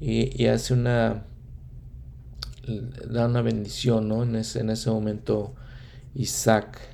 y, 0.00 0.46
hace 0.46 0.72
una, 0.74 1.24
da 3.10 3.26
una 3.26 3.42
bendición, 3.42 4.08
¿no? 4.08 4.22
En 4.22 4.36
ese, 4.36 4.60
en 4.60 4.70
ese 4.70 4.90
momento 4.90 5.54
Isaac. 6.14 6.89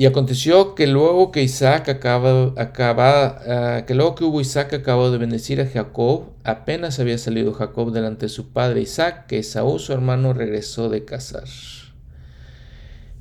Y 0.00 0.06
aconteció 0.06 0.76
que 0.76 0.86
luego 0.86 1.32
que 1.32 1.42
Isaac 1.42 1.88
acaba, 1.88 2.52
ah, 2.56 3.84
que 3.84 3.94
luego 3.96 4.14
que 4.14 4.22
hubo 4.22 4.40
Isaac 4.40 4.72
acabó 4.72 5.10
de 5.10 5.18
bendecir 5.18 5.60
a 5.60 5.66
Jacob, 5.66 6.34
apenas 6.44 7.00
había 7.00 7.18
salido 7.18 7.52
Jacob 7.52 7.90
delante 7.90 8.26
de 8.26 8.30
su 8.30 8.50
padre 8.50 8.80
Isaac, 8.80 9.26
que 9.26 9.42
Saúl 9.42 9.80
su 9.80 9.92
hermano 9.92 10.32
regresó 10.32 10.88
de 10.88 11.04
cazar. 11.04 11.48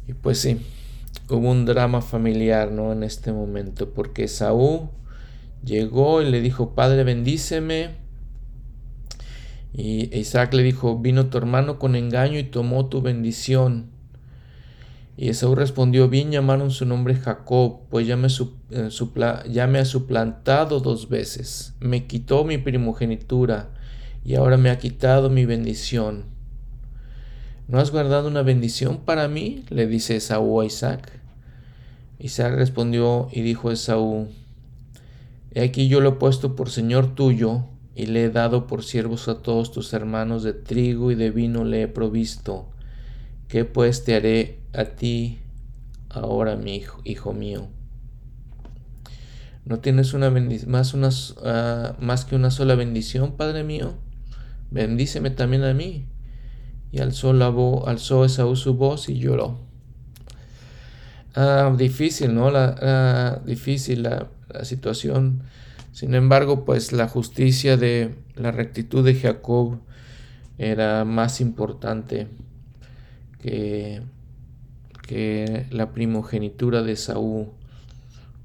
Y 0.07 0.13
pues 0.13 0.37
sí, 0.37 0.59
hubo 1.31 1.49
un 1.49 1.65
drama 1.65 2.03
familiar, 2.03 2.71
¿no? 2.71 2.93
En 2.93 3.01
este 3.01 3.33
momento, 3.33 3.89
porque 3.95 4.27
Saúl 4.27 4.89
llegó 5.65 6.21
y 6.21 6.29
le 6.29 6.41
dijo, 6.41 6.75
Padre, 6.75 7.03
bendíceme. 7.03 7.95
Y 9.73 10.15
Isaac 10.15 10.53
le 10.53 10.61
dijo, 10.61 10.99
vino 10.99 11.25
tu 11.25 11.39
hermano 11.39 11.79
con 11.79 11.95
engaño 11.95 12.37
y 12.37 12.43
tomó 12.43 12.85
tu 12.85 13.01
bendición. 13.01 13.96
Y 15.19 15.29
Esaú 15.29 15.55
respondió, 15.55 16.09
bien 16.09 16.31
llamaron 16.31 16.69
su 16.69 16.85
nombre 16.85 17.15
Jacob, 17.15 17.79
pues 17.89 18.05
ya 18.05 18.15
me, 18.15 18.27
eh, 18.69 18.89
ya 19.49 19.65
me 19.65 19.79
ha 19.79 19.85
suplantado 19.85 20.79
dos 20.79 21.09
veces. 21.09 21.73
Me 21.79 22.05
quitó 22.05 22.43
mi 22.45 22.59
primogenitura 22.59 23.71
y 24.23 24.35
ahora 24.35 24.57
me 24.57 24.69
ha 24.69 24.77
quitado 24.77 25.31
mi 25.31 25.45
bendición. 25.45 26.25
¿No 27.67 27.79
has 27.79 27.89
guardado 27.89 28.27
una 28.27 28.43
bendición 28.43 28.99
para 29.05 29.27
mí? 29.27 29.65
le 29.69 29.87
dice 29.87 30.17
Esaú 30.17 30.61
a 30.61 30.65
Isaac. 30.65 31.19
Isaac 32.19 32.53
respondió 32.53 33.27
y 33.31 33.41
dijo 33.41 33.69
a 33.69 33.73
Esaú, 33.73 34.27
He 35.51 35.63
aquí 35.63 35.87
yo 35.87 35.99
lo 35.99 36.09
he 36.09 36.13
puesto 36.13 36.55
por 36.55 36.69
Señor 36.69 37.15
tuyo, 37.15 37.63
y 37.95 38.05
le 38.05 38.25
he 38.25 38.29
dado 38.29 38.67
por 38.67 38.83
siervos 38.83 39.27
a 39.27 39.41
todos 39.41 39.71
tus 39.71 39.91
hermanos, 39.93 40.43
de 40.43 40.53
trigo 40.53 41.11
y 41.11 41.15
de 41.15 41.31
vino 41.31 41.63
le 41.63 41.81
he 41.81 41.87
provisto. 41.87 42.67
¿Qué 43.47 43.65
pues 43.65 44.03
te 44.03 44.13
haré 44.13 44.56
a 44.73 44.85
ti 44.85 45.39
ahora, 46.09 46.55
mi 46.55 46.75
hijo, 46.75 47.01
hijo 47.03 47.33
mío? 47.33 47.67
¿No 49.65 49.79
tienes 49.79 50.13
una 50.13 50.29
más, 50.29 50.93
uh, 50.93 52.01
más 52.01 52.25
que 52.25 52.35
una 52.35 52.51
sola 52.51 52.75
bendición, 52.75 53.33
Padre 53.35 53.63
mío? 53.63 53.95
Bendíceme 54.71 55.29
también 55.29 55.63
a 55.63 55.73
mí. 55.73 56.05
Y 56.91 56.99
alzó, 56.99 57.33
la 57.33 57.49
voz, 57.49 57.87
alzó 57.87 58.23
Esaú 58.23 58.55
su 58.55 58.75
voz 58.75 59.09
y 59.09 59.19
lloró. 59.19 59.59
Ah, 61.35 61.73
difícil, 61.77 62.33
¿no? 62.33 62.49
La, 62.49 62.75
ah, 62.81 63.41
difícil 63.45 64.03
la 64.03 64.29
situación. 64.63 65.43
Sin 65.91 66.15
embargo, 66.15 66.63
pues 66.63 66.93
la 66.93 67.07
justicia 67.09 67.75
de 67.75 68.15
la 68.35 68.51
rectitud 68.51 69.03
de 69.03 69.15
Jacob 69.15 69.79
era 70.57 71.05
más 71.05 71.41
importante 71.41 72.27
que, 73.41 74.01
que 75.07 75.65
la 75.71 75.91
primogenitura 75.91 76.83
de 76.83 76.95
Saúl. 76.95 77.47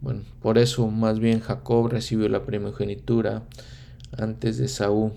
Bueno, 0.01 0.23
por 0.41 0.59
eso 0.59 0.89
más 0.89 1.19
bien 1.19 1.41
Jacob 1.41 1.89
recibió 1.89 2.29
la 2.29 2.45
primogenitura 2.45 3.43
antes 4.17 4.59
de 4.59 4.69
Saúl. 4.69 5.13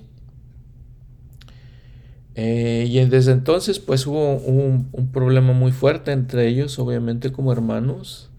Eh, 2.37 2.85
y 2.89 3.05
desde 3.05 3.31
entonces 3.31 3.79
pues 3.79 4.05
hubo 4.05 4.35
un, 4.35 4.89
problema 5.13 5.53
muy 5.53 5.71
fuerte 5.71 6.11
entre 6.11 6.47
ellos, 6.47 6.77
obviamente 6.79 7.31
como 7.31 7.53
hermanos. 7.53 8.29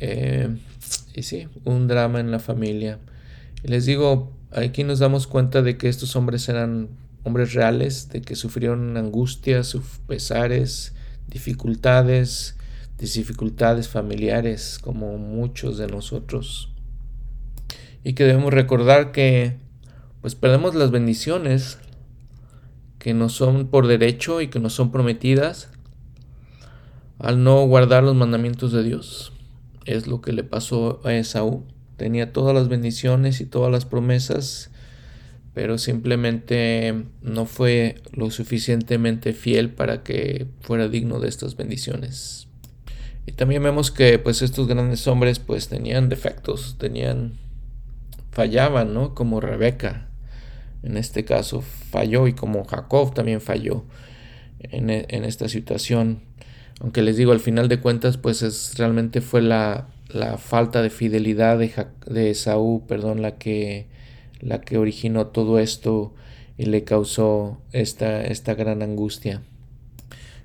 Eh, 0.00 0.54
y 1.14 1.22
sí, 1.22 1.48
un 1.64 1.88
drama 1.88 2.20
en 2.20 2.30
la 2.30 2.38
familia. 2.38 2.98
Les 3.62 3.86
digo, 3.86 4.32
aquí 4.52 4.84
nos 4.84 4.98
damos 4.98 5.26
cuenta 5.26 5.62
de 5.62 5.78
que 5.78 5.88
estos 5.88 6.14
hombres 6.16 6.48
eran 6.48 6.88
hombres 7.24 7.54
reales, 7.54 8.08
de 8.10 8.20
que 8.22 8.36
sufrieron 8.36 8.96
angustias, 8.96 9.76
pesares, 10.06 10.94
dificultades, 11.28 12.56
dificultades 12.98 13.88
familiares, 13.88 14.78
como 14.80 15.18
muchos 15.18 15.78
de 15.78 15.86
nosotros. 15.86 16.72
Y 18.04 18.14
que 18.14 18.24
debemos 18.24 18.52
recordar 18.52 19.12
que 19.12 19.56
pues 20.20 20.34
perdemos 20.34 20.74
las 20.74 20.90
bendiciones 20.90 21.78
que 22.98 23.14
nos 23.14 23.32
son 23.32 23.68
por 23.68 23.86
derecho 23.86 24.40
y 24.40 24.48
que 24.48 24.58
nos 24.58 24.72
son 24.72 24.90
prometidas 24.90 25.70
al 27.18 27.42
no 27.42 27.64
guardar 27.66 28.02
los 28.04 28.14
mandamientos 28.14 28.72
de 28.72 28.82
Dios 28.82 29.32
es 29.88 30.06
lo 30.06 30.20
que 30.20 30.32
le 30.32 30.44
pasó 30.44 31.00
a 31.04 31.14
Esaú. 31.14 31.64
Tenía 31.96 32.32
todas 32.32 32.54
las 32.54 32.68
bendiciones 32.68 33.40
y 33.40 33.46
todas 33.46 33.72
las 33.72 33.86
promesas, 33.86 34.70
pero 35.58 35.76
simplemente 35.76 36.94
no 37.20 37.44
fue 37.44 37.96
lo 38.12 38.30
suficientemente 38.30 39.32
fiel 39.32 39.70
para 39.70 40.04
que 40.04 40.46
fuera 40.60 40.86
digno 40.86 41.18
de 41.18 41.28
estas 41.28 41.56
bendiciones. 41.56 42.46
Y 43.26 43.32
también 43.32 43.64
vemos 43.64 43.90
que 43.90 44.20
pues 44.20 44.40
estos 44.40 44.68
grandes 44.68 45.04
hombres 45.08 45.40
pues 45.40 45.66
tenían 45.66 46.08
defectos, 46.08 46.76
tenían 46.78 47.32
fallaban, 48.30 48.94
¿no? 48.94 49.16
Como 49.16 49.40
Rebeca 49.40 50.06
en 50.84 50.96
este 50.96 51.24
caso 51.24 51.60
falló 51.60 52.28
y 52.28 52.34
como 52.34 52.64
Jacob 52.64 53.12
también 53.12 53.40
falló 53.40 53.82
en, 54.60 54.90
en 54.90 55.24
esta 55.24 55.48
situación. 55.48 56.20
Aunque 56.78 57.02
les 57.02 57.16
digo, 57.16 57.32
al 57.32 57.40
final 57.40 57.68
de 57.68 57.80
cuentas, 57.80 58.16
pues 58.16 58.42
es, 58.42 58.74
realmente 58.78 59.22
fue 59.22 59.42
la, 59.42 59.88
falta 60.38 60.82
de 60.82 60.90
fidelidad 60.90 61.58
de, 61.58 61.72
de 62.06 62.32
Saúl, 62.36 62.82
perdón, 62.86 63.22
la 63.22 63.38
que, 63.38 63.88
la 64.40 64.60
que 64.60 64.78
originó 64.78 65.28
todo 65.28 65.58
esto 65.58 66.14
y 66.56 66.66
le 66.66 66.84
causó 66.84 67.58
esta, 67.72 68.22
esta 68.22 68.54
gran 68.54 68.82
angustia. 68.82 69.42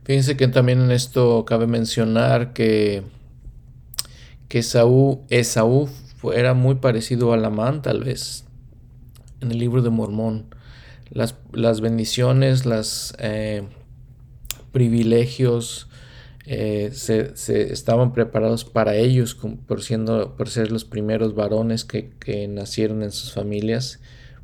Fíjense 0.03 0.35
que 0.35 0.47
también 0.47 0.81
en 0.81 0.91
esto 0.91 1.45
cabe 1.45 1.65
mencionar 1.65 2.53
que, 2.53 3.03
que 4.49 4.59
Esaú, 4.59 5.89
era 6.33 6.53
muy 6.53 6.75
parecido 6.75 7.33
a 7.33 7.37
Lamán, 7.37 7.81
tal 7.81 8.03
vez, 8.03 8.45
en 9.41 9.51
el 9.51 9.59
libro 9.59 9.81
de 9.81 9.89
Mormón. 9.89 10.45
Las, 11.09 11.35
las 11.53 11.81
bendiciones, 11.81 12.65
los 12.65 13.15
eh, 13.19 13.63
privilegios, 14.71 15.87
eh, 16.45 16.91
se, 16.93 17.33
estaban 17.71 18.13
preparados 18.13 18.65
para 18.65 18.95
ellos 18.95 19.35
por, 19.35 19.81
siendo, 19.81 20.35
por 20.35 20.49
ser 20.49 20.71
los 20.71 20.83
primeros 20.83 21.35
varones 21.35 21.85
que, 21.85 22.47
nacieron 22.47 23.03
en 23.03 23.11
sus 23.11 23.31
familias, 23.33 23.99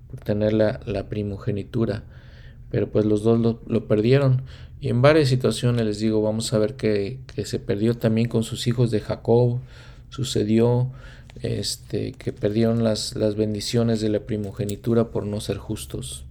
por 0.10 0.20
tener 0.22 0.54
la, 0.54 1.10
primogenitura. 1.10 2.04
Pero 2.72 2.92
pues 2.92 3.06
los 3.06 3.24
dos 3.24 3.40
lo, 3.66 3.88
perdieron. 3.88 4.44
Y 4.80 4.90
en 4.90 5.02
varias 5.02 5.30
situaciones 5.30 5.86
les 5.86 6.00
digo, 6.00 6.22
vamos 6.22 6.54
a 6.54 6.60
ver 6.60 6.76
que, 6.76 7.20
que 7.36 7.46
se 7.46 7.60
perdió 7.60 7.98
también 7.98 8.28
con 8.30 8.44
sus 8.44 8.68
hijos 8.68 8.92
de 8.92 9.02
Jacob. 9.02 9.60
Sucedió 10.10 10.92
este, 11.42 12.14
que 12.14 12.34
perdieron 12.34 12.84
las, 12.84 13.16
las 13.16 13.36
bendiciones 13.36 14.02
de 14.02 14.10
la 14.10 14.22
primogenitura 14.22 15.10
por 15.12 15.26
no 15.26 15.42
ser 15.42 15.58
justos. 15.58 16.26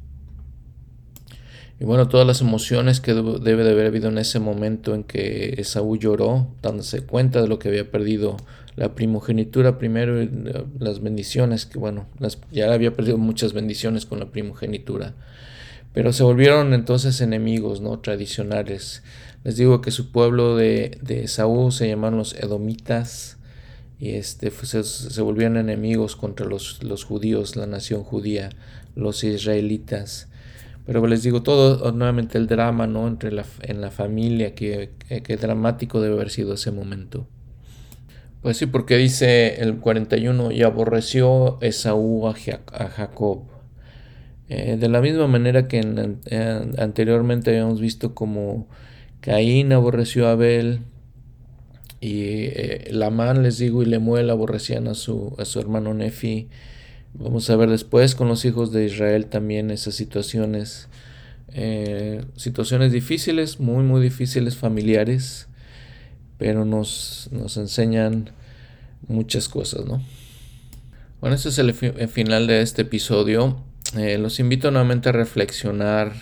Y 1.80 1.84
bueno, 1.84 2.08
todas 2.08 2.26
las 2.26 2.40
emociones 2.40 3.00
que 3.00 3.14
debe 3.14 3.62
de 3.62 3.70
haber 3.70 3.86
habido 3.86 4.08
en 4.08 4.18
ese 4.18 4.40
momento 4.40 4.94
en 4.94 5.04
que 5.04 5.54
Esaú 5.58 5.96
lloró, 5.96 6.48
dándose 6.60 7.02
cuenta 7.02 7.40
de 7.40 7.48
lo 7.48 7.58
que 7.58 7.68
había 7.68 7.88
perdido 7.90 8.36
la 8.74 8.94
primogenitura 8.94 9.78
primero 9.78 10.22
y 10.22 10.30
las 10.78 11.00
bendiciones, 11.00 11.66
que 11.66 11.78
bueno, 11.78 12.06
ya 12.50 12.72
había 12.72 12.94
perdido 12.94 13.18
muchas 13.18 13.52
bendiciones 13.52 14.06
con 14.06 14.18
la 14.18 14.26
primogenitura. 14.26 15.14
Pero 15.92 16.12
se 16.12 16.22
volvieron 16.22 16.74
entonces 16.74 17.20
enemigos, 17.20 17.80
¿no? 17.80 17.98
Tradicionales. 18.00 19.02
Les 19.44 19.56
digo 19.56 19.80
que 19.80 19.90
su 19.90 20.10
pueblo 20.10 20.56
de, 20.56 20.98
de 21.02 21.24
Esaú 21.24 21.70
se 21.70 21.88
llamaron 21.88 22.18
los 22.18 22.34
Edomitas 22.34 23.38
y 23.98 24.10
este, 24.10 24.50
se, 24.50 25.22
volvieron 25.22 25.56
enemigos 25.56 26.14
contra 26.14 26.46
los, 26.46 26.82
los 26.84 27.04
judíos, 27.04 27.56
la 27.56 27.66
nación 27.66 28.04
judía, 28.04 28.50
los 28.94 29.24
israelitas. 29.24 30.27
Pero 30.89 31.07
les 31.07 31.22
digo 31.22 31.43
todo, 31.43 31.93
nuevamente 31.93 32.39
el 32.39 32.47
drama, 32.47 32.86
¿no? 32.86 33.09
Entre 33.09 33.30
la, 33.30 33.45
en 33.61 33.82
la 33.82 33.91
familia, 33.91 34.55
que, 34.55 34.89
dramático 35.39 36.01
debe 36.01 36.14
haber 36.14 36.30
sido 36.30 36.55
ese 36.55 36.70
momento. 36.70 37.28
Pues 38.41 38.57
sí, 38.57 38.64
porque 38.64 38.97
dice 38.97 39.61
el 39.61 39.80
41, 39.80 40.51
y 40.51 40.62
aborreció 40.62 41.59
Esaú 41.61 42.26
a, 42.26 42.32
Jacob. 42.32 43.43
Eh, 44.49 44.78
de 44.80 44.89
la 44.89 45.03
misma 45.03 45.26
manera 45.26 45.68
que 45.68 45.80
anteriormente 46.78 47.51
habíamos 47.51 47.82
visto 47.82 48.14
como 48.14 48.66
Caín 49.20 49.74
aborreció 49.74 50.26
a 50.26 50.30
Abel 50.30 50.80
y 52.01 52.47
eh, 52.47 52.89
Lamán, 52.93 53.43
les 53.43 53.59
digo, 53.59 53.82
y 53.82 53.84
Lemuel 53.84 54.30
aborrecían 54.30 54.89
a 54.89 54.95
su, 54.95 55.36
a 55.39 55.45
su 55.45 55.61
hermano 55.61 55.93
Nefi. 55.93 56.49
Vamos 57.20 57.50
a 57.50 57.56
ver 57.56 57.68
después 57.68 58.14
con 58.14 58.28
los 58.28 58.44
hijos 58.44 58.70
de 58.70 58.84
Israel 58.84 59.26
también 59.26 59.72
esas 59.72 59.96
situaciones, 59.96 60.88
eh, 61.52 62.24
situaciones 62.36 62.92
difíciles, 62.92 63.58
muy, 63.58 63.82
muy 63.82 64.00
difíciles, 64.00 64.56
familiares, 64.56 65.48
pero 66.38 66.64
nos, 66.64 67.28
nos 67.32 67.56
enseñan 67.56 68.30
muchas 69.08 69.48
cosas, 69.48 69.84
¿no? 69.84 70.00
Bueno, 71.20 71.34
este 71.34 71.48
es 71.48 71.58
el, 71.58 71.74
final 71.74 72.46
de 72.46 72.62
este 72.62 72.82
episodio. 72.82 73.64
Eh, 73.96 74.16
los 74.18 74.38
invito 74.38 74.70
nuevamente 74.70 75.08
a 75.08 75.12
reflexionar, 75.12 76.12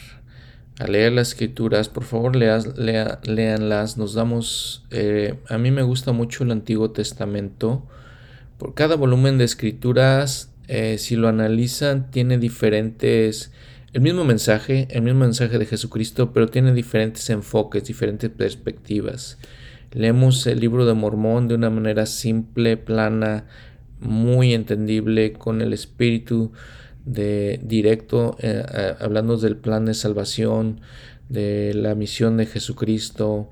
a 0.78 0.86
leer 0.86 1.12
las 1.12 1.28
escrituras. 1.28 1.90
Por 1.90 2.04
favor, 2.04 2.34
leas, 2.34 2.78
lea, 2.78 3.20
leanlas. 3.24 3.98
Nos 3.98 4.14
damos, 4.14 4.86
eh, 4.90 5.34
a 5.50 5.58
mí 5.58 5.70
me 5.70 5.82
gusta 5.82 6.12
mucho 6.12 6.44
el 6.44 6.52
Antiguo 6.52 6.92
Testamento. 6.92 7.86
Por 8.56 8.72
cada 8.72 8.96
volumen 8.96 9.36
de 9.36 9.44
escrituras 9.44 10.55
eh, 10.68 10.98
si 10.98 11.16
lo 11.16 11.28
analizan, 11.28 12.10
tiene 12.10 12.38
diferentes, 12.38 13.52
el 13.92 14.00
mismo 14.00 14.24
mensaje, 14.24 14.88
el 14.90 15.02
mismo 15.02 15.20
mensaje 15.20 15.58
de 15.58 15.66
Jesucristo, 15.66 16.32
pero 16.32 16.48
tiene 16.48 16.72
diferentes 16.72 17.28
enfoques, 17.30 17.84
diferentes 17.84 18.30
perspectivas. 18.30 19.38
Leemos 19.92 20.46
el 20.46 20.60
libro 20.60 20.84
de 20.84 20.94
Mormón 20.94 21.48
de 21.48 21.54
una 21.54 21.70
manera 21.70 22.06
simple, 22.06 22.76
plana, 22.76 23.46
muy 24.00 24.52
entendible, 24.52 25.32
con 25.32 25.62
el 25.62 25.72
espíritu 25.72 26.52
de 27.04 27.60
directo, 27.62 28.36
eh, 28.40 28.64
hablando 29.00 29.36
del 29.36 29.56
plan 29.56 29.84
de 29.84 29.94
salvación, 29.94 30.80
de 31.28 31.72
la 31.74 31.94
misión 31.94 32.36
de 32.36 32.46
Jesucristo. 32.46 33.48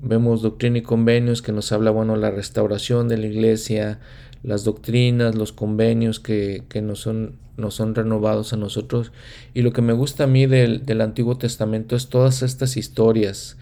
Vemos 0.00 0.42
doctrina 0.42 0.78
y 0.78 0.82
convenios 0.82 1.42
que 1.42 1.52
nos 1.52 1.70
habla, 1.72 1.90
bueno, 1.90 2.16
la 2.16 2.30
restauración 2.30 3.08
de 3.08 3.18
la 3.18 3.26
iglesia, 3.26 4.00
las 4.44 4.62
doctrinas, 4.62 5.34
los 5.34 5.52
convenios 5.52 6.20
que, 6.20 6.62
que 6.68 6.82
nos, 6.82 7.00
son, 7.00 7.36
nos 7.56 7.74
son 7.74 7.94
renovados 7.94 8.52
a 8.52 8.56
nosotros. 8.56 9.10
Y 9.54 9.62
lo 9.62 9.72
que 9.72 9.82
me 9.82 9.94
gusta 9.94 10.24
a 10.24 10.26
mí 10.28 10.46
del, 10.46 10.84
del 10.84 11.00
Antiguo 11.00 11.38
Testamento 11.38 11.96
es 11.96 12.08
todas 12.08 12.42
estas 12.42 12.76
historias, 12.76 13.56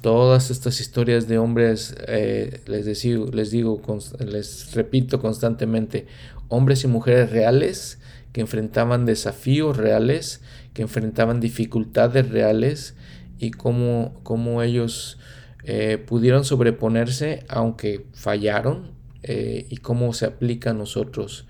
todas 0.00 0.50
estas 0.50 0.80
historias 0.80 1.28
de 1.28 1.38
hombres, 1.38 1.94
eh, 2.08 2.60
les, 2.66 3.02
digo, 3.02 3.26
les 3.32 3.50
digo, 3.50 3.80
les 4.18 4.74
repito 4.74 5.20
constantemente, 5.20 6.06
hombres 6.48 6.82
y 6.84 6.88
mujeres 6.88 7.30
reales 7.30 7.98
que 8.32 8.40
enfrentaban 8.40 9.04
desafíos 9.04 9.76
reales, 9.76 10.40
que 10.72 10.82
enfrentaban 10.82 11.40
dificultades 11.40 12.30
reales 12.30 12.94
y 13.38 13.50
cómo, 13.50 14.18
cómo 14.22 14.62
ellos 14.62 15.18
eh, 15.64 16.02
pudieron 16.04 16.44
sobreponerse 16.44 17.44
aunque 17.48 18.06
fallaron, 18.14 19.01
eh, 19.22 19.66
y 19.68 19.76
cómo 19.78 20.12
se 20.12 20.26
aplica 20.26 20.70
a 20.70 20.74
nosotros. 20.74 21.46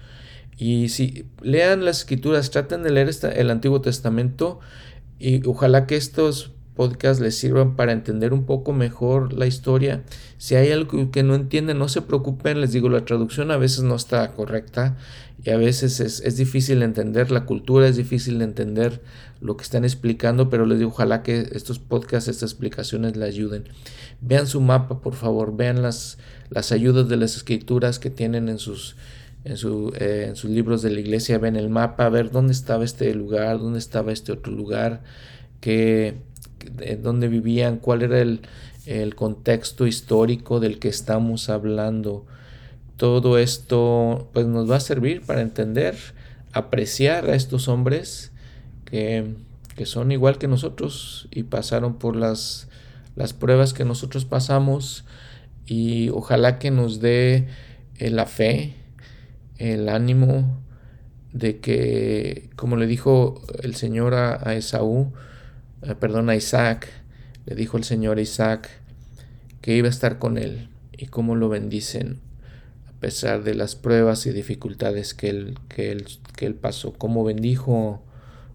Y 0.56 0.90
si 0.90 1.26
lean 1.40 1.84
las 1.84 2.00
escrituras, 2.00 2.50
traten 2.50 2.82
de 2.82 2.90
leer 2.90 3.10
el 3.34 3.50
Antiguo 3.50 3.80
Testamento 3.80 4.60
y 5.18 5.46
ojalá 5.46 5.86
que 5.86 5.96
estos 5.96 6.52
podcasts 6.74 7.22
les 7.22 7.36
sirvan 7.36 7.76
para 7.76 7.92
entender 7.92 8.32
un 8.32 8.44
poco 8.44 8.72
mejor 8.72 9.32
la 9.32 9.46
historia. 9.46 10.02
Si 10.38 10.54
hay 10.54 10.70
algo 10.70 11.10
que 11.10 11.22
no 11.22 11.34
entienden, 11.34 11.78
no 11.78 11.88
se 11.88 12.02
preocupen, 12.02 12.60
les 12.60 12.72
digo, 12.72 12.88
la 12.88 13.04
traducción 13.04 13.50
a 13.50 13.56
veces 13.56 13.84
no 13.84 13.94
está 13.94 14.32
correcta 14.32 14.96
y 15.44 15.50
a 15.50 15.56
veces 15.56 16.00
es, 16.00 16.20
es 16.20 16.36
difícil 16.36 16.82
entender 16.82 17.30
la 17.30 17.44
cultura, 17.44 17.88
es 17.88 17.96
difícil 17.96 18.40
entender 18.42 19.00
lo 19.42 19.56
que 19.56 19.64
están 19.64 19.84
explicando, 19.84 20.48
pero 20.48 20.66
les 20.66 20.78
digo, 20.78 20.90
ojalá 20.90 21.22
que 21.22 21.48
estos 21.52 21.78
podcasts, 21.78 22.28
estas 22.28 22.52
explicaciones 22.52 23.16
les 23.16 23.28
ayuden. 23.28 23.64
Vean 24.20 24.46
su 24.46 24.60
mapa, 24.60 25.00
por 25.00 25.14
favor, 25.14 25.56
vean 25.56 25.82
las, 25.82 26.18
las 26.48 26.70
ayudas 26.70 27.08
de 27.08 27.16
las 27.16 27.36
escrituras 27.36 27.98
que 27.98 28.08
tienen 28.08 28.48
en 28.48 28.58
sus, 28.58 28.96
en, 29.44 29.56
su, 29.56 29.92
eh, 29.98 30.26
en 30.28 30.36
sus 30.36 30.50
libros 30.50 30.80
de 30.82 30.90
la 30.90 31.00
iglesia, 31.00 31.38
ven 31.38 31.56
el 31.56 31.70
mapa, 31.70 32.06
a 32.06 32.08
ver 32.08 32.30
dónde 32.30 32.52
estaba 32.52 32.84
este 32.84 33.12
lugar, 33.14 33.58
dónde 33.58 33.80
estaba 33.80 34.12
este 34.12 34.30
otro 34.30 34.52
lugar, 34.52 35.02
qué, 35.60 36.14
dónde 37.02 37.26
vivían, 37.26 37.78
cuál 37.78 38.02
era 38.02 38.20
el, 38.20 38.42
el 38.86 39.16
contexto 39.16 39.88
histórico 39.88 40.60
del 40.60 40.78
que 40.78 40.88
estamos 40.88 41.48
hablando. 41.48 42.26
Todo 42.96 43.38
esto 43.38 44.30
pues 44.32 44.46
nos 44.46 44.70
va 44.70 44.76
a 44.76 44.80
servir 44.80 45.22
para 45.22 45.40
entender, 45.40 45.96
apreciar 46.52 47.28
a 47.28 47.34
estos 47.34 47.66
hombres 47.66 48.31
que, 48.92 49.86
son 49.86 50.12
igual 50.12 50.36
que 50.36 50.48
nosotros 50.48 51.26
y 51.30 51.44
pasaron 51.44 51.98
por 51.98 52.14
las, 52.14 52.68
las 53.16 53.32
pruebas 53.32 53.72
que 53.72 53.86
nosotros 53.86 54.26
pasamos 54.26 55.04
y 55.66 56.10
ojalá 56.10 56.58
que 56.58 56.70
nos 56.70 57.00
dé 57.00 57.48
eh, 57.96 58.10
la 58.10 58.26
fe, 58.26 58.74
el 59.56 59.88
ánimo 59.88 60.60
de 61.32 61.58
que, 61.58 62.50
como 62.54 62.76
le 62.76 62.86
dijo 62.86 63.40
el 63.62 63.74
Señor 63.74 64.12
a, 64.14 64.54
Esaú, 64.54 65.14
eh, 65.82 65.94
perdón, 65.94 66.28
a 66.28 66.36
Isaac, 66.36 66.88
le 67.46 67.54
dijo 67.54 67.78
el 67.78 67.84
Señor 67.84 68.18
a 68.18 68.20
Isaac 68.20 68.68
que 69.62 69.74
iba 69.74 69.86
a 69.88 69.90
estar 69.90 70.18
con 70.18 70.36
él 70.36 70.68
y 70.92 71.06
cómo 71.06 71.34
lo 71.34 71.48
bendicen 71.48 72.20
a 72.86 72.92
pesar 73.00 73.42
de 73.42 73.54
las 73.54 73.74
pruebas 73.74 74.26
y 74.26 74.32
dificultades 74.32 75.14
que 75.14 75.30
él, 75.30 75.58
que 75.68 75.90
él, 75.92 76.06
que 76.36 76.50
pasó, 76.50 76.92
cómo 76.92 77.24
bendijo, 77.24 78.04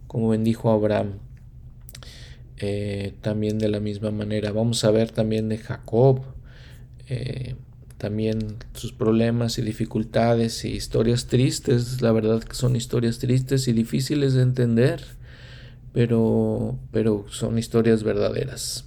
cómo 0.08 0.30
bendijo 0.30 0.70
a 0.70 0.74
Abraham. 0.74 1.20
Eh, 2.60 3.14
también 3.22 3.60
de 3.60 3.70
la 3.70 3.80
misma 3.80 4.10
manera. 4.10 4.52
Vamos 4.52 4.84
a 4.84 4.90
ver 4.90 5.12
también 5.12 5.48
de 5.48 5.60
Jacob, 5.60 6.22
eh, 7.08 7.56
también 8.00 8.58
sus 8.74 8.94
problemas 8.94 9.60
y 9.60 9.62
dificultades 9.62 10.66
y 10.66 10.70
historias 10.70 11.28
tristes, 11.28 12.02
la 12.02 12.12
verdad 12.12 12.44
que 12.44 12.56
son 12.56 12.76
historias 12.76 13.20
tristes 13.20 13.68
y 13.68 13.74
difíciles 13.74 14.34
de 14.34 14.42
entender, 14.42 15.04
pero, 15.94 16.80
pero 16.92 17.26
son 17.30 17.60
historias 17.60 18.04
verdaderas. 18.04 18.86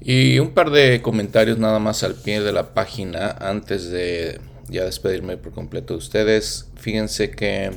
Y 0.00 0.38
un 0.40 0.50
par 0.50 0.70
de 0.70 1.00
comentarios 1.00 1.58
nada 1.58 1.78
más 1.78 2.02
al 2.02 2.14
pie 2.14 2.40
de 2.40 2.52
la 2.52 2.74
página 2.74 3.30
antes 3.30 3.90
de 3.90 4.40
ya 4.68 4.84
despedirme 4.84 5.36
por 5.36 5.52
completo 5.52 5.94
de 5.94 5.98
ustedes. 5.98 6.68
Fíjense 6.76 7.30
que 7.30 7.72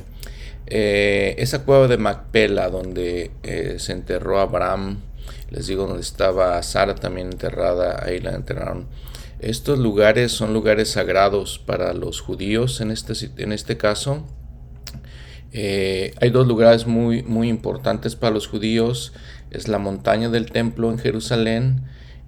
eh, 0.66 1.34
esa 1.38 1.64
cueva 1.64 1.88
de 1.88 1.98
Macpela 1.98 2.68
donde 2.70 3.30
eh, 3.42 3.76
se 3.78 3.92
enterró 3.92 4.40
Abraham, 4.40 5.00
les 5.50 5.66
digo 5.66 5.86
donde 5.86 6.02
estaba 6.02 6.62
Sara 6.62 6.94
también 6.94 7.28
enterrada, 7.32 8.02
ahí 8.04 8.20
la 8.20 8.32
enterraron. 8.32 8.88
Estos 9.40 9.78
lugares 9.78 10.32
son 10.32 10.54
lugares 10.54 10.90
sagrados 10.90 11.58
para 11.58 11.92
los 11.94 12.20
judíos 12.20 12.80
en 12.80 12.90
este, 12.90 13.12
en 13.38 13.52
este 13.52 13.76
caso. 13.76 14.24
Eh, 15.52 16.14
hay 16.20 16.30
dos 16.30 16.46
lugares 16.46 16.86
muy, 16.86 17.22
muy 17.22 17.48
importantes 17.48 18.16
para 18.16 18.32
los 18.32 18.46
judíos. 18.46 19.12
Es 19.50 19.68
la 19.68 19.78
montaña 19.78 20.28
del 20.28 20.50
templo 20.50 20.90
en 20.90 20.98
Jerusalén 20.98 21.82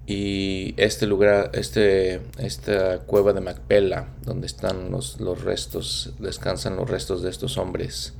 y 0.07 0.75
este 0.77 1.07
lugar, 1.07 1.49
este, 1.53 2.21
esta 2.37 2.99
cueva 2.99 3.33
de 3.33 3.41
Macpela, 3.41 4.09
donde 4.23 4.45
están 4.45 4.91
los, 4.91 5.19
los 5.19 5.43
restos, 5.43 6.13
descansan 6.19 6.75
los 6.75 6.89
restos 6.89 7.23
de 7.23 7.31
estos 7.31 7.57
hombres. 7.57 8.13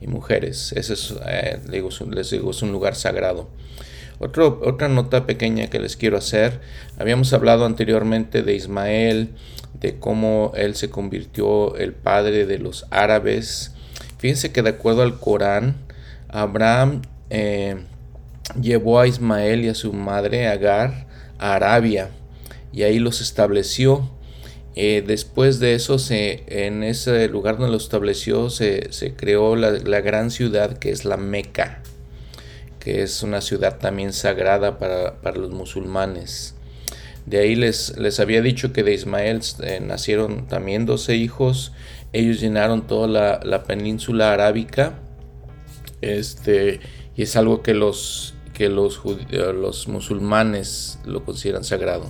y 0.00 0.06
mujeres. 0.06 0.72
Ese 0.76 0.92
es, 0.92 1.12
eh, 1.26 1.58
les 2.08 2.30
digo, 2.30 2.50
es 2.52 2.62
un 2.62 2.70
lugar 2.70 2.94
sagrado. 2.94 3.48
otra 4.20 4.88
nota 4.88 5.26
pequeña 5.26 5.68
que 5.70 5.80
les 5.80 5.96
quiero 5.96 6.16
hacer. 6.16 6.60
Habíamos 6.98 7.32
hablado 7.32 7.64
anteriormente 7.66 8.42
de 8.42 8.54
Ismael, 8.54 9.30
de 9.80 9.98
cómo 9.98 10.52
él 10.54 10.76
se 10.76 10.88
convirtió 10.88 11.74
el 11.76 11.94
padre 11.94 12.46
de 12.46 12.58
los 12.58 12.86
árabes. 12.90 13.72
Fíjense 14.18 14.52
que 14.52 14.62
de 14.62 14.70
acuerdo 14.70 15.02
al 15.02 15.18
Corán, 15.18 15.74
Abraham 16.28 17.02
eh, 17.30 17.76
llevó 18.60 19.00
a 19.00 19.08
Ismael 19.08 19.64
y 19.64 19.68
a 19.68 19.74
su 19.74 19.92
madre 19.92 20.46
Agar 20.46 21.07
Arabia 21.38 22.10
y 22.72 22.82
ahí 22.82 22.98
los 22.98 23.20
estableció. 23.20 24.10
Eh, 24.76 25.02
después 25.04 25.58
de 25.58 25.74
eso, 25.74 25.98
se, 25.98 26.44
en 26.46 26.84
ese 26.84 27.28
lugar 27.28 27.56
donde 27.56 27.72
lo 27.72 27.78
estableció, 27.78 28.50
se, 28.50 28.88
creó 29.16 29.56
la, 29.56 30.00
gran 30.00 30.30
ciudad 30.30 30.78
que 30.78 30.90
es 30.90 31.04
la 31.04 31.16
Meca, 31.16 31.82
que 32.78 33.02
es 33.02 33.22
una 33.22 33.40
ciudad 33.40 33.78
también 33.78 34.12
sagrada 34.12 34.78
para, 34.78 35.32
los 35.32 35.50
musulmanes. 35.50 36.54
De 37.26 37.38
ahí 37.38 37.56
les, 37.56 37.98
les, 37.98 38.20
había 38.20 38.40
dicho 38.40 38.72
que 38.72 38.84
de 38.84 38.94
Ismael 38.94 39.40
eh, 39.62 39.80
nacieron 39.80 40.46
también 40.46 40.86
12 40.86 41.16
hijos. 41.16 41.72
Ellos 42.12 42.40
llenaron 42.40 42.86
toda 42.86 43.08
la, 43.08 43.40
la 43.42 43.64
península 43.64 44.32
arábica. 44.32 44.94
Este, 46.00 46.80
y 47.16 47.22
es 47.22 47.34
algo 47.34 47.62
que 47.62 47.74
los, 47.74 48.34
que 48.58 48.68
los, 48.68 49.00
los 49.30 49.86
musulmanes 49.86 50.98
lo 51.06 51.24
consideran 51.24 51.62
sagrado. 51.62 52.06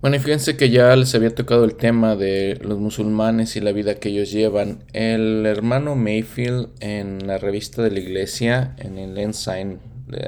Bueno, 0.00 0.16
y 0.16 0.18
fíjense 0.18 0.56
que 0.56 0.70
ya 0.70 0.96
les 0.96 1.14
había 1.14 1.34
tocado 1.34 1.64
el 1.64 1.74
tema 1.74 2.16
de 2.16 2.58
los 2.62 2.78
musulmanes 2.78 3.54
y 3.56 3.60
la 3.60 3.72
vida 3.72 3.96
que 3.96 4.08
ellos 4.08 4.30
llevan. 4.30 4.84
El 4.94 5.44
hermano 5.44 5.94
Mayfield 5.94 6.70
en 6.80 7.26
la 7.26 7.36
revista 7.36 7.82
de 7.82 7.90
la 7.90 8.00
iglesia, 8.00 8.74
en 8.78 8.96
el 8.96 9.18
Ensign, 9.18 9.78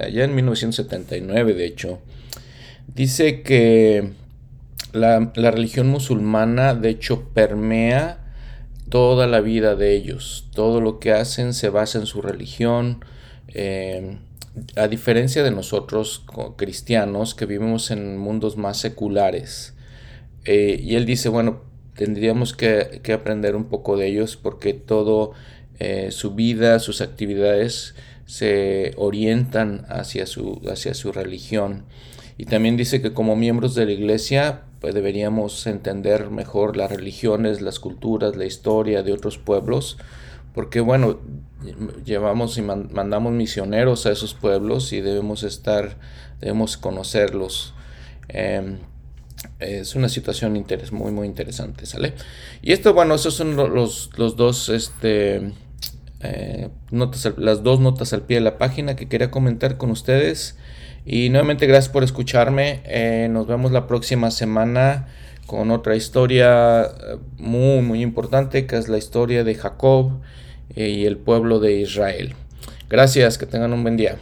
allá 0.02 0.24
en 0.24 0.34
1979 0.34 1.54
de 1.54 1.64
hecho, 1.64 2.00
dice 2.94 3.40
que 3.40 4.12
la, 4.92 5.32
religión 5.34 5.88
musulmana 5.88 6.74
de 6.74 6.90
hecho 6.90 7.30
permea 7.32 8.18
toda 8.90 9.26
la 9.26 9.40
vida 9.40 9.74
de 9.74 9.94
ellos. 9.94 10.48
Todo 10.54 10.82
lo 10.82 10.98
que 10.98 11.12
hacen 11.12 11.54
se 11.54 11.70
basa 11.70 11.98
en 11.98 12.06
su 12.06 12.20
religión. 12.20 13.02
Eh, 13.48 14.18
a 14.76 14.88
diferencia 14.88 15.42
de 15.42 15.50
nosotros 15.50 16.24
cristianos 16.56 17.34
que 17.34 17.46
vivimos 17.46 17.90
en 17.90 18.16
mundos 18.18 18.56
más 18.56 18.78
seculares. 18.78 19.74
Eh, 20.44 20.80
y 20.82 20.94
él 20.94 21.06
dice, 21.06 21.28
bueno, 21.28 21.62
tendríamos 21.94 22.54
que, 22.54 23.00
aprender 23.12 23.56
un 23.56 23.64
poco 23.64 23.96
de 23.96 24.06
ellos 24.06 24.36
porque 24.36 24.74
todo 24.74 25.32
eh, 25.78 26.10
su 26.10 26.34
vida, 26.34 26.78
sus 26.78 27.00
actividades 27.00 27.94
se 28.26 28.92
orientan 28.96 29.86
hacia 29.88 30.26
su, 30.26 30.60
hacia 30.70 30.94
su 30.94 31.12
religión. 31.12 31.84
Y 32.38 32.44
también 32.44 32.76
dice 32.76 33.00
que 33.00 33.12
como 33.12 33.36
miembros 33.36 33.74
de 33.74 33.86
la 33.86 33.92
iglesia 33.92 34.62
pues 34.80 34.94
deberíamos 34.94 35.66
entender 35.66 36.30
mejor 36.30 36.76
las 36.76 36.90
religiones, 36.90 37.62
las 37.62 37.80
culturas, 37.80 38.36
la 38.36 38.44
historia 38.44 39.02
de 39.02 39.12
otros 39.12 39.38
pueblos 39.38 39.96
porque 40.56 40.80
bueno, 40.80 41.20
llevamos 42.06 42.56
y 42.56 42.62
mandamos 42.62 43.30
misioneros 43.30 44.06
a 44.06 44.10
esos 44.10 44.32
pueblos 44.32 44.90
y 44.94 45.02
debemos 45.02 45.42
estar, 45.42 45.98
debemos 46.40 46.78
conocerlos. 46.78 47.74
Em, 48.28 48.78
es 49.58 49.94
una 49.94 50.08
situación 50.08 50.64
muy, 50.92 51.12
muy 51.12 51.26
interesante, 51.26 51.84
¿sale? 51.84 52.14
Y 52.62 52.72
esto, 52.72 52.94
bueno, 52.94 53.16
esos 53.16 53.34
son 53.34 53.54
los, 53.54 54.10
los 54.16 54.36
dos, 54.36 54.70
este, 54.70 55.52
eh, 56.22 56.70
notas, 56.90 57.34
las 57.36 57.62
dos 57.62 57.78
notas 57.78 58.14
al 58.14 58.22
pie 58.22 58.38
de 58.38 58.44
la 58.44 58.56
página 58.56 58.96
que 58.96 59.10
quería 59.10 59.30
comentar 59.30 59.76
con 59.76 59.90
ustedes. 59.90 60.56
Y 61.04 61.28
nuevamente 61.28 61.66
gracias 61.66 61.92
por 61.92 62.02
escucharme. 62.02 62.80
Eh, 62.86 63.28
nos 63.30 63.46
vemos 63.46 63.72
la 63.72 63.86
próxima 63.86 64.30
semana 64.30 65.06
con 65.44 65.70
otra 65.70 65.96
historia 65.96 66.84
eh, 66.84 67.18
muy, 67.36 67.82
muy 67.82 68.00
importante, 68.00 68.64
que 68.64 68.78
es 68.78 68.88
la 68.88 68.96
historia 68.96 69.44
de 69.44 69.54
Jacob 69.54 70.22
y 70.74 71.04
el 71.04 71.16
pueblo 71.16 71.60
de 71.60 71.80
Israel. 71.80 72.34
Gracias, 72.88 73.38
que 73.38 73.46
tengan 73.46 73.72
un 73.72 73.82
buen 73.82 73.96
día. 73.96 74.16